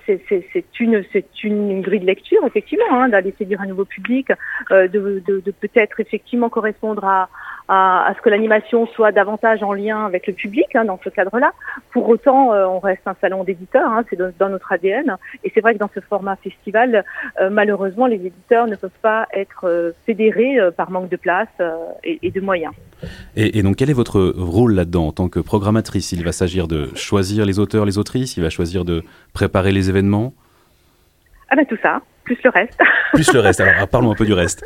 une 0.80 1.04
c'est 1.12 1.44
une 1.44 1.80
grille 1.80 2.00
de 2.00 2.06
lecture 2.06 2.44
effectivement 2.44 2.84
hein, 2.90 3.08
d'aller 3.08 3.32
séduire 3.38 3.60
un 3.60 3.66
nouveau 3.66 3.84
public, 3.84 4.32
de 4.70 5.50
peut-être 5.60 6.00
effectivement 6.00 6.48
correspondre 6.48 7.04
à, 7.04 7.28
à, 7.68 8.06
à 8.06 8.14
ce 8.14 8.20
que 8.20 8.28
l'animation 8.28 8.86
soit 8.88 9.12
davantage 9.12 9.62
en 9.62 9.72
lien 9.72 10.04
avec 10.04 10.26
le 10.26 10.32
public 10.32 10.66
hein, 10.74 10.84
dans 10.84 11.00
ce 11.02 11.08
cadre-là. 11.08 11.52
Pour 11.92 12.08
autant, 12.08 12.52
euh, 12.52 12.66
on 12.66 12.78
reste 12.78 13.02
un 13.06 13.16
salon 13.20 13.44
d'éditeurs, 13.44 13.90
hein, 13.90 14.04
c'est 14.10 14.16
dans, 14.16 14.48
notre 14.48 14.72
ADN. 14.72 15.16
Et 15.44 15.52
c'est 15.54 15.60
vrai 15.60 15.74
que 15.74 15.78
dans 15.78 15.90
ce 15.94 16.00
format 16.00 16.36
festival, 16.36 17.04
euh, 17.40 17.50
malheureusement, 17.50 18.06
les 18.06 18.16
éditeurs 18.16 18.66
ne 18.66 18.76
peuvent 18.76 18.90
pas 19.02 19.26
être 19.32 19.64
euh, 19.64 19.92
fédérés 20.06 20.58
par 20.76 20.90
manque 20.90 21.08
de 21.08 21.16
place 21.16 21.48
et, 22.02 22.18
et, 22.22 22.30
de 22.30 22.40
moyens. 22.40 22.72
Et, 23.36 23.58
et, 23.58 23.62
donc, 23.62 23.76
quel 23.76 23.90
est 23.90 23.94
votre 23.94 24.20
rôle 24.36 24.74
là-dedans? 24.74 25.08
En 25.08 25.12
tant 25.12 25.28
que 25.28 25.40
programmatrice 25.40 26.12
Il 26.12 26.24
va 26.24 26.32
s'agir 26.32 26.68
de 26.68 26.94
choisir 26.94 27.44
les 27.44 27.58
auteurs, 27.58 27.84
les 27.84 27.98
autrices, 27.98 28.36
il 28.36 28.42
va 28.42 28.50
choisir 28.50 28.84
de 28.84 29.02
préparer 29.32 29.72
les 29.72 29.88
événements? 29.88 30.32
Ah 31.50 31.56
ben 31.56 31.66
tout 31.66 31.78
ça, 31.82 32.00
plus 32.24 32.38
le 32.42 32.50
reste. 32.50 32.80
Plus 33.12 33.32
le 33.32 33.40
reste, 33.40 33.60
alors 33.60 33.88
parlons 33.88 34.10
un 34.10 34.14
peu 34.14 34.24
du 34.24 34.32
reste. 34.32 34.64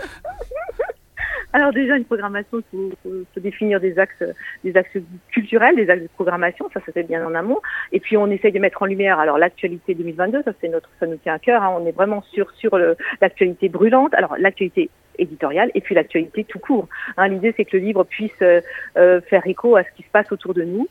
Alors 1.53 1.73
déjà 1.73 1.97
une 1.97 2.05
programmation, 2.05 2.63
il 2.75 2.93
faut, 3.03 3.41
définir 3.41 3.81
des 3.81 3.99
axes, 3.99 4.23
des 4.65 4.77
axes 4.77 4.99
culturels, 5.31 5.77
des 5.77 5.89
axes 5.89 6.03
de 6.03 6.09
programmation, 6.09 6.69
ça 6.75 6.81
ça 6.85 6.93
fait 6.93 7.05
bien 7.05 7.27
en 7.27 7.35
amont. 7.35 7.61
Et 7.93 8.01
puis 8.01 8.17
on 8.19 8.27
essaye 8.31 8.53
de 8.53 8.59
mettre 8.59 8.83
en 8.83 8.87
lumière 8.87 9.19
alors 9.19 9.39
l'actualité 9.39 9.95
2022, 9.95 10.43
ça 10.43 10.53
c'est 10.61 10.69
notre, 10.69 10.91
ça 11.01 11.07
nous 11.07 11.17
tient 11.17 11.35
à 11.35 11.39
cœur. 11.39 11.63
Hein. 11.63 11.75
on 11.81 11.87
est 11.87 11.93
vraiment 11.93 12.23
sur 12.23 12.51
sur 12.53 12.79
l'actualité 13.21 13.71
brûlante. 13.71 14.13
Alors 14.13 14.37
l'actualité 14.39 14.91
éditoriale 15.19 15.71
et 15.75 15.81
puis 15.81 15.95
l'actualité 15.95 16.45
tout 16.45 16.59
court. 16.59 16.87
Hein. 17.17 17.29
L'idée 17.29 17.55
c'est 17.57 17.65
que 17.65 17.77
le 17.77 17.83
livre 17.83 18.05
puisse 18.05 18.31
euh, 18.43 18.61
euh, 18.97 19.21
faire 19.23 19.47
écho 19.47 19.77
à 19.77 19.85
ce 19.85 19.89
qui 19.97 20.03
se 20.03 20.11
passe 20.11 20.31
autour 20.33 20.53
de 20.53 20.63
nous. 20.63 20.87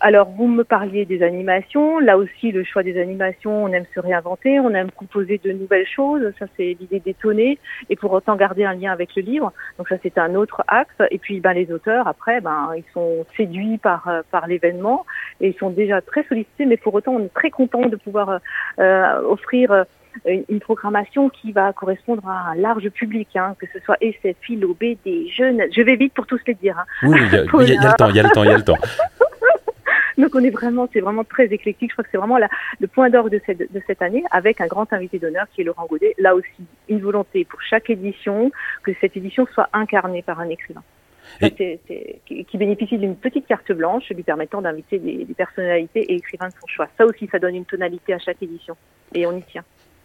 Alors, 0.00 0.28
vous 0.28 0.46
me 0.46 0.62
parliez 0.62 1.06
des 1.06 1.22
animations. 1.22 1.98
Là 1.98 2.18
aussi, 2.18 2.52
le 2.52 2.64
choix 2.64 2.82
des 2.82 3.00
animations, 3.00 3.64
on 3.64 3.68
aime 3.68 3.86
se 3.94 4.00
réinventer, 4.00 4.60
on 4.60 4.70
aime 4.70 4.90
proposer 4.90 5.40
de 5.42 5.52
nouvelles 5.52 5.86
choses. 5.86 6.22
Ça, 6.38 6.46
c'est 6.56 6.76
l'idée 6.78 7.00
d'étonner 7.00 7.58
et 7.88 7.96
pour 7.96 8.12
autant 8.12 8.36
garder 8.36 8.64
un 8.64 8.74
lien 8.74 8.92
avec 8.92 9.16
le 9.16 9.22
livre. 9.22 9.52
Donc 9.78 9.88
ça, 9.88 9.96
c'est 10.02 10.18
un 10.18 10.34
autre 10.34 10.62
axe. 10.68 10.94
Et 11.10 11.18
puis, 11.18 11.40
ben, 11.40 11.54
les 11.54 11.72
auteurs, 11.72 12.08
après, 12.08 12.42
ben, 12.42 12.72
ils 12.76 12.84
sont 12.92 13.24
séduits 13.36 13.78
par, 13.78 14.06
euh, 14.08 14.20
par 14.30 14.46
l'événement 14.46 15.06
et 15.40 15.48
ils 15.48 15.58
sont 15.58 15.70
déjà 15.70 16.02
très 16.02 16.24
sollicités, 16.24 16.66
mais 16.66 16.76
pour 16.76 16.92
autant, 16.92 17.12
on 17.12 17.24
est 17.24 17.34
très 17.34 17.50
content 17.50 17.86
de 17.86 17.96
pouvoir 17.96 18.40
euh, 18.78 19.22
offrir 19.22 19.72
euh, 19.72 19.84
une, 20.26 20.60
programmation 20.60 21.30
qui 21.30 21.52
va 21.52 21.72
correspondre 21.72 22.28
à 22.28 22.50
un 22.50 22.54
large 22.54 22.88
public, 22.90 23.28
hein, 23.34 23.54
que 23.58 23.66
ce 23.72 23.78
soit 23.80 23.96
SF, 24.00 24.36
philo, 24.40 24.76
BD, 24.78 25.28
jeunes. 25.28 25.62
Je 25.74 25.80
vais 25.82 25.96
vite 25.96 26.12
pour 26.12 26.26
tous 26.26 26.40
les 26.46 26.54
dire. 26.54 26.78
Hein. 26.78 26.84
Oui, 27.02 27.18
il 27.22 27.34
y, 27.34 27.36
a 27.36 27.42
le 27.42 27.46
temps, 27.96 28.10
il 28.10 28.16
y 28.16 28.20
a 28.20 28.22
le 28.22 28.30
temps, 28.30 28.42
il 28.42 28.50
y 28.50 28.52
a 28.52 28.56
le 28.56 28.64
temps. 28.64 28.78
Donc 30.18 30.34
on 30.34 30.42
est 30.42 30.50
vraiment, 30.50 30.88
c'est 30.92 31.00
vraiment 31.00 31.24
très 31.24 31.46
éclectique. 31.46 31.90
Je 31.90 31.94
crois 31.94 32.04
que 32.04 32.10
c'est 32.10 32.18
vraiment 32.18 32.38
la, 32.38 32.48
le 32.80 32.86
point 32.86 33.10
d'orgue 33.10 33.32
de 33.32 33.40
cette, 33.44 33.58
de 33.58 33.82
cette 33.86 34.02
année, 34.02 34.24
avec 34.30 34.60
un 34.60 34.66
grand 34.66 34.90
invité 34.92 35.18
d'honneur 35.18 35.46
qui 35.54 35.60
est 35.60 35.64
Laurent 35.64 35.86
Godet. 35.86 36.14
Là 36.18 36.34
aussi, 36.34 36.64
une 36.88 37.00
volonté 37.00 37.44
pour 37.44 37.60
chaque 37.62 37.90
édition 37.90 38.50
que 38.82 38.92
cette 39.00 39.16
édition 39.16 39.46
soit 39.52 39.68
incarnée 39.72 40.22
par 40.22 40.40
un 40.40 40.48
écrivain. 40.48 40.82
qui 41.40 42.56
bénéficie 42.56 42.98
d'une 42.98 43.16
petite 43.16 43.46
carte 43.46 43.72
blanche 43.72 44.08
lui 44.10 44.22
permettant 44.22 44.62
d'inviter 44.62 44.98
des, 44.98 45.24
des, 45.24 45.34
personnalités 45.34 46.00
et 46.00 46.14
écrivains 46.16 46.48
de 46.48 46.54
son 46.60 46.66
choix. 46.66 46.88
Ça 46.96 47.04
aussi, 47.04 47.28
ça 47.30 47.38
donne 47.38 47.56
une 47.56 47.64
tonalité 47.64 48.14
à 48.14 48.18
chaque 48.18 48.42
édition 48.42 48.76
et 49.14 49.26
on 49.26 49.36
y 49.36 49.42
tient. 49.42 49.64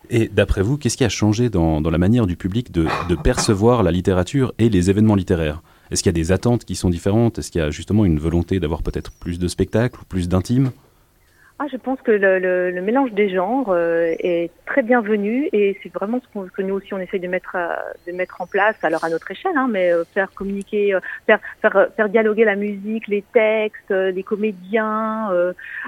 Et 0.10 0.28
d'après 0.28 0.62
vous, 0.62 0.78
qu'est-ce 0.78 0.98
qui 0.98 1.06
a 1.06 1.10
changé 1.10 1.50
dans, 1.50 1.80
dans, 1.80 1.92
la 1.92 2.00
manière 2.00 2.26
du 2.26 2.36
public 2.36 2.72
de, 2.72 2.88
de 3.08 3.16
percevoir 3.16 3.84
la 3.84 3.92
littérature 3.92 4.52
et 4.58 4.68
les 4.68 4.90
événements 4.90 5.16
littéraires? 5.16 5.62
Est-ce 5.92 6.04
qu'il 6.04 6.10
y 6.10 6.16
a 6.16 6.24
des 6.24 6.32
attentes 6.32 6.66
qui 6.66 6.76
sont 6.76 6.90
différentes? 6.90 7.38
Est-ce 7.38 7.52
qu'il 7.52 7.60
y 7.60 7.64
a 7.64 7.70
justement 7.70 8.06
une 8.06 8.18
volonté 8.18 8.60
d'avoir 8.60 8.82
peut-être 8.82 9.12
plus 9.12 9.40
de 9.40 9.48
spectacles 9.48 10.00
ou 10.02 10.06
plus 10.06 10.30
d'intimes 10.30 10.72
ah, 11.64 11.68
je 11.72 11.78
pense 11.78 12.02
que 12.02 12.10
le, 12.10 12.82
mélange 12.82 13.12
des 13.12 13.30
genres 13.30 13.68
euh, 13.70 14.16
est 14.18 14.50
très 14.66 14.82
bienvenu 14.82 15.48
et 15.54 15.78
c'est 15.84 15.94
vraiment 15.94 16.20
ce, 16.20 16.50
que 16.50 16.64
nous 16.64 16.74
aussi 16.74 16.92
on 16.96 16.98
essaye 16.98 17.20
de 17.20 17.28
mettre 17.28 17.56
euh, 17.56 17.76
de 18.08 18.14
mettre 18.14 18.42
en 18.42 18.48
place, 18.48 18.76
alors 18.82 19.04
à 19.04 19.10
notre 19.10 19.30
échelle, 19.30 19.56
hein, 19.56 19.68
mais 19.70 19.94
euh, 19.94 20.04
faire 20.12 20.32
communiquer, 20.32 20.98
faire, 21.28 21.40
faire 21.62 22.10
dialoguer 22.10 22.46
la 22.46 22.56
musique, 22.56 23.08
les 23.08 23.24
textes, 23.32 23.92
les 23.92 24.24
comédiens. 24.24 25.30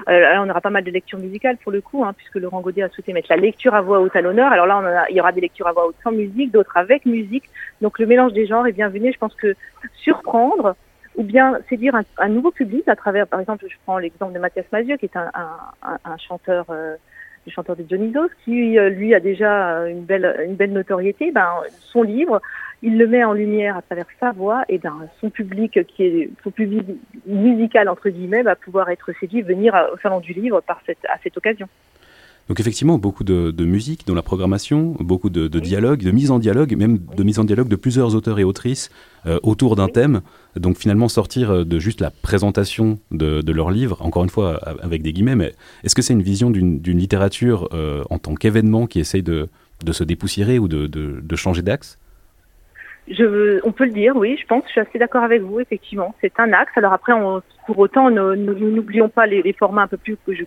on 0.06 0.48
aura 0.48 0.60
pas 0.60 0.70
mal 0.70 0.84
de 0.84 0.92
lectures 0.92 1.18
musicales 1.18 1.56
pour 1.56 1.72
le 1.72 1.80
coup, 1.80 2.04
hein, 2.04 2.12
puisque 2.12 2.36
Laurent 2.36 2.60
Godet 2.60 2.82
a 2.82 2.88
souhaité 2.90 3.12
mettre 3.12 3.30
la 3.30 3.36
lecture 3.36 3.74
à 3.74 3.80
voix 3.80 3.98
haute 3.98 4.14
à 4.14 4.20
l'honneur. 4.20 4.52
Alors 4.52 4.66
là, 4.66 5.06
il 5.10 5.16
y 5.16 5.20
aura 5.20 5.32
des 5.32 5.40
lectures 5.40 5.66
à 5.66 5.72
voix 5.72 5.88
haute 5.88 5.96
sans 6.04 6.12
musique, 6.12 6.52
d'autres 6.52 6.76
avec 6.76 7.04
musique. 7.04 7.50
Donc 7.80 7.98
le 7.98 8.06
mélange 8.06 8.32
des 8.32 8.46
genres 8.46 8.68
est 8.68 8.72
bienvenu. 8.72 9.12
Je 9.12 9.18
pense 9.18 9.34
que 9.34 9.56
surprendre 10.04 10.76
ou 11.16 11.22
bien 11.22 11.58
séduire 11.68 11.94
un, 12.18 12.28
nouveau 12.28 12.50
public 12.50 12.88
à 12.88 12.96
travers, 12.96 13.26
par 13.26 13.40
exemple, 13.40 13.64
je 13.68 13.76
prends 13.84 13.98
l'exemple 13.98 14.32
de 14.32 14.38
Mathias 14.38 14.66
Mazieux, 14.72 14.96
qui 14.96 15.06
est 15.06 15.16
un, 15.16 16.16
chanteur, 16.18 16.66
euh, 16.70 16.96
le 17.46 17.52
chanteur 17.52 17.76
de 17.76 17.82
Dionysos, 17.82 18.30
qui 18.44 18.78
euh, 18.78 18.88
lui 18.88 19.14
a 19.14 19.20
déjà 19.20 19.86
une 19.88 20.04
belle, 20.04 20.44
une 20.44 20.54
belle 20.54 20.72
notoriété. 20.72 21.30
Ben, 21.30 21.48
son 21.80 22.02
livre, 22.02 22.40
il 22.82 22.98
le 22.98 23.06
met 23.06 23.22
en 23.22 23.32
lumière 23.32 23.76
à 23.76 23.82
travers 23.82 24.06
sa 24.18 24.32
voix, 24.32 24.64
et 24.68 24.78
ben, 24.78 25.08
son 25.20 25.30
public, 25.30 25.86
qui 25.86 26.04
est 26.04 26.30
son 26.42 26.50
public 26.50 26.84
musical 27.26 27.88
entre 27.88 28.08
guillemets, 28.08 28.42
va 28.42 28.56
pouvoir 28.56 28.88
être 28.90 29.12
séduit, 29.20 29.42
venir 29.42 29.74
au 29.92 29.98
salon 29.98 30.20
du 30.20 30.32
livre 30.32 30.60
par 30.60 30.80
cette, 30.84 31.04
à 31.06 31.18
cette 31.22 31.36
occasion. 31.36 31.68
Donc 32.48 32.60
effectivement, 32.60 32.98
beaucoup 32.98 33.24
de, 33.24 33.64
musique 33.64 34.06
dans 34.06 34.14
la 34.14 34.22
programmation, 34.22 34.94
beaucoup 35.00 35.30
de, 35.30 35.48
de 35.48 35.60
dialogue, 35.60 36.02
de 36.02 36.10
mise 36.10 36.30
en 36.30 36.38
dialogue, 36.38 36.76
même 36.76 36.98
de 36.98 37.22
mise 37.22 37.38
en 37.38 37.44
dialogue 37.44 37.68
de 37.68 37.76
plusieurs 37.76 38.14
auteurs 38.14 38.38
et 38.38 38.44
autrices 38.44 38.90
euh, 39.26 39.38
autour 39.42 39.76
d'un 39.76 39.88
thème. 39.88 40.20
Donc 40.54 40.76
finalement 40.76 41.08
sortir 41.08 41.50
euh, 41.50 41.64
de 41.64 41.78
juste 41.78 42.02
la 42.02 42.10
présentation 42.10 42.98
de, 43.10 43.52
leur 43.52 43.70
livre, 43.70 44.02
encore 44.02 44.24
une 44.24 44.30
fois 44.30 44.56
avec 44.82 45.00
des 45.02 45.12
guillemets, 45.12 45.36
mais 45.36 45.52
est-ce 45.84 45.94
que 45.94 46.02
c'est 46.02 46.12
une 46.12 46.22
vision 46.22 46.50
d'une 46.50 46.98
littérature 46.98 47.68
euh, 47.72 48.02
en 48.10 48.18
tant 48.18 48.34
qu'événement 48.34 48.86
qui 48.86 49.00
essaye 49.00 49.22
de, 49.22 49.48
se 49.90 50.04
dépoussiérer 50.04 50.58
ou 50.58 50.68
de, 50.68 51.36
changer 51.36 51.62
d'axe? 51.62 51.98
Je, 53.08 53.60
on 53.64 53.72
peut 53.72 53.84
le 53.84 53.92
dire, 53.92 54.16
oui, 54.16 54.38
je 54.40 54.46
pense, 54.46 54.64
je 54.66 54.72
suis 54.72 54.80
assez 54.80 54.98
d'accord 54.98 55.22
avec 55.22 55.42
vous, 55.42 55.60
effectivement. 55.60 56.14
C'est 56.20 56.32
un 56.38 56.52
axe. 56.52 56.72
Alors 56.76 56.94
après, 56.94 57.12
on, 57.12 57.42
pour 57.66 57.78
autant, 57.78 58.10
n'oublions 58.10 59.08
pas 59.08 59.26
les, 59.26 59.42
les, 59.42 59.52
formats 59.52 59.82
un 59.82 59.88
peu 59.88 59.98
plus 59.98 60.16
que 60.26 60.34
je 60.34 60.44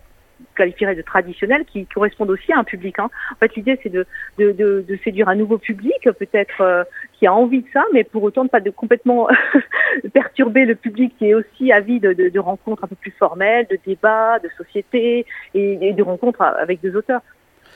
qualifierais 0.57 0.95
de 0.95 1.01
traditionnels 1.01 1.63
qui 1.65 1.85
correspondent 1.85 2.31
aussi 2.31 2.51
à 2.51 2.59
un 2.59 2.63
public. 2.63 2.99
Hein. 2.99 3.09
En 3.31 3.35
fait, 3.35 3.55
l'idée 3.55 3.79
c'est 3.83 3.89
de, 3.89 4.05
de, 4.37 4.51
de, 4.51 4.83
de, 4.87 4.99
séduire 5.03 5.29
un 5.29 5.35
nouveau 5.35 5.57
public, 5.57 6.09
peut-être 6.19 6.61
euh, 6.61 6.83
qui 7.13 7.27
a 7.27 7.33
envie 7.33 7.61
de 7.61 7.67
ça, 7.71 7.83
mais 7.93 8.03
pour 8.03 8.23
autant 8.23 8.43
de 8.43 8.49
pas 8.49 8.59
de 8.59 8.69
complètement 8.69 9.27
perturber 10.13 10.65
le 10.65 10.75
public 10.75 11.13
qui 11.17 11.29
est 11.29 11.33
aussi 11.33 11.71
avide 11.71 12.03
de, 12.03 12.29
de, 12.29 12.39
rencontres 12.39 12.83
un 12.83 12.87
peu 12.87 12.95
plus 12.95 13.11
formelles, 13.11 13.67
de 13.69 13.77
débats, 13.85 14.39
de 14.39 14.49
société 14.57 15.25
et, 15.53 15.93
de 15.93 16.03
rencontres 16.03 16.41
avec 16.41 16.81
des 16.81 16.95
auteurs. 16.95 17.21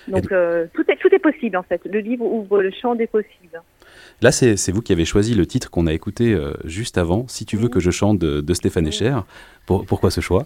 Donc 0.08 0.32
euh, 0.32 0.66
tout, 0.74 0.84
est, 0.90 0.96
tout 0.96 1.14
est 1.14 1.20
possible 1.20 1.56
en 1.58 1.64
fait. 1.64 1.82
Le 1.86 2.00
livre 2.00 2.26
ouvre 2.26 2.62
le 2.62 2.72
champ 2.72 2.96
des 2.96 3.08
possibles. 3.08 3.62
Là, 4.22 4.32
c'est 4.32 4.72
vous 4.72 4.82
qui 4.82 4.94
avez 4.94 5.06
choisi 5.06 5.34
le 5.34 5.46
titre 5.46 5.70
qu'on 5.70 5.88
a 5.88 5.94
écouté 5.94 6.34
euh, 6.34 6.54
juste 6.64 6.98
avant, 6.98 7.28
Si 7.28 7.46
tu 7.46 7.58
veux 7.58 7.70
que 7.70 7.80
je 7.80 7.92
chante 7.92 8.20
de, 8.20 8.42
de 8.42 8.54
Stéphane 8.54 8.88
Echer. 8.88 9.16
Pour, 9.66 9.86
pourquoi 9.86 10.12
ce 10.12 10.22
choix? 10.22 10.46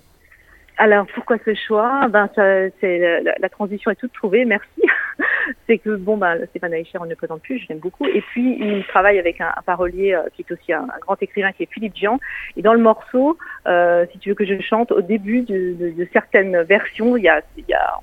Alors 0.78 1.08
pourquoi 1.14 1.38
ce 1.46 1.54
choix? 1.56 2.08
Ben 2.10 2.30
c'est 2.36 3.00
la, 3.00 3.34
la, 3.38 3.50
transition 3.50 3.92
est 3.92 3.96
toute 3.96 4.14
trouvée, 4.14 4.46
merci. 4.46 4.82
c'est 5.68 5.78
que 5.78 5.96
bon, 5.96 6.18
ben, 6.18 6.46
Stéphane 6.48 6.74
Eicher, 6.74 6.98
on 7.00 7.06
ne 7.06 7.16
présente 7.16 7.42
plus, 7.42 7.60
je 7.60 7.68
l'aime 7.70 7.80
beaucoup. 7.80 8.06
Et 8.08 8.22
puis, 8.22 8.58
il 8.60 8.84
travaille 8.86 9.20
avec 9.20 9.42
un, 9.42 9.54
parolier 9.66 10.14
euh, 10.14 10.24
qui 10.34 10.44
est 10.48 10.54
aussi 10.54 10.74
un, 10.74 10.88
grand 11.02 11.22
écrivain, 11.22 11.52
qui 11.52 11.64
est 11.64 11.70
Philippe 11.72 11.96
Jean. 11.96 12.20
Et 12.58 12.62
dans 12.62 12.74
le 12.74 12.80
morceau, 12.80 13.38
euh, 13.68 14.06
si 14.12 14.20
tu 14.20 14.30
veux 14.30 14.36
que 14.36 14.46
je 14.46 14.60
chante, 14.62 14.92
au 14.92 15.02
début 15.02 15.42
de, 15.42 15.76
certaines 16.14 16.62
versions, 16.64 17.18
il 17.18 17.24
y 17.24 17.30
a, 17.30 17.42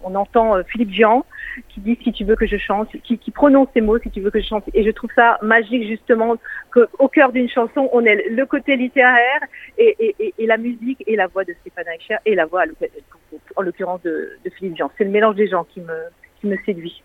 on 0.02 0.14
entend 0.14 0.56
euh, 0.56 0.62
Philippe 0.64 0.92
Jean 0.92 1.24
qui 1.68 1.80
dit 1.80 1.98
si 2.02 2.12
tu 2.12 2.24
veux 2.24 2.36
que 2.36 2.46
je 2.46 2.56
chante, 2.56 2.88
qui, 3.02 3.30
prononce 3.30 3.68
ces 3.74 3.80
mots 3.80 3.98
si 3.98 4.10
tu 4.10 4.20
veux 4.20 4.30
que 4.30 4.40
je 4.40 4.46
chante. 4.46 4.64
Et 4.74 4.84
je 4.84 4.90
trouve 4.90 5.10
ça 5.14 5.38
magique 5.42 5.86
justement 5.86 6.36
qu'au 6.72 7.08
cœur 7.08 7.32
d'une 7.32 7.48
chanson, 7.48 7.88
on 7.92 8.04
ait 8.04 8.28
le 8.28 8.46
côté 8.46 8.76
littéraire 8.76 9.40
et, 9.78 10.14
la 10.38 10.56
musique 10.56 11.02
et 11.06 11.16
la 11.16 11.26
voix 11.26 11.44
de 11.44 11.54
Stéphane 11.60 11.92
Eicher 11.94 12.16
et 12.24 12.34
la 12.34 12.46
voix, 12.46 12.64
en 13.56 13.62
l'occurrence, 13.62 14.02
de, 14.02 14.38
de 14.44 14.50
Philippe 14.50 14.76
Jean. 14.76 14.90
C'est 14.96 15.04
le 15.04 15.10
mélange 15.10 15.36
des 15.36 15.48
gens 15.48 15.64
qui 15.64 15.80
me, 15.80 15.94
qui 16.42 16.48
me 16.48 16.58
séduit. 16.66 17.02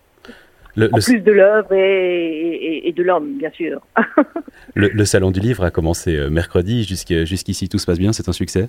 Le, 0.76 0.90
en 0.92 0.98
plus 0.98 1.20
de 1.20 1.32
l'œuvre 1.32 1.72
et, 1.72 2.86
et, 2.86 2.92
de 2.92 3.02
l'homme, 3.02 3.38
bien 3.38 3.50
sûr. 3.50 3.80
le, 4.74 4.88
le, 4.88 5.04
Salon 5.04 5.30
du 5.30 5.40
Livre 5.40 5.64
a 5.64 5.70
commencé 5.70 6.16
euh, 6.16 6.28
mercredi. 6.28 6.84
Jusqu'ici, 6.84 7.68
tout 7.68 7.78
se 7.78 7.86
passe 7.86 7.98
bien 7.98 8.12
C'est 8.12 8.28
un 8.28 8.32
succès? 8.32 8.66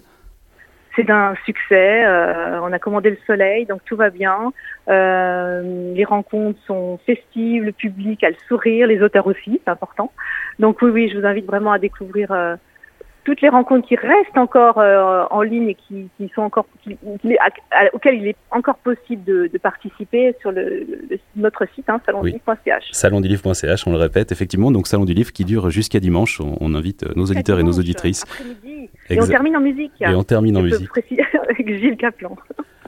C'est 0.95 1.09
un 1.11 1.35
succès. 1.45 2.05
Euh, 2.05 2.59
on 2.61 2.73
a 2.73 2.79
commandé 2.79 3.11
le 3.11 3.17
soleil, 3.27 3.65
donc 3.65 3.81
tout 3.85 3.95
va 3.95 4.09
bien. 4.09 4.51
Euh, 4.89 5.93
les 5.93 6.03
rencontres 6.03 6.59
sont 6.65 6.99
festives, 7.05 7.63
le 7.63 7.71
public 7.71 8.23
a 8.23 8.29
le 8.29 8.35
sourire, 8.47 8.87
les 8.87 9.01
auteurs 9.01 9.27
aussi, 9.27 9.61
c'est 9.63 9.71
important. 9.71 10.11
Donc 10.57 10.81
oui, 10.81 10.89
oui, 10.89 11.09
je 11.13 11.19
vous 11.19 11.25
invite 11.25 11.45
vraiment 11.45 11.71
à 11.71 11.79
découvrir 11.79 12.31
euh, 12.31 12.55
toutes 13.29 13.41
les 13.41 13.49
rencontres 13.49 13.87
qui 13.87 13.95
restent 13.95 14.37
encore 14.37 14.79
euh, 14.79 15.23
en 15.29 15.43
ligne 15.43 15.69
et 15.69 15.75
qui, 15.75 16.09
qui 16.17 16.31
sont 16.33 16.41
encore 16.41 16.65
qui, 16.83 16.97
auxquelles 17.93 18.15
il 18.15 18.27
est 18.27 18.35
encore 18.49 18.77
possible 18.77 19.23
de, 19.23 19.47
de 19.53 19.57
participer 19.59 20.35
sur 20.41 20.51
le, 20.51 20.87
notre 21.35 21.67
site 21.75 21.87
hein, 21.89 22.01
salondulivre.ch. 22.07 22.85
Salondulivre.ch, 22.91 23.85
on 23.85 23.91
le 23.91 23.97
répète 23.97 24.31
effectivement. 24.31 24.71
Donc 24.71 24.87
salon 24.87 25.05
du 25.05 25.13
livre 25.13 25.31
qui 25.31 25.45
dure 25.45 25.69
jusqu'à 25.69 25.99
dimanche. 25.99 26.41
On, 26.41 26.73
invite 26.73 27.05
nos 27.15 27.25
auditeurs 27.25 27.59
et 27.59 27.63
nos 27.63 27.73
auditrices. 27.73 28.25
Et 29.11 29.21
on 29.21 29.27
termine 29.27 29.57
en 29.57 29.61
musique. 29.61 29.91
Et 30.01 30.07
on 30.07 30.23
termine 30.23 30.57
en 30.57 30.63
musique. 30.63 30.89
avec 31.49 31.67
Gilles 31.67 31.97
Caplan. 31.97 32.35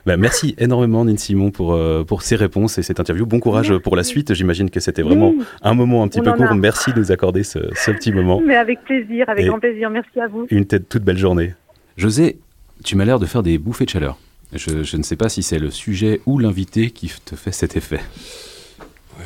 Bah, 0.06 0.18
merci 0.18 0.56
énormément, 0.58 1.06
Nine 1.06 1.18
Simon, 1.18 1.52
pour, 1.52 1.74
euh, 1.74 2.04
pour 2.04 2.22
ces 2.22 2.36
réponses 2.36 2.78
et 2.78 2.84
cette 2.84 3.00
interview. 3.00 3.26
Bon 3.26 3.40
courage 3.40 3.78
pour 3.78 3.96
la 3.96 4.04
suite. 4.04 4.34
J'imagine 4.34 4.70
que 4.70 4.80
c'était 4.80 5.02
vraiment 5.02 5.34
un 5.62 5.74
moment 5.74 6.04
un 6.04 6.08
petit 6.08 6.22
peu 6.22 6.32
court. 6.34 6.56
Merci 6.56 6.94
de 6.94 7.00
nous 7.00 7.12
accorder 7.12 7.44
ce, 7.44 7.60
ce, 7.76 7.92
petit 7.92 8.12
moment. 8.12 8.42
Mais 8.46 8.56
avec 8.56 8.84
plaisir, 8.84 9.30
avec 9.30 9.46
grand 9.46 9.60
plaisir. 9.60 9.90
Merci 9.90 10.20
à 10.20 10.28
vous. 10.28 10.48
Une 10.50 10.66
tête 10.66 10.90
toute 10.90 11.04
belle 11.04 11.18
journée. 11.18 11.54
José, 11.98 12.40
tu 12.84 12.96
m'as 12.96 13.06
l'air 13.06 13.20
de 13.20 13.26
faire 13.26 13.44
des 13.44 13.58
bouffées 13.58 13.86
de 13.86 13.90
chaleur. 13.90 14.18
Je, 14.54 14.84
je 14.84 14.98
ne 14.98 15.04
sais 15.04 15.16
pas 15.16 15.30
si 15.30 15.44
c'est 15.44 15.60
le 15.60 15.70
sujet 15.70 16.22
ou 16.26 16.40
l'invité 16.40 16.92
qui 16.92 17.12
te 17.24 17.36
fait 17.36 17.52
cet 17.52 17.78
effet. 17.78 18.00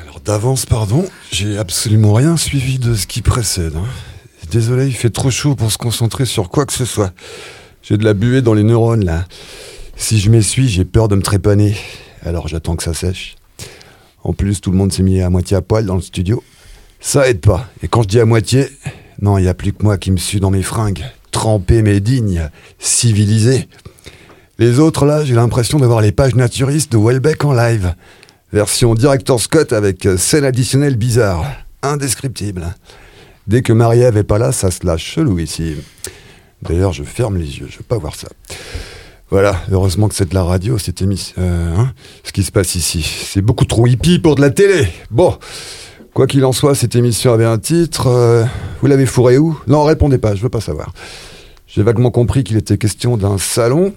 Alors 0.04 0.20
d'avance, 0.20 0.66
pardon, 0.66 1.06
j'ai 1.32 1.58
absolument 1.58 2.14
rien 2.14 2.38
suivi 2.38 2.80
de 2.80 2.96
ce 2.96 3.08
qui 3.08 3.22
précède. 3.22 3.76
Hein. 3.76 3.86
Désolé, 4.52 4.88
il 4.88 4.94
fait 4.94 5.10
trop 5.10 5.32
chaud 5.32 5.56
pour 5.56 5.72
se 5.72 5.78
concentrer 5.78 6.26
sur 6.26 6.50
quoi 6.50 6.66
que 6.66 6.74
ce 6.74 6.86
soit. 6.86 7.14
J'ai 7.82 7.98
de 7.98 8.04
la 8.04 8.14
buée 8.14 8.42
dans 8.42 8.54
les 8.54 8.64
neurones 8.64 9.06
là. 9.06 9.26
Si 9.98 10.20
je 10.20 10.30
m'essuie, 10.30 10.68
j'ai 10.68 10.86
peur 10.86 11.08
de 11.08 11.16
me 11.16 11.22
trépaner. 11.22 11.76
Alors 12.22 12.48
j'attends 12.48 12.76
que 12.76 12.84
ça 12.84 12.94
sèche. 12.94 13.36
En 14.24 14.34
plus, 14.34 14.62
tout 14.62 14.72
le 14.72 14.78
monde 14.78 14.92
s'est 14.92 15.04
mis 15.04 15.22
à 15.22 15.30
moitié 15.30 15.56
à 15.58 15.62
poil 15.62 15.86
dans 15.86 15.96
le 15.96 16.02
studio. 16.02 16.44
Ça 17.00 17.30
aide 17.30 17.42
pas. 17.42 17.70
Et 17.84 17.88
quand 17.88 18.04
je 18.04 18.08
dis 18.08 18.20
à 18.20 18.26
moitié, 18.26 18.68
non, 19.22 19.38
il 19.38 19.44
n'y 19.44 19.48
a 19.48 19.54
plus 19.54 19.74
que 19.74 19.84
moi 19.84 19.98
qui 19.98 20.12
me 20.12 20.18
suis 20.18 20.40
dans 20.40 20.52
mes 20.52 20.64
fringues. 20.64 21.04
Trempé 21.32 21.82
mais 21.82 22.00
digne, 22.00 22.50
civilisé. 22.80 23.68
Les 24.58 24.80
autres 24.80 25.06
là, 25.06 25.24
j'ai 25.24 25.36
l'impression 25.36 25.80
d'avoir 25.80 26.02
les 26.02 26.12
pages 26.12 26.36
naturistes 26.36 26.92
de 26.92 26.98
Welbeck 26.98 27.44
en 27.46 27.54
live. 27.54 27.94
Version 28.54 28.96
Director 28.96 29.40
Scott 29.40 29.74
avec 29.74 30.08
scène 30.18 30.46
additionnelle 30.46 30.96
bizarre. 30.96 31.46
Indescriptible. 31.82 32.74
Dès 33.48 33.62
que 33.62 33.74
Marie-Ève 33.74 34.18
est 34.18 34.24
pas 34.24 34.40
là, 34.40 34.52
ça 34.52 34.72
se 34.72 34.86
lâche 34.86 35.04
chelou 35.04 35.38
ici. 35.40 35.76
D'ailleurs, 36.62 36.94
je 36.94 37.04
ferme 37.04 37.38
les 37.38 37.60
yeux, 37.60 37.68
je 37.70 37.78
veux 37.78 37.84
pas 37.84 37.98
voir 37.98 38.16
ça. 38.16 38.30
Voilà, 39.32 39.56
heureusement 39.72 40.08
que 40.08 40.14
c'est 40.14 40.30
de 40.30 40.36
la 40.36 40.44
radio, 40.44 40.78
cette 40.78 41.02
émission. 41.02 41.34
Euh, 41.40 41.76
hein, 41.76 41.94
ce 42.24 42.32
qui 42.32 42.44
se 42.44 42.52
passe 42.52 42.76
ici. 42.76 43.02
C'est 43.02 43.42
beaucoup 43.42 43.66
trop 43.66 43.88
hippie 43.88 44.20
pour 44.20 44.36
de 44.36 44.42
la 44.42 44.52
télé. 44.52 44.88
Bon, 45.10 45.36
quoi 46.14 46.28
qu'il 46.28 46.46
en 46.46 46.52
soit, 46.52 46.76
cette 46.76 46.96
émission 46.96 47.34
avait 47.34 47.46
un 47.46 47.58
titre. 47.58 48.08
Euh, 48.08 48.46
vous 48.82 48.88
l'avez 48.88 49.08
fourré 49.08 49.40
où? 49.40 49.60
Non, 49.68 49.84
répondez 49.84 50.20
pas, 50.20 50.36
je 50.36 50.42
veux 50.44 50.50
pas 50.50 50.62
savoir. 50.62 50.94
J'ai 51.68 51.82
vaguement 51.82 52.12
compris 52.12 52.44
qu'il 52.44 52.56
était 52.56 52.78
question 52.78 53.18
d'un 53.18 53.40
salon 53.40 53.94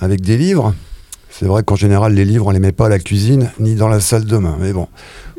avec 0.00 0.20
des 0.20 0.36
livres. 0.36 0.74
C'est 1.30 1.46
vrai 1.46 1.62
qu'en 1.62 1.76
général, 1.76 2.12
les 2.12 2.24
livres, 2.24 2.48
on 2.48 2.50
les 2.50 2.58
met 2.58 2.72
pas 2.72 2.86
à 2.86 2.88
la 2.88 2.98
cuisine 2.98 3.52
ni 3.60 3.76
dans 3.76 3.88
la 3.88 4.00
salle 4.00 4.24
de 4.24 4.36
bain. 4.36 4.56
Mais 4.58 4.72
bon, 4.72 4.88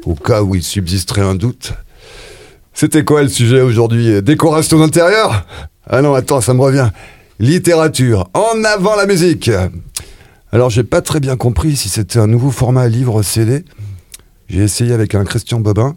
au 0.06 0.16
cas 0.16 0.42
où 0.42 0.56
il 0.56 0.64
subsisterait 0.64 1.22
un 1.22 1.36
doute. 1.36 1.74
C'était 2.74 3.04
quoi 3.04 3.22
le 3.22 3.30
sujet 3.30 3.62
aujourd'hui? 3.62 4.22
Décoration 4.22 4.80
d'intérieur? 4.80 5.46
Ah 5.88 6.02
non, 6.02 6.14
attends, 6.14 6.42
ça 6.42 6.54
me 6.54 6.62
revient. 6.62 6.90
Littérature, 7.40 8.30
en 8.36 8.64
avant 8.64 8.96
la 8.96 9.08
musique 9.08 9.50
Alors 10.52 10.70
j'ai 10.70 10.84
pas 10.84 11.02
très 11.02 11.20
bien 11.20 11.36
compris 11.36 11.76
si 11.76 11.90
c'était 11.90 12.20
un 12.20 12.28
nouveau 12.28 12.52
format 12.52 12.88
livre 12.88 13.24
CD. 13.24 13.66
J'ai 14.50 14.62
essayé 14.62 14.94
avec 14.94 15.16
un 15.16 15.26
Christian 15.26 15.60
Bobin. 15.60 15.96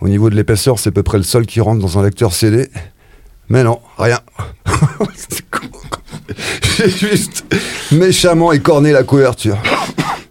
Au 0.00 0.08
niveau 0.08 0.30
de 0.30 0.34
l'épaisseur, 0.34 0.80
c'est 0.80 0.88
à 0.88 0.92
peu 0.92 1.04
près 1.04 1.18
le 1.18 1.22
seul 1.22 1.46
qui 1.46 1.60
rentre 1.60 1.80
dans 1.80 1.98
un 1.98 2.02
lecteur 2.02 2.32
CD. 2.32 2.68
Mais 3.48 3.62
non, 3.62 3.78
rien. 3.98 4.18
J'ai 6.76 6.90
juste 6.90 7.44
méchamment 7.92 8.50
écorné 8.52 8.90
la 8.90 9.04
couverture. 9.04 9.58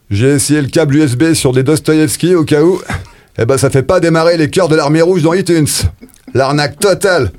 J'ai 0.09 0.31
essayé 0.31 0.61
le 0.61 0.67
câble 0.67 0.95
USB 0.95 1.33
sur 1.33 1.53
des 1.53 1.63
Dostoïevski 1.63 2.35
au 2.35 2.43
cas 2.43 2.61
où. 2.61 2.81
Eh 3.37 3.45
ben 3.45 3.57
ça 3.57 3.69
fait 3.69 3.83
pas 3.83 4.01
démarrer 4.01 4.35
les 4.37 4.49
cœurs 4.49 4.67
de 4.67 4.75
l'armée 4.75 5.01
rouge 5.01 5.23
dans 5.23 5.33
iTunes. 5.33 5.67
L'arnaque 6.33 6.79
totale. 6.79 7.31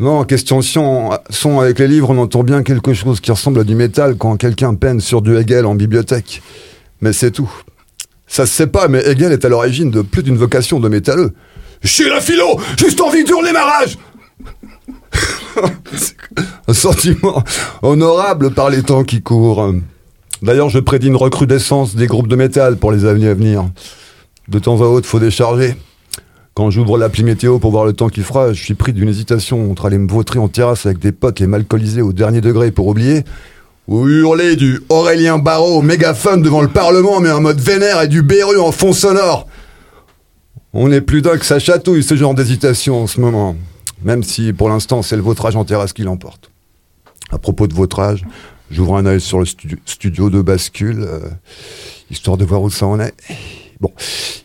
Non, 0.00 0.24
question 0.24 0.62
son, 0.62 1.60
avec 1.60 1.78
les 1.78 1.86
livres, 1.86 2.08
on 2.08 2.16
entend 2.16 2.42
bien 2.42 2.62
quelque 2.62 2.94
chose 2.94 3.20
qui 3.20 3.30
ressemble 3.30 3.60
à 3.60 3.64
du 3.64 3.74
métal 3.74 4.16
quand 4.16 4.38
quelqu'un 4.38 4.74
peine 4.74 4.98
sur 4.98 5.20
du 5.20 5.36
Hegel 5.36 5.66
en 5.66 5.74
bibliothèque. 5.74 6.40
Mais 7.02 7.12
c'est 7.12 7.30
tout. 7.30 7.52
Ça 8.26 8.46
se 8.46 8.52
sait 8.54 8.66
pas, 8.66 8.88
mais 8.88 9.06
Hegel 9.06 9.30
est 9.30 9.44
à 9.44 9.50
l'origine 9.50 9.90
de 9.90 10.00
plus 10.00 10.22
d'une 10.22 10.38
vocation 10.38 10.80
de 10.80 10.88
métalleux. 10.88 11.34
Chez 11.84 12.08
la 12.08 12.22
philo, 12.22 12.58
juste 12.78 12.98
envie 13.02 13.24
d'hurler 13.24 13.52
ma 13.52 13.62
rage 13.62 13.98
Un 16.66 16.72
sentiment 16.72 17.44
honorable 17.82 18.54
par 18.54 18.70
les 18.70 18.82
temps 18.82 19.04
qui 19.04 19.20
courent. 19.20 19.74
D'ailleurs, 20.40 20.70
je 20.70 20.78
prédis 20.78 21.08
une 21.08 21.16
recrudescence 21.16 21.94
des 21.94 22.06
groupes 22.06 22.28
de 22.28 22.36
métal 22.36 22.78
pour 22.78 22.90
les 22.90 23.04
années 23.04 23.28
à 23.28 23.34
venir. 23.34 23.68
De 24.48 24.58
temps 24.58 24.80
à 24.80 24.86
autre, 24.86 25.06
faut 25.06 25.18
décharger. 25.18 25.74
Quand 26.60 26.68
j'ouvre 26.68 26.98
l'appli 26.98 27.24
météo 27.24 27.58
pour 27.58 27.70
voir 27.70 27.86
le 27.86 27.94
temps 27.94 28.10
qu'il 28.10 28.22
fera, 28.22 28.52
je 28.52 28.62
suis 28.62 28.74
pris 28.74 28.92
d'une 28.92 29.08
hésitation 29.08 29.70
entre 29.70 29.86
aller 29.86 29.96
me 29.96 30.06
vautrer 30.06 30.38
en 30.38 30.48
terrasse 30.48 30.84
avec 30.84 30.98
des 30.98 31.10
potes 31.10 31.40
et 31.40 31.46
m'alcooliser 31.46 32.02
au 32.02 32.12
dernier 32.12 32.42
degré 32.42 32.70
pour 32.70 32.86
oublier, 32.86 33.24
ou 33.88 34.06
hurler 34.06 34.56
du 34.56 34.82
Aurélien 34.90 35.38
Barrault 35.38 35.80
mégaphone 35.80 36.42
devant 36.42 36.60
le 36.60 36.68
Parlement 36.68 37.18
mais 37.18 37.30
en 37.30 37.40
mode 37.40 37.58
vénère 37.58 38.02
et 38.02 38.08
du 38.08 38.20
Béru 38.20 38.58
en 38.58 38.72
fond 38.72 38.92
sonore. 38.92 39.46
On 40.74 40.92
est 40.92 41.00
plus 41.00 41.22
d'un 41.22 41.38
que 41.38 41.46
ça 41.46 41.58
chatouille 41.58 42.02
ce 42.02 42.14
genre 42.14 42.34
d'hésitation 42.34 43.04
en 43.04 43.06
ce 43.06 43.22
moment, 43.22 43.56
même 44.02 44.22
si 44.22 44.52
pour 44.52 44.68
l'instant 44.68 45.00
c'est 45.00 45.16
le 45.16 45.22
vautrage 45.22 45.56
en 45.56 45.64
terrasse 45.64 45.94
qui 45.94 46.02
l'emporte. 46.02 46.50
À 47.30 47.38
propos 47.38 47.68
de 47.68 47.74
vautrage, 47.74 48.26
j'ouvre 48.70 48.98
un 48.98 49.06
œil 49.06 49.22
sur 49.22 49.38
le 49.38 49.46
studio 49.86 50.28
de 50.28 50.42
bascule, 50.42 51.06
euh, 51.08 51.20
histoire 52.10 52.36
de 52.36 52.44
voir 52.44 52.60
où 52.60 52.68
ça 52.68 52.86
en 52.86 53.00
est. 53.00 53.14
Bon, 53.80 53.92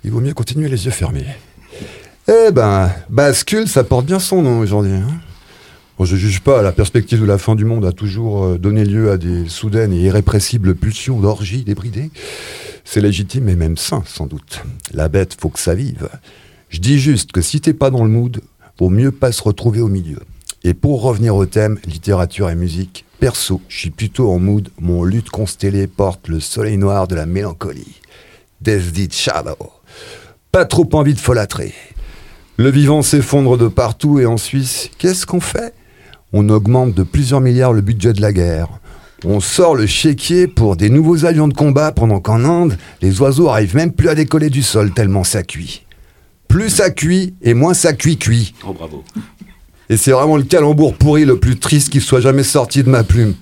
il 0.05 0.11
vaut 0.11 0.21
mieux 0.21 0.33
continuer 0.33 0.69
les 0.69 0.85
yeux 0.85 0.91
fermés. 0.91 1.25
Eh 2.27 2.49
ben, 2.51 2.91
bascule, 3.11 3.67
ça 3.67 3.83
porte 3.83 4.07
bien 4.07 4.17
son 4.17 4.41
nom 4.41 4.57
aujourd'hui. 4.57 4.93
Hein. 4.93 5.21
bon, 5.99 6.05
je 6.05 6.15
juge 6.15 6.41
pas, 6.41 6.63
la 6.63 6.71
perspective 6.71 7.21
de 7.21 7.25
la 7.25 7.37
fin 7.37 7.53
du 7.53 7.65
monde 7.65 7.85
a 7.85 7.91
toujours 7.91 8.45
euh, 8.45 8.57
donné 8.57 8.83
lieu 8.83 9.11
à 9.11 9.17
des 9.17 9.47
soudaines 9.47 9.93
et 9.93 10.01
irrépressibles 10.01 10.73
pulsions 10.73 11.19
d'orgie 11.19 11.63
débridées. 11.63 12.09
C'est 12.83 12.99
légitime 12.99 13.47
et 13.47 13.55
même 13.55 13.77
sain, 13.77 14.01
sans 14.07 14.25
doute. 14.25 14.63
La 14.91 15.07
bête, 15.07 15.37
faut 15.39 15.49
que 15.49 15.59
ça 15.59 15.75
vive. 15.75 16.09
Je 16.69 16.79
dis 16.79 16.97
juste 16.97 17.31
que 17.31 17.41
si 17.41 17.61
t'es 17.61 17.75
pas 17.75 17.91
dans 17.91 18.03
le 18.03 18.09
mood, 18.09 18.41
vaut 18.79 18.89
mieux 18.89 19.11
pas 19.11 19.31
se 19.31 19.43
retrouver 19.43 19.81
au 19.81 19.87
milieu. 19.87 20.19
Et 20.63 20.73
pour 20.73 21.03
revenir 21.03 21.35
au 21.35 21.45
thème, 21.45 21.77
littérature 21.85 22.49
et 22.49 22.55
musique, 22.55 23.05
perso, 23.19 23.61
je 23.67 23.77
suis 23.77 23.91
plutôt 23.91 24.31
en 24.31 24.39
mood, 24.39 24.69
mon 24.79 25.03
lutte 25.03 25.29
constellé 25.29 25.85
porte 25.85 26.27
le 26.27 26.39
soleil 26.39 26.77
noir 26.77 27.07
de 27.07 27.13
la 27.13 27.27
mélancolie. 27.27 28.01
Death 28.61 29.13
Shadow. 29.13 29.57
Pas 30.51 30.65
trop 30.65 30.89
envie 30.93 31.13
de 31.13 31.19
folâtrer. 31.19 31.75
Le 32.57 32.69
vivant 32.69 33.01
s'effondre 33.01 33.57
de 33.57 33.67
partout 33.67 34.19
et 34.19 34.25
en 34.25 34.37
Suisse, 34.37 34.89
qu'est-ce 34.97 35.25
qu'on 35.25 35.41
fait? 35.41 35.73
On 36.31 36.47
augmente 36.47 36.93
de 36.93 37.03
plusieurs 37.03 37.41
milliards 37.41 37.73
le 37.73 37.81
budget 37.81 38.13
de 38.13 38.21
la 38.21 38.31
guerre. 38.31 38.69
On 39.25 39.41
sort 39.41 39.75
le 39.75 39.85
chéquier 39.85 40.47
pour 40.47 40.77
des 40.77 40.89
nouveaux 40.89 41.25
avions 41.25 41.49
de 41.49 41.53
combat 41.53 41.91
pendant 41.91 42.21
qu'en 42.21 42.45
Inde, 42.45 42.77
les 43.01 43.19
oiseaux 43.19 43.49
arrivent 43.49 43.75
même 43.75 43.91
plus 43.91 44.07
à 44.07 44.15
décoller 44.15 44.49
du 44.49 44.63
sol 44.63 44.93
tellement 44.93 45.25
ça 45.25 45.43
cuit. 45.43 45.85
Plus 46.47 46.69
ça 46.69 46.91
cuit 46.91 47.33
et 47.41 47.53
moins 47.53 47.73
ça 47.73 47.91
cuit 47.91 48.17
cuit. 48.17 48.53
Oh 48.65 48.71
bravo. 48.71 49.03
Et 49.89 49.97
c'est 49.97 50.11
vraiment 50.11 50.37
le 50.37 50.43
calembour 50.43 50.93
pourri 50.95 51.25
le 51.25 51.37
plus 51.37 51.57
triste 51.59 51.89
qui 51.89 51.99
soit 51.99 52.21
jamais 52.21 52.43
sorti 52.43 52.83
de 52.83 52.89
ma 52.89 53.03
plume. 53.03 53.33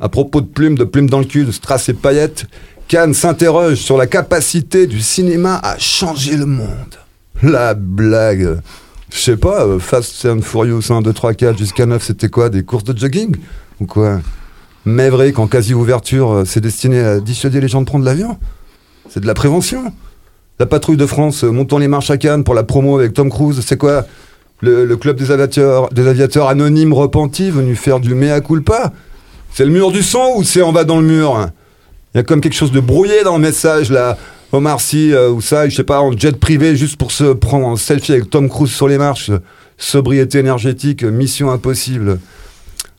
À 0.00 0.08
propos 0.08 0.40
de 0.40 0.46
plumes, 0.46 0.76
de 0.76 0.84
plumes 0.84 1.10
dans 1.10 1.20
le 1.20 1.26
cul, 1.26 1.44
de 1.44 1.52
strass 1.52 1.90
et 1.90 1.94
paillettes, 1.94 2.46
Cannes 2.88 3.14
s'interroge 3.14 3.74
sur 3.74 3.98
la 3.98 4.06
capacité 4.06 4.86
du 4.86 5.00
cinéma 5.02 5.60
à 5.62 5.76
changer 5.78 6.36
le 6.36 6.46
monde. 6.46 6.96
La 7.42 7.74
blague. 7.74 8.60
Je 9.10 9.18
sais 9.18 9.36
pas, 9.36 9.64
euh, 9.66 9.78
Fast 9.78 10.24
and 10.26 10.40
Furious 10.42 10.90
1, 10.90 11.02
2, 11.02 11.12
3, 11.12 11.34
4 11.34 11.58
jusqu'à 11.58 11.86
9, 11.86 12.02
c'était 12.02 12.28
quoi 12.28 12.48
Des 12.48 12.62
courses 12.64 12.84
de 12.84 12.96
jogging 12.96 13.36
Ou 13.80 13.86
quoi? 13.86 14.20
Mais 14.84 15.10
vrai 15.10 15.32
qu'en 15.32 15.46
quasi-ouverture, 15.46 16.30
euh, 16.30 16.44
c'est 16.44 16.60
destiné 16.60 17.00
à 17.00 17.20
dissuader 17.20 17.60
les 17.60 17.68
gens 17.68 17.80
de 17.80 17.86
prendre 17.86 18.04
l'avion 18.04 18.38
C'est 19.08 19.20
de 19.20 19.26
la 19.26 19.34
prévention. 19.34 19.92
La 20.58 20.66
patrouille 20.66 20.96
de 20.96 21.06
France, 21.06 21.44
euh, 21.44 21.50
montons 21.50 21.78
les 21.78 21.88
marches 21.88 22.10
à 22.10 22.16
Cannes 22.16 22.42
pour 22.42 22.54
la 22.54 22.62
promo 22.62 22.98
avec 22.98 23.12
Tom 23.12 23.30
Cruise, 23.30 23.60
c'est 23.64 23.76
quoi? 23.76 24.06
Le, 24.62 24.86
club 24.96 25.16
des 25.16 25.30
aviateurs, 25.30 25.90
des 25.90 26.08
aviateurs 26.08 26.48
anonymes 26.48 26.94
repentis 26.94 27.50
venus 27.50 27.78
faire 27.78 28.00
du 28.00 28.14
mea 28.14 28.40
culpa 28.40 28.90
C'est 29.52 29.66
le 29.66 29.70
mur 29.70 29.92
du 29.92 30.02
sang 30.02 30.36
ou 30.36 30.44
c'est 30.44 30.62
en 30.62 30.72
bas 30.72 30.84
dans 30.84 30.98
le 30.98 31.06
mur? 31.06 31.48
Il 32.14 32.18
y 32.18 32.20
a 32.20 32.22
comme 32.22 32.40
quelque 32.40 32.54
chose 32.54 32.72
de 32.72 32.80
brouillé 32.80 33.22
dans 33.22 33.36
le 33.36 33.42
message 33.42 33.90
là. 33.90 34.16
Omar 34.52 34.80
Sy 34.80 35.12
euh, 35.12 35.30
ou 35.30 35.40
ça, 35.40 35.68
je 35.68 35.74
sais 35.74 35.84
pas, 35.84 36.00
en 36.00 36.16
jet 36.16 36.36
privé 36.38 36.76
juste 36.76 36.96
pour 36.96 37.10
se 37.10 37.32
prendre 37.32 37.66
en 37.66 37.76
selfie 37.76 38.12
avec 38.12 38.30
Tom 38.30 38.48
Cruise 38.48 38.70
sur 38.70 38.88
les 38.88 38.98
marches. 38.98 39.30
Sobriété 39.76 40.38
énergétique, 40.38 41.02
mission 41.02 41.50
impossible. 41.50 42.20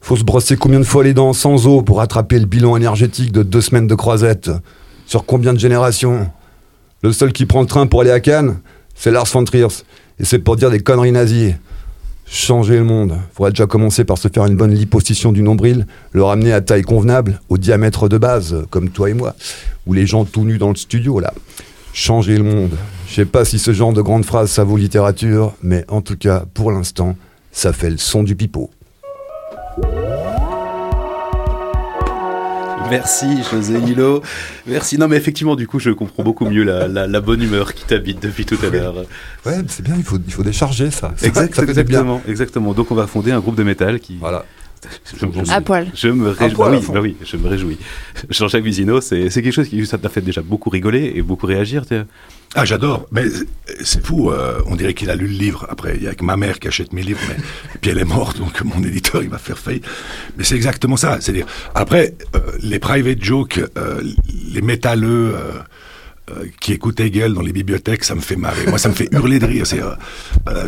Faut 0.02 0.16
se 0.16 0.24
brosser 0.24 0.58
combien 0.58 0.80
de 0.80 0.86
fois 0.86 1.04
les 1.04 1.14
dents 1.14 1.34
sans 1.34 1.66
eau 1.68 1.82
pour 1.82 1.98
rattraper 1.98 2.40
le 2.40 2.46
bilan 2.46 2.78
énergétique 2.78 3.32
de 3.32 3.44
deux 3.44 3.62
semaines 3.62 3.88
de 3.88 3.96
croisette 3.96 4.52
Sur 5.06 5.26
combien 5.26 5.54
de 5.54 5.60
générations? 5.60 6.30
Le 7.02 7.12
seul 7.12 7.32
qui 7.32 7.46
prend 7.46 7.62
le 7.62 7.68
train 7.68 7.88
pour 7.88 8.02
aller 8.02 8.12
à 8.12 8.20
Cannes, 8.20 8.60
c'est 8.96 9.12
Lars 9.12 9.26
von 9.26 9.44
Trier. 9.44 9.68
Et 10.20 10.26
c'est 10.26 10.40
pour 10.40 10.56
dire 10.56 10.70
des 10.70 10.80
conneries 10.80 11.12
nazies. 11.12 11.54
Changer 12.30 12.78
le 12.78 12.84
monde. 12.84 13.18
Faudrait 13.34 13.52
déjà 13.52 13.68
commencer 13.68 14.04
par 14.04 14.18
se 14.18 14.28
faire 14.28 14.46
une 14.46 14.58
bonne 14.58 14.74
liposuction 14.74 15.32
du 15.32 15.42
nombril, 15.42 15.88
le 16.12 16.24
ramener 16.24 16.52
à 16.52 16.60
taille 16.60 16.82
convenable, 16.82 17.40
au 17.48 17.58
diamètre 17.58 18.10
de 18.10 18.18
base, 18.18 18.66
comme 18.70 18.90
toi 18.90 19.10
et 19.10 19.14
moi, 19.14 19.34
ou 19.86 19.94
les 19.94 20.06
gens 20.06 20.26
tout 20.26 20.44
nus 20.44 20.58
dans 20.58 20.70
le 20.70 20.76
studio 20.76 21.20
là. 21.20 21.34
Changer 21.94 22.38
le 22.38 22.44
monde. 22.44 22.78
Je 23.08 23.16
sais 23.16 23.26
pas 23.26 23.46
si 23.46 23.60
ce 23.60 23.72
genre 23.72 23.94
de 23.94 24.02
grande 24.02 24.26
phrase 24.26 24.52
ça 24.52 24.66
vaut 24.66 24.78
littérature, 24.78 25.54
mais 25.64 25.86
en 25.88 26.02
tout 26.02 26.18
cas, 26.18 26.44
pour 26.54 26.72
l'instant, 26.72 27.16
ça 27.52 27.72
fait 27.72 27.90
le 27.90 27.98
son 27.98 28.24
du 28.24 28.36
pipeau. 28.36 28.70
Merci 32.90 33.44
José 33.50 33.80
Hilo. 33.80 34.22
Merci. 34.66 34.98
Non 34.98 35.08
mais 35.08 35.18
effectivement, 35.18 35.56
du 35.56 35.68
coup, 35.68 35.80
je 35.80 35.92
comprends 35.92 36.24
beaucoup 36.24 36.46
mieux 36.46 36.64
la, 36.64 37.22
bonne 37.22 37.42
humeur 37.42 37.74
qui 37.74 37.86
t'habite 37.86 38.22
depuis 38.22 38.46
tout 38.46 38.58
à 38.64 38.70
l'heure. 38.70 38.96
Ouais, 39.46 39.58
c'est 39.68 39.84
bien, 39.84 39.96
il 39.98 40.04
faut, 40.04 40.18
il 40.26 40.34
faut 40.34 40.44
décharger 40.44 40.92
ça. 40.92 41.14
exactement, 41.22 42.22
exactement. 42.28 42.74
Donc 42.74 42.92
on 42.92 42.96
va 42.96 43.08
fonder 43.08 43.32
un 43.32 43.40
groupe 43.40 43.56
de 43.56 43.64
métal 43.64 44.00
qui... 44.00 44.18
Voilà. 44.20 44.46
Je, 45.20 45.52
à 45.52 45.62
poil. 45.62 45.88
Je 45.94 46.10
me 46.10 46.30
réjouis. 46.30 46.58
Bah 46.58 46.70
oui, 46.70 46.80
bah 46.94 47.00
oui, 47.02 47.16
je 47.24 47.38
me 47.38 47.48
réjouis. 47.48 47.78
Jean-Jacques 48.30 48.64
Vizino, 48.64 49.02
c'est 49.02 49.30
quelque 49.30 49.52
chose 49.52 49.70
qui 49.70 49.86
ça 49.86 49.98
t'a 49.98 50.10
fait 50.10 50.22
déjà 50.22 50.42
beaucoup 50.42 50.70
rigoler 50.70 51.14
et 51.16 51.22
beaucoup 51.22 51.48
réagir. 51.48 51.84
Ah, 52.56 52.66
j'adore. 52.66 53.08
Mais 53.12 53.24
c'est 53.84 54.06
fou. 54.06 54.32
Euh, 54.32 54.62
on 54.68 54.76
dirait 54.76 54.94
qu'il 54.94 55.10
a 55.10 55.16
lu 55.16 55.28
le 55.28 55.34
livre. 55.34 55.68
Après, 55.70 55.96
il 55.96 56.04
y 56.04 56.08
a 56.08 56.16
que 56.16 56.24
ma 56.24 56.38
mère 56.38 56.60
qui 56.60 56.68
achète 56.68 56.94
mes 56.94 57.04
livres. 57.04 57.20
Mais, 57.28 57.36
et 57.76 57.78
puis 57.80 57.92
elle 57.92 58.00
est 58.00 58.06
morte, 58.06 58.40
donc 58.40 58.62
mon 58.64 58.82
éditeur, 58.84 59.22
il 59.22 59.30
va 59.30 59.38
faire 59.38 59.58
faillite. 59.58 59.86
Mais 60.38 60.44
c'est 60.44 60.56
exactement 60.56 60.98
ça. 60.98 61.20
C'est-à-dire, 61.20 61.46
après, 61.76 62.16
euh, 62.36 62.40
les 62.62 62.80
private 62.80 63.22
jokes, 63.22 63.60
euh, 63.78 64.02
les 64.52 64.62
métalleux 64.62 65.36
qui 66.60 66.74
écoutent 66.74 67.00
Hegel 67.00 67.34
dans 67.34 67.42
les 67.42 67.54
bibliothèques, 67.54 68.04
ça 68.04 68.16
me 68.16 68.22
fait 68.22 68.36
marrer. 68.36 68.66
Moi, 68.68 68.78
ça 68.78 68.90
me 68.90 68.94
fait 68.94 69.08
hurler 69.12 69.40
de 69.40 69.46
rire. 69.46 69.66
C'est, 69.66 69.82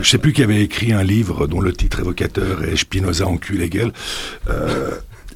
je 0.02 0.10
sais 0.10 0.18
plus 0.18 0.34
qui 0.34 0.44
avait 0.44 0.62
écrit 0.62 0.94
un 0.94 1.04
livre 1.04 1.48
dont 1.48 1.60
le 1.60 1.74
titre 1.74 2.00
évocateur 2.00 2.64
est 2.64 2.78
Spinoza 2.78 3.28
encule 3.28 3.62
Hegel. 3.62 3.92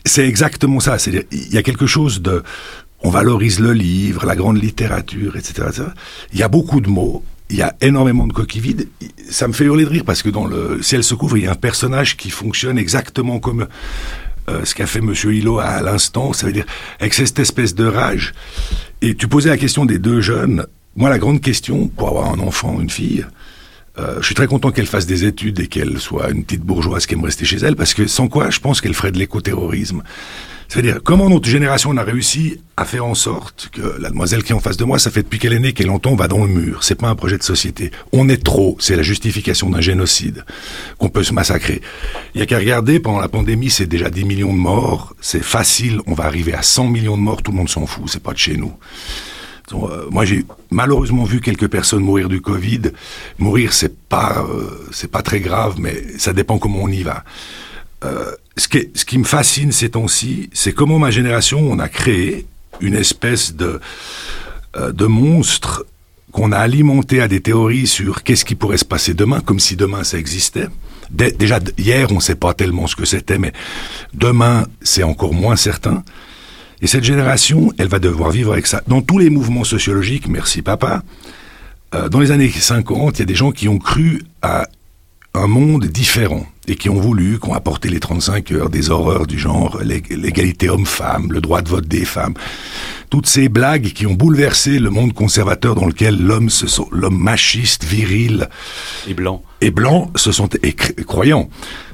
c'est 0.06 0.28
exactement 0.28 0.80
ça. 0.80 0.98
C'est-à-dire, 0.98 1.24
il 1.32 1.54
y 1.54 1.58
a 1.58 1.64
quelque 1.64 1.88
chose 1.88 2.22
de 2.22 2.44
on 3.04 3.10
valorise 3.10 3.60
le 3.60 3.74
livre, 3.74 4.26
la 4.26 4.36
grande 4.36 4.62
littérature, 4.62 5.36
etc., 5.36 5.68
Il 6.32 6.40
y 6.40 6.44
a 6.44 6.48
beaucoup 6.48 6.80
de 6.80 6.90
mots, 6.90 7.24
il 7.50 7.58
y 7.58 7.62
a 7.62 7.76
énormément 7.82 8.26
de 8.26 8.34
coquilles 8.34 8.62
vides. 8.62 8.88
Ça 9.30 9.48
me 9.48 9.54
fait 9.54 9.66
hurler 9.66 9.84
de 9.84 9.90
rire 9.90 10.04
parce 10.06 10.24
que 10.24 10.30
dans 10.30 10.46
le 10.46 10.82
ciel 10.82 11.04
se 11.04 11.14
couvre, 11.14 11.38
il 11.38 11.44
y 11.44 11.48
a 11.48 11.52
un 11.52 11.56
personnage 11.56 12.18
qui 12.18 12.30
fonctionne 12.30 12.78
exactement 12.78 13.40
comme 13.40 13.68
euh, 14.50 14.66
ce 14.66 14.74
qu'a 14.74 14.88
fait 14.88 15.02
Monsieur 15.02 15.34
Hilo 15.34 15.60
à, 15.60 15.82
l'instant. 15.82 16.34
Ça 16.34 16.48
veut 16.48 16.54
dire 16.54 16.66
avec 17.00 17.14
cette 17.14 17.38
espèce 17.40 17.76
de 17.76 17.86
rage. 17.86 18.34
Et 19.06 19.16
tu 19.16 19.28
posais 19.28 19.50
la 19.50 19.58
question 19.58 19.84
des 19.84 20.00
deux 20.00 20.22
jeunes. 20.22 20.66
Moi, 20.96 21.10
la 21.10 21.20
grande 21.20 21.42
question 21.42 21.90
pour 21.90 22.08
avoir 22.08 22.32
un 22.32 22.40
enfant, 22.40 22.80
une 22.80 22.90
fille. 22.90 23.26
Euh, 24.00 24.22
je 24.22 24.26
suis 24.26 24.34
très 24.34 24.48
content 24.48 24.72
qu'elle 24.72 24.86
fasse 24.86 25.06
des 25.06 25.26
études 25.26 25.60
et 25.60 25.68
qu'elle 25.68 26.00
soit 26.00 26.30
une 26.30 26.46
petite 26.46 26.62
bourgeoise 26.62 27.06
qui 27.06 27.16
aime 27.16 27.24
rester 27.26 27.44
chez 27.44 27.58
elle, 27.58 27.76
parce 27.76 27.94
que 27.94 28.08
sans 28.08 28.30
quoi, 28.30 28.50
je 28.50 28.62
pense 28.62 28.80
qu'elle 28.80 28.94
ferait 28.94 29.12
de 29.12 29.20
l'écoterrorisme. 29.20 30.04
C'est-à-dire, 30.68 31.00
comment 31.04 31.30
notre 31.30 31.48
génération 31.48 31.96
a 31.98 32.04
réussi 32.04 32.60
à 32.78 32.86
faire 32.86 33.06
en 33.06 33.14
sorte 33.14 33.70
que 33.72 34.00
la 34.00 34.10
demoiselle 34.10 34.44
qui 34.44 34.52
est 34.52 34.56
en 34.56 34.60
face 34.60 34.78
de 34.78 34.84
moi, 34.84 35.00
ça 35.00 35.12
fait 35.12 35.24
depuis 35.24 35.40
qu'elle 35.40 35.54
est 35.54 35.60
née 35.60 35.74
qu'elle 35.74 35.90
entend, 35.90 36.16
va 36.16 36.28
dans 36.28 36.44
le 36.44 36.50
mur. 36.50 36.84
C'est 36.84 36.96
pas 36.96 37.08
un 37.08 37.16
projet 37.16 37.38
de 37.38 37.44
société. 37.44 37.92
On 38.12 38.30
est 38.30 38.44
trop. 38.44 38.78
C'est 38.80 38.96
la 38.96 39.04
justification 39.04 39.70
d'un 39.70 39.82
génocide 39.82 40.46
qu'on 40.98 41.10
peut 41.10 41.24
se 41.24 41.34
massacrer. 41.34 41.82
Il 42.34 42.40
y 42.40 42.44
a 42.44 42.46
qu'à 42.46 42.58
regarder, 42.58 43.00
pendant 43.00 43.20
la 43.20 43.30
pandémie, 43.30 43.70
c'est 43.70 43.86
déjà 43.86 44.10
10 44.10 44.26
millions 44.26 44.54
de 44.54 44.60
morts. 44.60 45.16
C'est 45.22 45.44
facile. 45.44 46.00
On 46.08 46.14
va 46.14 46.26
arriver 46.26 46.54
à 46.54 46.64
100 46.64 46.88
millions 46.88 47.18
de 47.18 47.22
morts. 47.22 47.44
Tout 47.44 47.52
le 47.52 47.58
monde 47.58 47.70
s'en 47.70 47.86
fout. 47.86 48.06
C'est 48.08 48.24
pas 48.24 48.34
de 48.34 48.38
chez 48.38 48.58
nous. 48.58 48.74
Euh, 49.74 50.08
moi, 50.12 50.26
j'ai 50.26 50.46
malheureusement 50.72 51.24
vu 51.24 51.42
quelques 51.42 51.68
personnes 51.68 52.04
mourir 52.04 52.30
du 52.30 52.42
Covid. 52.42 52.82
Mourir, 53.40 53.74
c'est 53.74 53.98
pas, 54.08 54.46
euh, 54.50 54.88
c'est 54.92 55.10
pas 55.10 55.22
très 55.22 55.40
grave, 55.40 55.76
mais 55.78 56.04
ça 56.18 56.34
dépend 56.34 56.58
comment 56.58 56.80
on 56.84 56.90
y 56.90 57.04
va. 57.04 57.24
Euh, 58.04 58.32
ce, 58.58 58.68
qui 58.68 59.18
me 59.18 59.24
fascine 59.24 59.72
ces 59.72 59.90
temps-ci, 59.90 60.50
c'est 60.54 60.74
comment 60.74 61.00
ma 61.00 61.12
génération, 61.12 61.60
on 61.60 61.80
a 61.80 61.90
créé 61.90 62.46
une 62.82 62.96
espèce 62.96 63.56
de, 63.56 63.80
euh, 64.76 64.92
de 64.92 65.06
monstre 65.06 65.86
qu'on 66.32 66.52
a 66.52 66.58
alimenté 66.58 67.22
à 67.22 67.28
des 67.28 67.42
théories 67.42 67.88
sur 67.88 68.24
qu'est-ce 68.24 68.46
qui 68.46 68.56
pourrait 68.56 68.78
se 68.78 68.86
passer 68.86 69.14
demain, 69.14 69.40
comme 69.40 69.60
si 69.60 69.76
demain 69.76 70.04
ça 70.04 70.18
existait. 70.18 70.68
déjà, 71.12 71.60
hier, 71.78 72.12
on 72.12 72.16
ne 72.16 72.20
sait 72.20 72.36
pas 72.36 72.54
tellement 72.54 72.88
ce 72.88 72.96
que 72.96 73.06
c'était, 73.06 73.38
mais 73.38 73.54
demain, 74.14 74.66
c'est 74.82 75.04
encore 75.04 75.34
moins 75.34 75.56
certain. 75.56 76.04
Et 76.82 76.88
cette 76.88 77.04
génération, 77.04 77.72
elle 77.78 77.88
va 77.88 78.00
devoir 78.00 78.32
vivre 78.32 78.52
avec 78.52 78.68
ça. 78.68 78.82
Dans 78.88 79.02
tous 79.02 79.20
les 79.20 79.30
mouvements 79.30 79.64
sociologiques, 79.64 80.28
merci 80.28 80.62
papa, 80.62 81.04
euh, 81.94 82.10
dans 82.10 82.20
les 82.20 82.32
années 82.32 82.50
50, 82.50 83.18
il 83.18 83.20
y 83.20 83.22
a 83.22 83.26
des 83.26 83.36
gens 83.36 83.52
qui 83.52 83.70
ont 83.70 83.78
cru 83.78 84.24
à 84.42 84.68
un 85.36 85.48
monde 85.48 85.86
différent 85.86 86.46
et 86.68 86.76
qui 86.76 86.90
ont 86.90 87.00
voulu, 87.00 87.40
qu'on 87.40 87.54
apporté 87.54 87.90
les 87.90 88.00
35 88.00 88.52
heures, 88.52 88.70
des 88.70 88.90
horreurs 88.90 89.28
du 89.28 89.38
genre 89.38 89.80
l'égalité 89.82 90.70
homme-femme, 90.70 91.32
le 91.32 91.42
droit 91.42 91.62
de 91.62 91.70
vote 91.70 91.88
des 91.88 92.06
femmes, 92.06 92.34
toutes 93.10 93.28
ces 93.28 93.50
blagues 93.50 93.92
qui 93.94 94.06
ont 94.06 94.14
bouleversé 94.14 94.80
le 94.80 94.90
monde 94.90 95.14
conservateur 95.14 95.76
dans 95.76 95.86
lequel 95.86 96.20
l'homme 96.20 96.50
se 96.50 96.68
sont, 96.68 96.88
l'homme 96.92 97.18
machiste, 97.18 97.84
viril 97.84 98.48
et 99.08 99.14
blanc. 99.14 99.44
et 99.62 99.72
blanc 99.72 100.12
se 100.16 100.32
sont 100.32 100.50
et 100.62 100.74
croyants. 100.74 101.50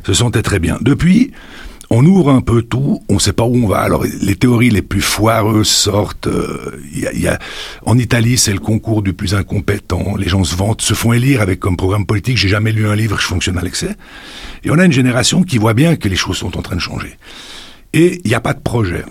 Se 0.06 0.14
sentait 0.14 0.44
très 0.44 0.60
bien. 0.60 0.78
Depuis, 0.82 1.32
on 1.90 2.06
ouvre 2.06 2.30
un 2.30 2.42
peu 2.42 2.62
tout, 2.62 3.02
on 3.10 3.16
ne 3.16 3.20
sait 3.20 3.34
pas 3.34 3.44
où 3.44 3.56
on 3.56 3.68
va. 3.68 3.80
Alors 3.80 4.04
les 4.22 4.36
théories 4.36 4.70
les 4.70 4.82
plus 4.82 5.02
foireuses 5.02 5.70
sortent. 5.70 6.28
Euh, 6.28 6.80
y 6.94 7.28
a, 7.28 7.40
en 7.86 7.98
Italie, 7.98 8.38
c'est 8.38 8.54
le 8.54 8.60
concours 8.60 9.02
du 9.02 9.14
plus 9.14 9.34
incompétent. 9.34 10.16
Les 10.18 10.30
gens 10.30 10.44
se 10.44 10.56
vantent, 10.56 10.82
se 10.82 10.94
font 10.94 11.14
élire 11.14 11.42
avec 11.42 11.60
comme 11.60 11.78
programme 11.78 12.06
politique. 12.06 12.38
J'ai 12.38 12.48
jamais 12.48 12.72
lu 12.72 12.88
un 12.88 12.96
livre, 12.96 13.20
je 13.20 13.26
fonctionne 13.26 13.58
à 13.58 13.62
l'excès. 13.62 13.96
Et 14.64 14.72
on 14.72 14.78
a 14.78 14.86
une 14.86 14.92
génération 14.92 15.44
qui 15.44 15.58
voit 15.58 15.74
bien 15.74 15.96
que 15.96 16.08
les 16.08 16.16
choses 16.16 16.38
sont 16.38 16.58
en 16.58 16.62
train 16.62 16.76
de 16.76 16.82
changer. 16.82 17.18
Et 17.94 18.22
il 18.24 18.28
n'y 18.28 18.36
a 18.36 18.42
pas 18.42 18.54
de 18.54 18.62
projet. 18.62 19.04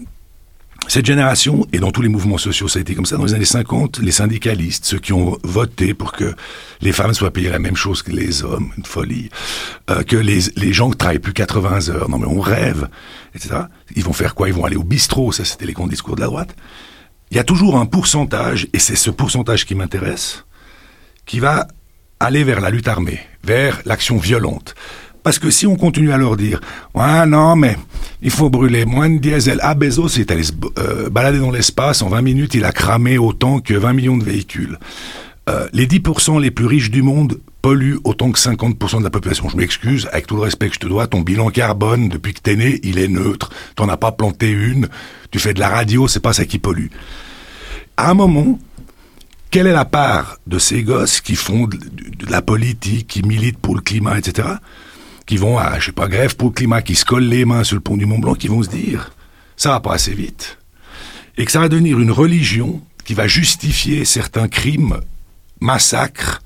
Cette 0.88 1.04
génération, 1.04 1.66
et 1.74 1.80
dans 1.80 1.90
tous 1.90 2.00
les 2.00 2.08
mouvements 2.08 2.38
sociaux, 2.38 2.66
ça 2.66 2.78
a 2.78 2.82
été 2.82 2.94
comme 2.94 3.04
ça, 3.04 3.18
dans 3.18 3.24
les 3.26 3.34
années 3.34 3.44
50, 3.44 3.98
les 3.98 4.10
syndicalistes, 4.10 4.86
ceux 4.86 4.98
qui 4.98 5.12
ont 5.12 5.38
voté 5.42 5.92
pour 5.92 6.12
que 6.12 6.34
les 6.80 6.92
femmes 6.92 7.12
soient 7.12 7.30
payées 7.30 7.50
la 7.50 7.58
même 7.58 7.76
chose 7.76 8.02
que 8.02 8.10
les 8.10 8.42
hommes, 8.42 8.72
une 8.78 8.86
folie, 8.86 9.28
euh, 9.90 10.02
que 10.02 10.16
les, 10.16 10.40
les 10.56 10.72
gens 10.72 10.88
ne 10.88 10.94
travaillent 10.94 11.18
plus 11.18 11.34
80 11.34 11.90
heures, 11.90 12.08
non 12.08 12.16
mais 12.16 12.26
on 12.26 12.40
rêve, 12.40 12.88
etc. 13.34 13.64
Ils 13.96 14.02
vont 14.02 14.14
faire 14.14 14.34
quoi? 14.34 14.48
Ils 14.48 14.54
vont 14.54 14.64
aller 14.64 14.76
au 14.76 14.82
bistrot, 14.82 15.30
ça 15.30 15.44
c'était 15.44 15.66
les 15.66 15.74
grands 15.74 15.86
discours 15.86 16.16
de 16.16 16.22
la 16.22 16.26
droite. 16.26 16.56
Il 17.30 17.36
y 17.36 17.40
a 17.40 17.44
toujours 17.44 17.76
un 17.76 17.84
pourcentage, 17.84 18.66
et 18.72 18.78
c'est 18.78 18.96
ce 18.96 19.10
pourcentage 19.10 19.66
qui 19.66 19.74
m'intéresse, 19.74 20.46
qui 21.26 21.38
va 21.38 21.68
aller 22.18 22.44
vers 22.44 22.62
la 22.62 22.70
lutte 22.70 22.88
armée, 22.88 23.20
vers 23.44 23.82
l'action 23.84 24.16
violente. 24.16 24.74
Parce 25.28 25.38
que 25.38 25.50
si 25.50 25.66
on 25.66 25.76
continue 25.76 26.10
à 26.10 26.16
leur 26.16 26.38
dire, 26.38 26.58
ah 26.94 27.26
non, 27.26 27.54
mais 27.54 27.76
il 28.22 28.30
faut 28.30 28.48
brûler 28.48 28.86
moins 28.86 29.10
de 29.10 29.18
diesel. 29.18 29.58
Ah, 29.62 29.74
Bezos 29.74 30.18
est 30.18 30.30
allé 30.30 30.42
se 30.42 30.52
euh, 30.78 31.10
balader 31.10 31.38
dans 31.38 31.50
l'espace, 31.50 32.00
en 32.00 32.08
20 32.08 32.22
minutes, 32.22 32.54
il 32.54 32.64
a 32.64 32.72
cramé 32.72 33.18
autant 33.18 33.60
que 33.60 33.74
20 33.74 33.92
millions 33.92 34.16
de 34.16 34.24
véhicules. 34.24 34.78
Euh, 35.50 35.68
les 35.74 35.86
10% 35.86 36.40
les 36.40 36.50
plus 36.50 36.64
riches 36.64 36.90
du 36.90 37.02
monde 37.02 37.42
polluent 37.60 37.98
autant 38.04 38.32
que 38.32 38.38
50% 38.38 39.00
de 39.00 39.04
la 39.04 39.10
population. 39.10 39.50
Je 39.50 39.58
m'excuse, 39.58 40.08
avec 40.12 40.26
tout 40.26 40.36
le 40.36 40.40
respect 40.40 40.68
que 40.68 40.76
je 40.76 40.80
te 40.80 40.86
dois, 40.86 41.06
ton 41.06 41.20
bilan 41.20 41.50
carbone, 41.50 42.08
depuis 42.08 42.32
que 42.32 42.40
t'es 42.40 42.56
né, 42.56 42.80
il 42.82 42.98
est 42.98 43.08
neutre. 43.08 43.50
T'en 43.76 43.90
as 43.90 43.98
pas 43.98 44.12
planté 44.12 44.48
une, 44.48 44.88
tu 45.30 45.38
fais 45.38 45.52
de 45.52 45.60
la 45.60 45.68
radio, 45.68 46.08
c'est 46.08 46.20
pas 46.20 46.32
ça 46.32 46.46
qui 46.46 46.58
pollue. 46.58 46.86
À 47.98 48.10
un 48.10 48.14
moment, 48.14 48.58
quelle 49.50 49.66
est 49.66 49.74
la 49.74 49.84
part 49.84 50.38
de 50.46 50.58
ces 50.58 50.82
gosses 50.84 51.20
qui 51.20 51.36
font 51.36 51.66
de 51.66 52.30
la 52.30 52.40
politique, 52.40 53.08
qui 53.08 53.22
militent 53.22 53.58
pour 53.58 53.74
le 53.74 53.82
climat, 53.82 54.16
etc., 54.16 54.48
qui 55.28 55.36
vont 55.36 55.58
à, 55.58 55.78
je 55.78 55.86
sais 55.86 55.92
pas, 55.92 56.08
grève 56.08 56.34
pour 56.36 56.48
le 56.48 56.54
climat, 56.54 56.80
qui 56.80 56.94
se 56.94 57.04
collent 57.04 57.28
les 57.28 57.44
mains 57.44 57.62
sur 57.62 57.76
le 57.76 57.82
pont 57.82 57.98
du 57.98 58.06
Mont 58.06 58.18
Blanc, 58.18 58.34
qui 58.34 58.48
vont 58.48 58.62
se 58.62 58.70
dire, 58.70 59.12
ça 59.56 59.70
va 59.70 59.80
pas 59.80 59.92
assez 59.92 60.14
vite. 60.14 60.58
et 61.36 61.44
que 61.44 61.52
ça 61.52 61.60
va 61.60 61.68
devenir 61.68 62.00
une 62.00 62.10
religion 62.10 62.80
qui 63.04 63.14
va 63.14 63.28
justifier 63.28 64.04
certains 64.04 64.48
crimes, 64.48 65.00
massacres. 65.60 66.42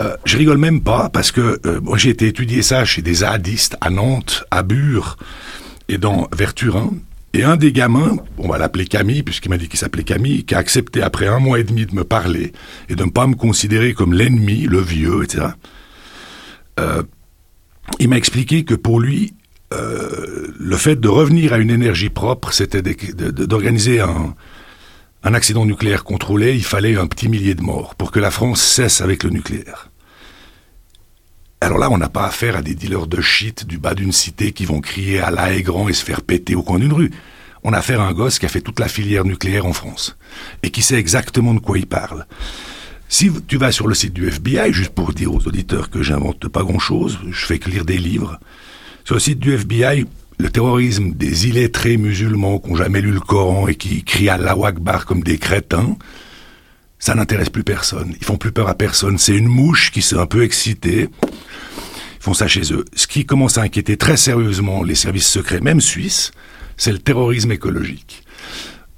Euh, 0.00 0.16
je 0.24 0.36
rigole 0.36 0.58
même 0.58 0.82
pas 0.82 1.08
parce 1.08 1.32
que 1.32 1.60
euh, 1.66 1.80
moi 1.80 1.98
j'ai 1.98 2.10
été 2.10 2.28
étudier 2.28 2.62
ça 2.62 2.84
chez 2.84 3.02
des 3.02 3.14
zadistes 3.14 3.76
à 3.80 3.90
Nantes, 3.90 4.44
à 4.52 4.62
Bure 4.62 5.16
et 5.88 5.98
dans 5.98 6.28
Verturin. 6.32 6.92
Et 7.32 7.42
un 7.42 7.56
des 7.56 7.72
gamins, 7.72 8.16
on 8.36 8.48
va 8.48 8.58
l'appeler 8.58 8.86
Camille, 8.86 9.22
puisqu'il 9.22 9.48
m'a 9.48 9.58
dit 9.58 9.68
qu'il 9.68 9.78
s'appelait 9.78 10.04
Camille, 10.04 10.44
qui 10.44 10.54
a 10.54 10.58
accepté 10.58 11.02
après 11.02 11.26
un 11.26 11.40
mois 11.40 11.58
et 11.58 11.64
demi 11.64 11.86
de 11.86 11.94
me 11.94 12.04
parler 12.04 12.52
et 12.88 12.94
de 12.94 13.04
ne 13.04 13.10
pas 13.10 13.26
me 13.26 13.34
considérer 13.34 13.94
comme 13.94 14.12
l'ennemi, 14.12 14.66
le 14.66 14.80
vieux, 14.80 15.24
etc. 15.24 15.48
Euh, 16.78 17.02
il 17.98 18.08
m'a 18.08 18.16
expliqué 18.16 18.64
que 18.64 18.74
pour 18.74 19.00
lui, 19.00 19.34
euh, 19.72 20.48
le 20.58 20.76
fait 20.76 20.96
de 20.96 21.08
revenir 21.08 21.52
à 21.52 21.58
une 21.58 21.70
énergie 21.70 22.08
propre, 22.08 22.52
c'était 22.52 22.82
d'organiser 22.82 24.00
un, 24.00 24.34
accident 25.22 25.66
nucléaire 25.66 26.04
contrôlé, 26.04 26.54
il 26.54 26.64
fallait 26.64 26.96
un 26.96 27.06
petit 27.06 27.28
millier 27.28 27.54
de 27.54 27.62
morts 27.62 27.94
pour 27.96 28.10
que 28.10 28.18
la 28.18 28.30
France 28.30 28.62
cesse 28.62 29.02
avec 29.02 29.24
le 29.24 29.30
nucléaire. 29.30 29.90
Alors 31.60 31.76
là, 31.76 31.90
on 31.90 31.98
n'a 31.98 32.08
pas 32.08 32.24
affaire 32.24 32.56
à 32.56 32.62
des 32.62 32.74
dealers 32.74 33.08
de 33.08 33.20
shit 33.20 33.66
du 33.66 33.78
bas 33.78 33.94
d'une 33.94 34.12
cité 34.12 34.52
qui 34.52 34.64
vont 34.64 34.80
crier 34.80 35.20
à 35.20 35.30
la 35.30 35.52
et 35.52 35.62
se 35.92 36.04
faire 36.04 36.22
péter 36.22 36.54
au 36.54 36.62
coin 36.62 36.78
d'une 36.78 36.92
rue. 36.92 37.10
On 37.62 37.72
a 37.72 37.78
affaire 37.78 38.00
à 38.00 38.06
un 38.06 38.12
gosse 38.12 38.38
qui 38.38 38.46
a 38.46 38.48
fait 38.48 38.60
toute 38.60 38.78
la 38.78 38.88
filière 38.88 39.24
nucléaire 39.24 39.66
en 39.66 39.72
France 39.72 40.16
et 40.62 40.70
qui 40.70 40.82
sait 40.82 40.98
exactement 40.98 41.52
de 41.52 41.58
quoi 41.58 41.76
il 41.76 41.86
parle. 41.86 42.26
Si 43.08 43.30
tu 43.46 43.56
vas 43.56 43.72
sur 43.72 43.88
le 43.88 43.94
site 43.94 44.12
du 44.12 44.28
FBI, 44.28 44.72
juste 44.72 44.90
pour 44.90 45.14
dire 45.14 45.32
aux 45.32 45.46
auditeurs 45.46 45.88
que 45.88 46.02
j'invente 46.02 46.46
pas 46.48 46.62
grand-chose, 46.62 47.18
je 47.30 47.46
fais 47.46 47.58
que 47.58 47.70
lire 47.70 47.86
des 47.86 47.96
livres, 47.96 48.38
sur 49.04 49.14
le 49.14 49.20
site 49.20 49.38
du 49.38 49.54
FBI, 49.54 50.04
le 50.38 50.50
terrorisme 50.50 51.12
des 51.12 51.48
illettrés 51.48 51.96
musulmans 51.96 52.58
qui 52.58 52.68
n'ont 52.68 52.76
jamais 52.76 53.00
lu 53.00 53.10
le 53.10 53.20
Coran 53.20 53.66
et 53.66 53.74
qui 53.74 54.04
crient 54.04 54.28
à 54.28 54.34
Akbar 54.34 55.06
comme 55.06 55.22
des 55.22 55.38
crétins, 55.38 55.96
ça 56.98 57.14
n'intéresse 57.14 57.48
plus 57.48 57.64
personne. 57.64 58.14
Ils 58.20 58.24
font 58.26 58.36
plus 58.36 58.52
peur 58.52 58.68
à 58.68 58.74
personne. 58.74 59.16
C'est 59.16 59.34
une 59.34 59.48
mouche 59.48 59.90
qui 59.90 60.02
s'est 60.02 60.18
un 60.18 60.26
peu 60.26 60.42
excitée. 60.42 61.08
Ils 61.22 62.22
font 62.22 62.34
ça 62.34 62.46
chez 62.46 62.72
eux. 62.72 62.84
Ce 62.94 63.06
qui 63.06 63.24
commence 63.24 63.56
à 63.56 63.62
inquiéter 63.62 63.96
très 63.96 64.18
sérieusement 64.18 64.82
les 64.82 64.94
services 64.94 65.28
secrets, 65.28 65.60
même 65.60 65.80
suisses, 65.80 66.32
c'est 66.76 66.92
le 66.92 66.98
terrorisme 66.98 67.52
écologique. 67.52 68.24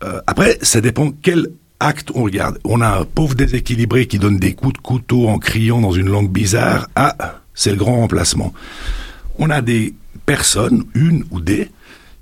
Euh, 0.02 0.20
après, 0.26 0.58
ça 0.62 0.80
dépend 0.80 1.12
quel 1.12 1.46
acte 1.80 2.10
on 2.14 2.22
regarde. 2.22 2.58
On 2.64 2.80
a 2.80 3.00
un 3.00 3.04
pauvre 3.04 3.34
déséquilibré 3.34 4.06
qui 4.06 4.18
donne 4.18 4.38
des 4.38 4.54
coups 4.54 4.74
de 4.74 4.78
couteau 4.78 5.28
en 5.28 5.38
criant 5.38 5.80
dans 5.80 5.92
une 5.92 6.08
langue 6.08 6.30
bizarre. 6.30 6.88
Ah, 6.94 7.40
c'est 7.54 7.70
le 7.70 7.76
grand 7.76 7.96
remplacement. 7.96 8.52
On 9.38 9.50
a 9.50 9.62
des 9.62 9.94
personnes, 10.26 10.84
une 10.94 11.24
ou 11.30 11.40
des, 11.40 11.70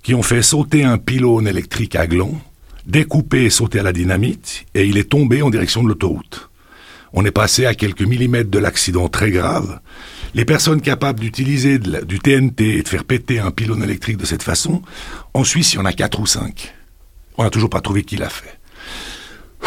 qui 0.02 0.14
ont 0.14 0.22
fait 0.22 0.42
sauter 0.42 0.84
un 0.84 0.98
pylône 0.98 1.46
électrique 1.46 1.96
à 1.96 2.06
gland, 2.06 2.40
découpé 2.86 3.44
et 3.44 3.50
sauté 3.50 3.80
à 3.80 3.82
la 3.82 3.92
dynamite, 3.92 4.64
et 4.74 4.86
il 4.86 4.96
est 4.96 5.11
tombé 5.11 5.42
en 5.42 5.50
direction 5.50 5.82
de 5.82 5.88
l'autoroute. 5.88 6.48
On 7.12 7.24
est 7.24 7.30
passé 7.30 7.66
à 7.66 7.74
quelques 7.74 8.02
millimètres 8.02 8.50
de 8.50 8.59
l'accident 8.59 9.09
très 9.09 9.30
grave. 9.30 9.80
Les 10.34 10.44
personnes 10.44 10.80
capables 10.80 11.20
d'utiliser 11.20 11.78
du 11.78 12.18
TNT 12.18 12.78
et 12.78 12.82
de 12.82 12.88
faire 12.88 13.04
péter 13.04 13.38
un 13.38 13.50
pylône 13.50 13.82
électrique 13.82 14.18
de 14.18 14.26
cette 14.26 14.42
façon, 14.42 14.82
en 15.34 15.42
Suisse, 15.42 15.72
il 15.72 15.76
y 15.76 15.78
en 15.80 15.86
a 15.86 15.92
quatre 15.92 16.20
ou 16.20 16.26
cinq. 16.26 16.74
On 17.38 17.44
n'a 17.44 17.50
toujours 17.50 17.70
pas 17.70 17.80
trouvé 17.80 18.02
qui 18.02 18.16
l'a 18.16 18.28
fait. 18.28 18.57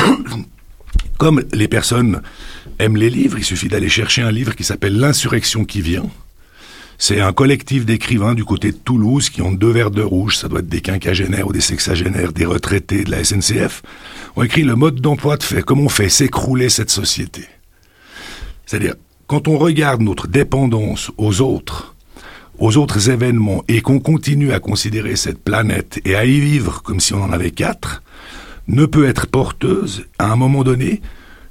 Comme 1.18 1.44
les 1.54 1.68
personnes 1.68 2.22
aiment 2.80 2.98
les 2.98 3.10
livres, 3.10 3.38
il 3.38 3.44
suffit 3.44 3.68
d'aller 3.68 3.90
chercher 3.90 4.22
un 4.22 4.32
livre 4.32 4.56
qui 4.56 4.64
s'appelle 4.64 4.98
L'insurrection 4.98 5.66
qui 5.66 5.82
vient, 5.82 6.10
c'est 7.04 7.20
un 7.20 7.34
collectif 7.34 7.84
d'écrivains 7.84 8.36
du 8.36 8.46
côté 8.46 8.72
de 8.72 8.78
Toulouse 8.78 9.32
qui 9.32 9.42
ont 9.42 9.52
deux 9.52 9.72
verres 9.72 9.90
de 9.90 10.04
rouge, 10.04 10.38
ça 10.38 10.48
doit 10.48 10.60
être 10.60 10.68
des 10.68 10.82
quinquagénaires 10.82 11.48
ou 11.48 11.52
des 11.52 11.60
sexagénaires, 11.60 12.32
des 12.32 12.46
retraités 12.46 13.04
de 13.04 13.10
la 13.10 13.24
SNCF, 13.24 13.82
ont 14.36 14.44
écrit 14.44 14.62
le 14.62 14.76
mode 14.76 15.02
d'emploi 15.02 15.36
de 15.38 15.42
fait, 15.42 15.64
comment 15.64 15.86
on 15.86 15.90
fait 15.90 16.10
s'écrouler 16.10 16.70
cette 16.70 16.92
société. 16.92 17.48
C'est-à-dire, 18.68 18.94
quand 19.26 19.48
on 19.48 19.58
regarde 19.58 20.02
notre 20.02 20.28
dépendance 20.28 21.12
aux 21.18 21.42
autres, 21.42 21.96
aux 22.60 22.78
autres 22.78 23.10
événements, 23.10 23.64
et 23.68 23.82
qu'on 23.82 24.00
continue 24.00 24.52
à 24.52 24.60
considérer 24.60 25.16
cette 25.16 25.44
planète 25.44 26.00
et 26.06 26.16
à 26.16 26.26
y 26.26 26.40
vivre 26.40 26.84
comme 26.84 27.00
si 27.00 27.16
on 27.16 27.24
en 27.24 27.32
avait 27.32 27.50
quatre, 27.50 28.04
ne 28.68 28.86
peut 28.86 29.08
être 29.08 29.28
porteuse, 29.28 30.06
à 30.20 30.32
un 30.32 30.36
moment 30.36 30.64
donné, 30.64 31.02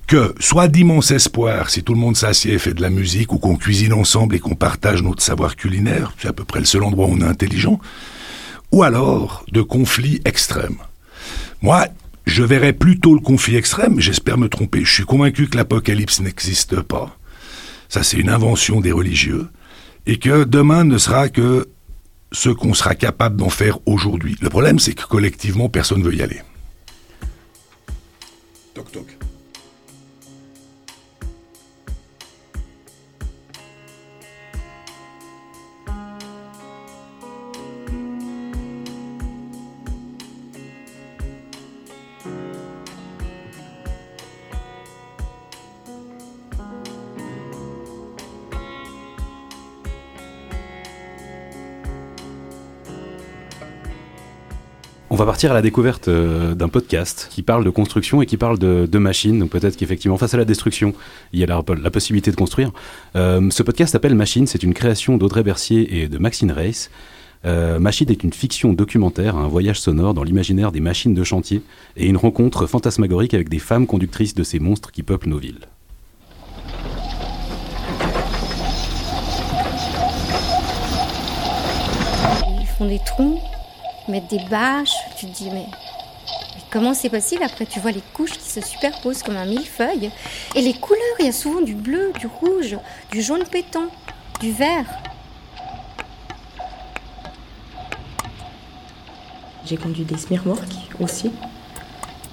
que 0.07 0.35
soit 0.41 0.69
d'immenses 0.69 1.13
espoirs 1.13 1.71
si 1.71 1.85
tout 1.85 1.95
le 1.95 2.01
monde 2.01 2.17
s'assied 2.17 2.55
et 2.55 2.59
fait 2.59 2.75
de 2.75 2.83
la 2.83 2.91
musique 2.91 3.33
ou 3.33 3.39
qu'on 3.39 3.57
cuisine 3.57 3.93
ensemble 3.93 4.35
et 4.35 4.41
qu'on 4.41 4.57
partage 4.57 5.03
notre 5.03 5.23
savoir 5.23 5.55
culinaire, 5.55 6.13
c'est 6.19 6.29
à 6.29 6.33
peu 6.33 6.45
près 6.45 6.59
le 6.59 6.67
seul 6.67 6.83
endroit 6.83 7.07
où 7.07 7.13
on 7.13 7.21
est 7.21 7.25
intelligent, 7.25 7.79
ou 8.73 8.83
alors 8.83 9.45
de 9.53 9.63
conflits 9.63 10.21
extrêmes. 10.25 10.79
Moi, 11.63 11.87
je 12.27 12.43
verrais 12.43 12.73
plutôt 12.73 13.15
le 13.15 13.21
conflit 13.21 13.57
extrême, 13.57 14.01
j'espère 14.01 14.39
me 14.39 14.49
tromper. 14.49 14.85
Je 14.85 14.93
suis 14.93 15.05
convaincu 15.05 15.49
que 15.49 15.57
l'apocalypse 15.57 16.21
n'existe 16.21 16.81
pas. 16.81 17.17
Ça, 17.89 18.03
c'est 18.03 18.19
une 18.19 18.31
invention 18.31 18.81
des 18.81 18.93
religieux. 18.93 19.49
Et 20.07 20.19
que 20.19 20.45
demain 20.45 20.85
ne 20.85 20.97
sera 20.97 21.29
que 21.29 21.69
ce 22.33 22.49
qu'on 22.49 22.75
sera 22.75 22.95
capable 22.95 23.37
d'en 23.37 23.51
faire 23.51 23.79
aujourd'hui. 23.87 24.37
Le 24.41 24.49
problème, 24.49 24.79
c'est 24.79 24.95
que 24.95 25.05
collectivement, 25.05 25.69
personne 25.69 26.01
ne 26.01 26.05
veut 26.05 26.15
y 26.15 26.23
aller. 26.23 26.41
Va 55.21 55.27
partir 55.27 55.51
à 55.51 55.55
la 55.55 55.61
découverte 55.61 56.09
euh, 56.09 56.55
d'un 56.55 56.71
podcast 56.71 57.29
qui 57.31 57.43
parle 57.43 57.63
de 57.63 57.69
construction 57.69 58.23
et 58.23 58.27
qui 58.27 58.39
parle 58.39 58.59
de, 58.59 58.99
machines. 58.99 59.39
Donc 59.39 59.51
peut-être 59.51 59.77
qu'effectivement, 59.77 60.17
face 60.17 60.33
à 60.33 60.39
la 60.39 60.47
destruction, 60.47 60.95
il 61.35 61.41
y 61.41 61.45
a 61.45 61.47
la, 61.47 61.91
possibilité 61.91 62.31
de 62.31 62.37
construire. 62.37 62.73
Euh, 63.17 63.51
ce 63.51 63.63
podcast 63.63 63.93
s'appelle 63.93 64.15
Machine. 64.15 64.47
C'est 64.47 64.63
une 64.63 64.73
création 64.73 65.19
d'Audrey 65.19 65.43
Bercier 65.43 66.01
et 66.01 66.09
de 66.09 66.17
Maxine 66.17 66.51
Reiss. 66.51 66.91
Euh, 67.45 67.79
Machine 67.79 68.11
est 68.11 68.25
une 68.25 68.33
fiction 68.33 68.73
documentaire, 68.73 69.37
un 69.37 69.47
voyage 69.47 69.79
sonore 69.79 70.15
dans 70.15 70.23
l'imaginaire 70.23 70.73
des 70.73 70.81
machines 70.81 71.13
de 71.13 71.25
chantier 71.25 71.61
et 71.99 72.07
une 72.07 72.17
rencontre 72.17 72.67
fantasmagorique 72.67 73.35
avec 73.35 73.51
des 73.51 73.59
femmes 73.59 73.87
conductrices 73.87 74.35
de 74.35 74.43
ces 74.43 74.59
monstres 74.59 74.91
qui 74.91 75.03
peuplent 75.03 75.29
nos 75.29 75.39
villes. 75.39 75.69
Ils 82.59 82.67
font 82.79 82.89
des 82.89 83.01
troncs 83.05 83.39
mettre 84.11 84.29
des 84.29 84.41
bâches. 84.51 85.00
Tu 85.21 85.27
te 85.27 85.37
dis, 85.37 85.51
mais, 85.51 85.67
comment 86.71 86.95
c'est 86.95 87.11
possible 87.11 87.43
Après, 87.43 87.67
tu 87.67 87.79
vois 87.79 87.91
les 87.91 88.01
couches 88.15 88.39
qui 88.39 88.49
se 88.49 88.63
superposent 88.63 89.23
comme 89.23 89.37
un 89.37 89.45
millefeuille. 89.45 90.11
Et 90.55 90.63
les 90.63 90.73
couleurs, 90.73 91.03
il 91.19 91.27
y 91.27 91.29
a 91.29 91.33
souvent 91.33 91.61
du 91.61 91.75
bleu, 91.75 92.11
du 92.19 92.27
rouge, 92.27 92.79
du 93.13 93.21
jaune 93.21 93.45
pétant, 93.45 93.89
du 94.41 94.51
vert. 94.51 94.87
J'ai 99.67 99.77
conduit 99.77 100.05
des 100.05 100.17
smirmorques 100.17 100.89
aussi, 101.01 101.31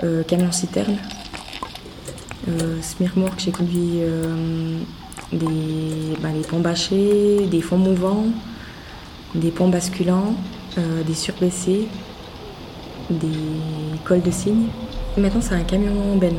euh, 0.06 0.24
camions 0.24 0.54
citernes. 0.54 0.98
Euh, 2.48 2.82
smirmorques, 2.82 3.42
j'ai 3.42 3.52
conduit 3.52 3.98
euh, 3.98 4.80
des, 5.34 6.16
bah, 6.22 6.30
ponts 6.48 6.62
bâchés, 6.62 7.48
des 7.48 7.60
fonds 7.60 7.80
mouvants, 7.80 8.28
des 9.36 9.52
ponts 9.52 9.68
basculants, 9.68 10.36
euh, 10.78 11.04
des 11.04 11.16
surbaissés, 11.16 11.90
des 13.10 14.00
cols 14.06 14.22
de 14.22 14.32
cygne. 14.32 14.68
Maintenant, 15.18 15.42
c'est 15.42 15.56
un 15.56 15.64
camion 15.64 16.16
Ben. 16.18 16.36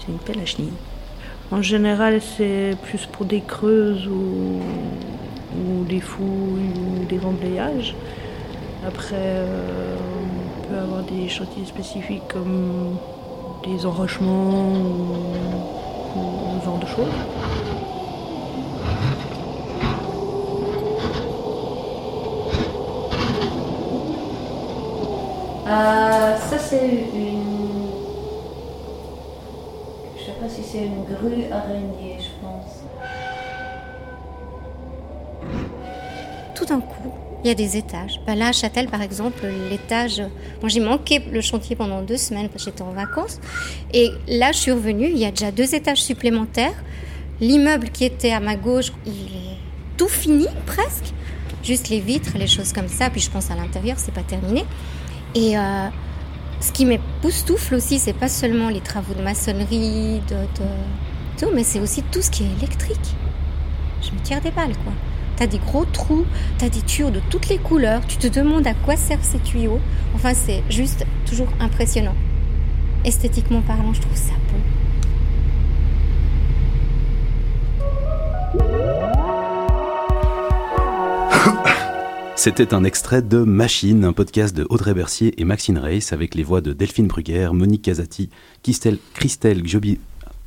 J'ai 0.00 0.12
une 0.12 0.18
pelle 0.18 0.40
à 0.40 0.46
chenilles. 0.46 0.72
En 1.50 1.60
général, 1.60 2.20
c'est 2.20 2.76
plus 2.82 3.06
pour 3.06 3.26
des 3.26 3.40
creuses 3.40 4.06
ou, 4.06 4.60
des 5.88 6.00
fouilles 6.00 6.72
ou 6.76 7.04
des 7.04 7.18
remblayages. 7.18 7.94
Après, 8.86 9.16
euh, 9.16 9.96
peut 10.68 10.78
avoir 10.78 11.02
des 11.02 11.28
chantiers 11.28 11.66
spécifiques 11.66 12.22
comme 12.28 12.96
des 13.62 13.86
enrochements 13.86 14.72
ou, 14.72 16.60
ce 16.60 16.64
genre 16.64 16.78
de 16.78 16.86
choses. 16.86 17.06
Euh, 25.66 26.36
ça 26.36 26.58
c'est 26.58 27.06
une... 27.14 27.86
Je 30.16 30.24
sais 30.24 30.32
pas 30.32 30.48
si 30.48 30.62
c'est 30.62 30.84
une 30.86 31.04
grue 31.04 31.50
araignée, 31.50 32.18
il 37.44 37.48
y 37.48 37.50
a 37.50 37.54
des 37.54 37.76
étages. 37.76 38.20
Bah 38.26 38.34
là, 38.34 38.48
à 38.48 38.52
Châtel, 38.52 38.88
par 38.88 39.02
exemple, 39.02 39.44
l'étage. 39.70 40.20
Moi, 40.60 40.68
j'ai 40.68 40.80
manqué 40.80 41.20
le 41.30 41.40
chantier 41.40 41.74
pendant 41.74 42.02
deux 42.02 42.16
semaines 42.16 42.48
parce 42.48 42.64
que 42.64 42.70
j'étais 42.70 42.82
en 42.82 42.92
vacances. 42.92 43.40
Et 43.92 44.10
là, 44.28 44.52
je 44.52 44.58
suis 44.58 44.70
revenue. 44.70 45.08
Il 45.10 45.18
y 45.18 45.24
a 45.24 45.30
déjà 45.30 45.50
deux 45.50 45.74
étages 45.74 46.02
supplémentaires. 46.02 46.74
L'immeuble 47.40 47.90
qui 47.90 48.04
était 48.04 48.32
à 48.32 48.40
ma 48.40 48.54
gauche, 48.54 48.92
il 49.06 49.12
est 49.12 49.58
tout 49.96 50.08
fini 50.08 50.46
presque. 50.66 51.12
Juste 51.64 51.88
les 51.88 52.00
vitres, 52.00 52.32
les 52.36 52.46
choses 52.46 52.72
comme 52.72 52.88
ça. 52.88 53.10
Puis 53.10 53.20
je 53.20 53.30
pense 53.30 53.50
à 53.50 53.56
l'intérieur, 53.56 53.96
c'est 53.98 54.14
pas 54.14 54.22
terminé. 54.22 54.64
Et 55.34 55.58
euh, 55.58 55.88
ce 56.60 56.70
qui 56.70 56.84
m'époustoufle 56.84 57.74
aussi, 57.74 57.98
c'est 57.98 58.12
pas 58.12 58.28
seulement 58.28 58.68
les 58.68 58.80
travaux 58.80 59.14
de 59.14 59.22
maçonnerie, 59.22 60.20
de, 60.28 60.36
tout, 61.38 61.48
mais 61.52 61.64
c'est 61.64 61.80
aussi 61.80 62.02
tout 62.04 62.22
ce 62.22 62.30
qui 62.30 62.44
est 62.44 62.52
électrique. 62.58 63.16
Je 64.00 64.12
me 64.12 64.20
tire 64.22 64.40
des 64.40 64.52
balles, 64.52 64.76
quoi. 64.84 64.92
T'as 65.36 65.46
des 65.46 65.58
gros 65.58 65.84
trous, 65.84 66.24
t'as 66.58 66.68
des 66.68 66.82
tuyaux 66.82 67.10
de 67.10 67.20
toutes 67.30 67.48
les 67.48 67.58
couleurs, 67.58 68.06
tu 68.06 68.16
te 68.16 68.26
demandes 68.26 68.66
à 68.66 68.74
quoi 68.74 68.96
servent 68.96 69.24
ces 69.24 69.38
tuyaux. 69.38 69.80
Enfin, 70.14 70.34
c'est 70.34 70.62
juste 70.68 71.04
toujours 71.26 71.48
impressionnant. 71.60 72.14
Esthétiquement 73.04 73.62
parlant, 73.62 73.92
je 73.92 74.00
trouve 74.00 74.16
ça 74.16 74.32
beau. 74.50 74.58
C'était 82.44 82.74
un 82.74 82.82
extrait 82.82 83.22
de 83.22 83.38
Machine, 83.38 84.04
un 84.04 84.12
podcast 84.12 84.56
de 84.56 84.66
Audrey 84.68 84.94
Bercier 84.94 85.32
et 85.40 85.44
Maxine 85.44 85.78
Reiss 85.78 86.12
avec 86.12 86.34
les 86.34 86.42
voix 86.42 86.60
de 86.60 86.72
Delphine 86.72 87.06
Bruguère, 87.06 87.54
Monique 87.54 87.82
Casati, 87.82 88.30
Christelle, 88.64 88.98
Christelle 89.14 89.62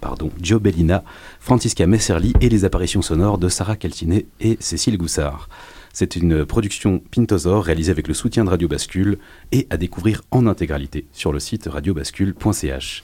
pardon, 0.05 0.29
Bellina, 0.61 1.03
Francisca 1.39 1.87
Messerli 1.87 2.33
et 2.39 2.47
les 2.47 2.63
apparitions 2.63 3.01
sonores 3.01 3.39
de 3.39 3.49
Sarah 3.49 3.75
Caltinet 3.75 4.27
et 4.39 4.55
Cécile 4.59 4.99
Goussard. 4.99 5.49
C'est 5.93 6.15
une 6.15 6.45
production 6.45 7.01
Pintosor 7.09 7.63
réalisée 7.63 7.91
avec 7.91 8.07
le 8.07 8.13
soutien 8.13 8.45
de 8.45 8.51
Radio 8.51 8.67
Bascule 8.67 9.17
et 9.51 9.65
à 9.71 9.77
découvrir 9.77 10.21
en 10.29 10.45
intégralité 10.45 11.07
sur 11.11 11.33
le 11.33 11.39
site 11.39 11.67
radiobascule.ch. 11.67 13.03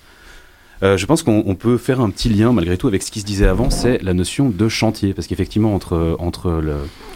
Euh, 0.84 0.96
je 0.96 1.06
pense 1.08 1.24
qu'on 1.24 1.56
peut 1.56 1.78
faire 1.78 2.02
un 2.02 2.12
petit 2.12 2.30
lien 2.30 2.54
malgré 2.54 2.78
tout 2.78 2.88
avec 2.88 3.02
ce 3.02 3.10
qui 3.10 3.22
se 3.22 3.26
disait 3.26 3.48
avant, 3.48 3.72
c'est 3.72 3.98
la 4.04 4.14
notion 4.14 4.52
de 4.52 4.70
chantier, 4.70 5.16
parce 5.16 5.26
qu'effectivement 5.26 5.74
entre, 5.74 6.16
entre 6.20 6.62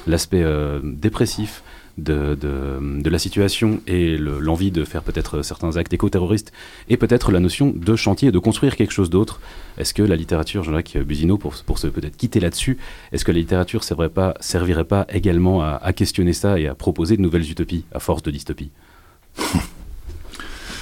l'aspect 0.08 0.42
euh, 0.42 0.80
dépressif 0.84 1.62
de, 1.98 2.36
de, 2.36 3.10
la 3.10 3.20
situation 3.20 3.82
et 3.88 4.18
l'envie 4.18 4.72
de 4.72 4.84
faire 4.84 5.04
peut-être 5.04 5.42
certains 5.42 5.78
actes 5.78 5.94
éco-terroristes 5.94 6.52
et 6.90 6.98
peut-être 6.98 7.32
la 7.32 7.40
notion 7.40 7.74
de 7.76 7.96
chantier 7.96 8.32
de 8.32 8.40
construire 8.40 8.76
quelque 8.76 8.92
chose 8.92 9.10
d'autre. 9.10 9.40
Est-ce 9.78 9.94
que 9.94 10.04
la 10.04 10.16
littérature, 10.16 10.64
Jean-Jacques 10.64 10.98
Busino, 10.98 11.38
pour, 11.38 11.56
pour 11.66 11.80
se 11.80 11.88
peut-être 11.88 12.18
quitter 12.18 12.40
là-dessus, 12.40 12.78
est-ce 13.12 13.24
que 13.24 13.32
la 13.32 13.40
littérature 13.40 13.84
servirait 13.84 14.10
pas, 14.10 14.34
servirait 14.40 14.84
pas 14.84 15.06
également 15.10 15.62
à, 15.62 15.80
à 15.82 15.94
questionner 15.94 16.34
ça 16.34 16.60
et 16.60 16.68
à 16.68 16.76
proposer 16.76 17.18
de 17.18 17.22
nouvelles 17.22 17.50
utopies 17.50 17.86
à 17.94 18.00
force 18.00 18.24
de 18.24 18.32
dystopie 18.32 18.72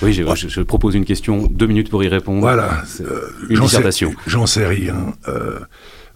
Oui, 0.03 0.13
je, 0.13 0.61
propose 0.61 0.95
une 0.95 1.05
question, 1.05 1.47
deux 1.47 1.67
minutes 1.67 1.89
pour 1.89 2.03
y 2.03 2.07
répondre. 2.07 2.41
Voilà. 2.41 2.83
Euh, 3.01 3.29
une 3.49 3.61
dissertation. 3.61 4.13
J'en 4.27 4.45
sais 4.45 4.65
rien. 4.65 5.13
Euh, 5.27 5.59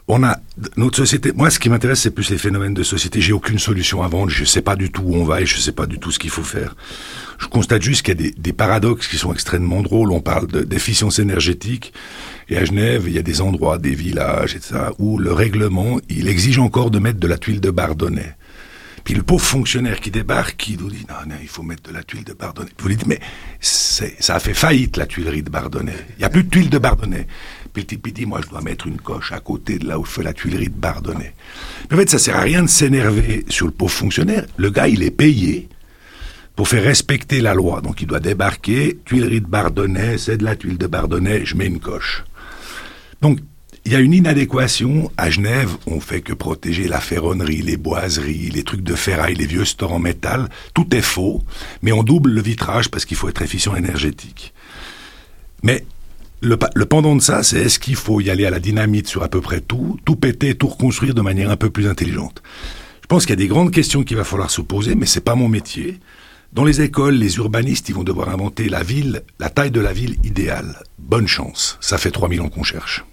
on 0.07 0.23
a 0.23 0.39
notre 0.77 0.97
société. 0.97 1.31
Moi, 1.33 1.49
ce 1.49 1.59
qui 1.59 1.69
m'intéresse, 1.69 2.01
c'est 2.01 2.11
plus 2.11 2.29
les 2.29 2.37
phénomènes 2.37 2.73
de 2.73 2.83
société. 2.83 3.19
J'ai 3.19 3.33
aucune 3.33 3.59
solution 3.59 4.03
à 4.03 4.07
vendre. 4.07 4.29
Je 4.29 4.45
sais 4.45 4.61
pas 4.61 4.75
du 4.75 4.89
tout 4.89 5.01
où 5.03 5.15
on 5.15 5.25
va 5.25 5.41
et 5.41 5.45
je 5.45 5.57
sais 5.57 5.73
pas 5.73 5.85
du 5.85 5.99
tout 5.99 6.11
ce 6.11 6.19
qu'il 6.19 6.29
faut 6.29 6.43
faire. 6.43 6.75
Je 7.37 7.47
constate 7.47 7.81
juste 7.81 8.03
qu'il 8.03 8.21
y 8.21 8.27
a 8.27 8.31
des, 8.37 8.53
paradoxes 8.53 9.07
qui 9.07 9.17
sont 9.17 9.33
extrêmement 9.33 9.81
drôles. 9.81 10.11
On 10.11 10.21
parle 10.21 10.47
d'efficience 10.47 11.19
énergétique 11.19 11.93
et 12.49 12.57
à 12.57 12.63
Genève, 12.63 13.03
il 13.07 13.13
y 13.13 13.19
a 13.19 13.21
des 13.21 13.41
endroits, 13.41 13.77
des 13.77 13.93
villages, 13.93 14.55
etc., 14.55 14.75
où 14.97 15.17
le 15.17 15.33
règlement, 15.33 15.99
il 16.09 16.29
exige 16.29 16.59
encore 16.59 16.89
de 16.89 16.99
mettre 16.99 17.19
de 17.19 17.27
la 17.27 17.37
tuile 17.37 17.59
de 17.59 17.69
Bardonnay. 17.69 18.35
Puis 19.03 19.13
le 19.13 19.23
pauvre 19.23 19.43
fonctionnaire 19.43 19.99
qui 19.99 20.11
débarque, 20.11 20.57
qui 20.57 20.77
nous 20.77 20.89
dit 20.89 21.05
non, 21.07 21.29
non, 21.29 21.35
il 21.41 21.47
faut 21.47 21.63
mettre 21.63 21.83
de 21.83 21.93
la 21.93 22.03
tuile 22.03 22.23
de 22.23 22.33
Bardonnay. 22.33 22.71
Vous 22.79 22.87
lui 22.87 22.95
dites 22.95 23.07
mais 23.07 23.19
ça 24.19 24.35
a 24.35 24.39
fait 24.39 24.53
faillite 24.53 24.97
la 24.97 25.05
tuilerie 25.05 25.43
de 25.43 25.49
Bardonnay. 25.49 25.95
Il 26.17 26.19
n'y 26.19 26.25
a 26.25 26.29
plus 26.29 26.43
de 26.43 26.49
tuile 26.49 26.69
de 26.69 26.77
Bardonnay. 26.77 27.27
Puis 27.73 27.85
le 27.89 28.25
moi 28.25 28.41
je 28.43 28.49
dois 28.49 28.61
mettre 28.61 28.87
une 28.87 28.99
coche 28.99 29.31
à 29.31 29.39
côté 29.39 29.77
de 29.77 29.87
là 29.87 29.99
où 29.99 30.03
fait 30.03 30.23
la 30.23 30.33
tuilerie 30.33 30.69
de 30.69 30.75
Bardonnay. 30.75 31.33
Mais 31.89 31.95
en 31.95 31.99
fait 31.99 32.09
ça 32.09 32.19
sert 32.19 32.35
à 32.35 32.41
rien 32.41 32.63
de 32.63 32.67
s'énerver 32.67 33.45
sur 33.49 33.65
le 33.65 33.71
pauvre 33.71 33.91
fonctionnaire. 33.91 34.45
Le 34.57 34.69
gars 34.69 34.87
il 34.87 35.03
est 35.03 35.11
payé 35.11 35.69
pour 36.55 36.67
faire 36.67 36.83
respecter 36.83 37.39
la 37.39 37.53
loi. 37.53 37.81
Donc 37.81 38.01
il 38.01 38.07
doit 38.07 38.19
débarquer, 38.19 38.99
tuilerie 39.05 39.41
de 39.41 39.47
Bardonnay, 39.47 40.17
c'est 40.17 40.37
de 40.37 40.43
la 40.43 40.55
tuile 40.55 40.77
de 40.77 40.87
Bardonnay, 40.87 41.45
je 41.45 41.55
mets 41.55 41.67
une 41.67 41.79
coche. 41.79 42.23
Donc 43.21 43.39
il 43.87 43.93
y 43.93 43.95
a 43.95 43.99
une 43.99 44.13
inadéquation. 44.13 45.09
À 45.15 45.29
Genève, 45.29 45.77
on 45.85 46.01
fait 46.01 46.19
que 46.19 46.33
protéger 46.33 46.89
la 46.89 46.99
ferronnerie, 46.99 47.61
les 47.61 47.77
boiseries, 47.77 48.49
les 48.49 48.63
trucs 48.63 48.83
de 48.83 48.95
ferraille, 48.95 49.35
les 49.35 49.45
vieux 49.45 49.63
stores 49.63 49.93
en 49.93 49.99
métal. 49.99 50.49
Tout 50.73 50.93
est 50.93 51.01
faux, 51.01 51.41
mais 51.81 51.93
on 51.93 52.03
double 52.03 52.31
le 52.31 52.41
vitrage 52.41 52.89
parce 52.91 53.05
qu'il 53.05 53.15
faut 53.15 53.29
être 53.29 53.41
efficient 53.41 53.77
énergétique. 53.77 54.53
Mais 55.63 55.85
le, 56.41 56.57
pendant 56.57 57.15
de 57.15 57.21
ça, 57.21 57.43
c'est 57.43 57.59
est-ce 57.59 57.79
qu'il 57.79 57.95
faut 57.95 58.19
y 58.19 58.29
aller 58.29 58.45
à 58.45 58.49
la 58.49 58.59
dynamite 58.59 59.07
sur 59.07 59.23
à 59.23 59.29
peu 59.29 59.39
près 59.39 59.61
tout, 59.61 59.97
tout 60.03 60.17
péter, 60.17 60.53
tout 60.55 60.67
reconstruire 60.67 61.13
de 61.13 61.21
manière 61.21 61.49
un 61.49 61.55
peu 61.55 61.69
plus 61.69 61.87
intelligente? 61.87 62.43
Je 63.01 63.07
pense 63.07 63.25
qu'il 63.25 63.29
y 63.29 63.39
a 63.41 63.43
des 63.43 63.47
grandes 63.47 63.71
questions 63.71 64.03
qu'il 64.03 64.17
va 64.17 64.25
falloir 64.25 64.51
se 64.51 64.59
poser, 64.59 64.95
mais 64.95 65.05
c'est 65.05 65.21
pas 65.21 65.35
mon 65.35 65.47
métier. 65.47 66.01
Dans 66.51 66.65
les 66.65 66.81
écoles, 66.81 67.15
les 67.15 67.37
urbanistes, 67.37 67.87
ils 67.87 67.95
vont 67.95 68.03
devoir 68.03 68.27
inventer 68.27 68.67
la 68.67 68.83
ville, 68.83 69.23
la 69.39 69.49
taille 69.49 69.71
de 69.71 69.79
la 69.79 69.93
ville 69.93 70.17
idéale. 70.25 70.83
Bonne 70.99 71.27
chance. 71.27 71.77
Ça 71.79 71.97
fait 71.97 72.11
3000 72.11 72.41
ans 72.41 72.49
qu'on 72.49 72.63
cherche. 72.63 73.05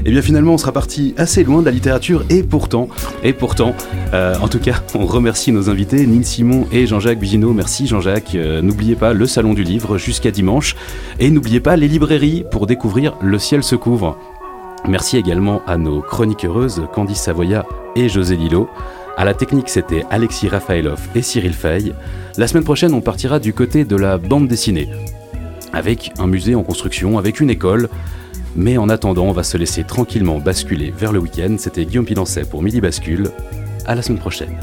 Et 0.00 0.04
eh 0.06 0.10
bien 0.12 0.22
finalement, 0.22 0.54
on 0.54 0.58
sera 0.58 0.72
parti 0.72 1.12
assez 1.18 1.44
loin 1.44 1.60
de 1.60 1.66
la 1.66 1.70
littérature 1.70 2.24
et 2.30 2.42
pourtant, 2.42 2.88
et 3.22 3.34
pourtant, 3.34 3.74
euh, 4.14 4.34
en 4.40 4.48
tout 4.48 4.58
cas, 4.58 4.82
on 4.94 5.04
remercie 5.04 5.52
nos 5.52 5.68
invités, 5.68 6.06
Nine 6.06 6.24
Simon 6.24 6.66
et 6.72 6.86
Jean-Jacques 6.86 7.18
Bugino. 7.18 7.52
Merci 7.52 7.86
Jean-Jacques. 7.86 8.34
Euh, 8.34 8.62
n'oubliez 8.62 8.96
pas 8.96 9.12
le 9.12 9.26
Salon 9.26 9.52
du 9.52 9.62
Livre 9.62 9.98
jusqu'à 9.98 10.30
dimanche. 10.30 10.74
Et 11.18 11.30
n'oubliez 11.30 11.60
pas 11.60 11.76
les 11.76 11.86
librairies 11.86 12.44
pour 12.50 12.66
découvrir 12.66 13.14
Le 13.20 13.38
ciel 13.38 13.62
se 13.62 13.76
couvre. 13.76 14.16
Merci 14.88 15.18
également 15.18 15.60
à 15.66 15.76
nos 15.76 16.00
chroniqueuses 16.00 16.82
Candice 16.94 17.20
Savoya 17.20 17.66
et 17.94 18.08
José 18.08 18.36
Lillo. 18.36 18.70
À 19.18 19.26
la 19.26 19.34
technique, 19.34 19.68
c'était 19.68 20.04
Alexis 20.08 20.48
Rafaelov 20.48 21.08
et 21.14 21.20
Cyril 21.20 21.52
Fay. 21.52 21.92
La 22.38 22.46
semaine 22.46 22.64
prochaine, 22.64 22.94
on 22.94 23.02
partira 23.02 23.38
du 23.38 23.52
côté 23.52 23.84
de 23.84 23.96
la 23.96 24.16
bande 24.16 24.48
dessinée, 24.48 24.88
avec 25.74 26.12
un 26.18 26.26
musée 26.26 26.54
en 26.54 26.62
construction, 26.62 27.18
avec 27.18 27.40
une 27.40 27.50
école, 27.50 27.90
mais 28.56 28.78
en 28.78 28.88
attendant, 28.88 29.26
on 29.26 29.32
va 29.32 29.42
se 29.42 29.56
laisser 29.56 29.84
tranquillement 29.84 30.38
basculer 30.38 30.92
vers 30.96 31.12
le 31.12 31.18
week-end. 31.18 31.56
C'était 31.58 31.84
Guillaume 31.84 32.06
Pilancet 32.06 32.44
pour 32.44 32.62
Midi 32.62 32.80
Bascule. 32.80 33.30
À 33.86 33.94
la 33.94 34.02
semaine 34.02 34.20
prochaine. 34.20 34.58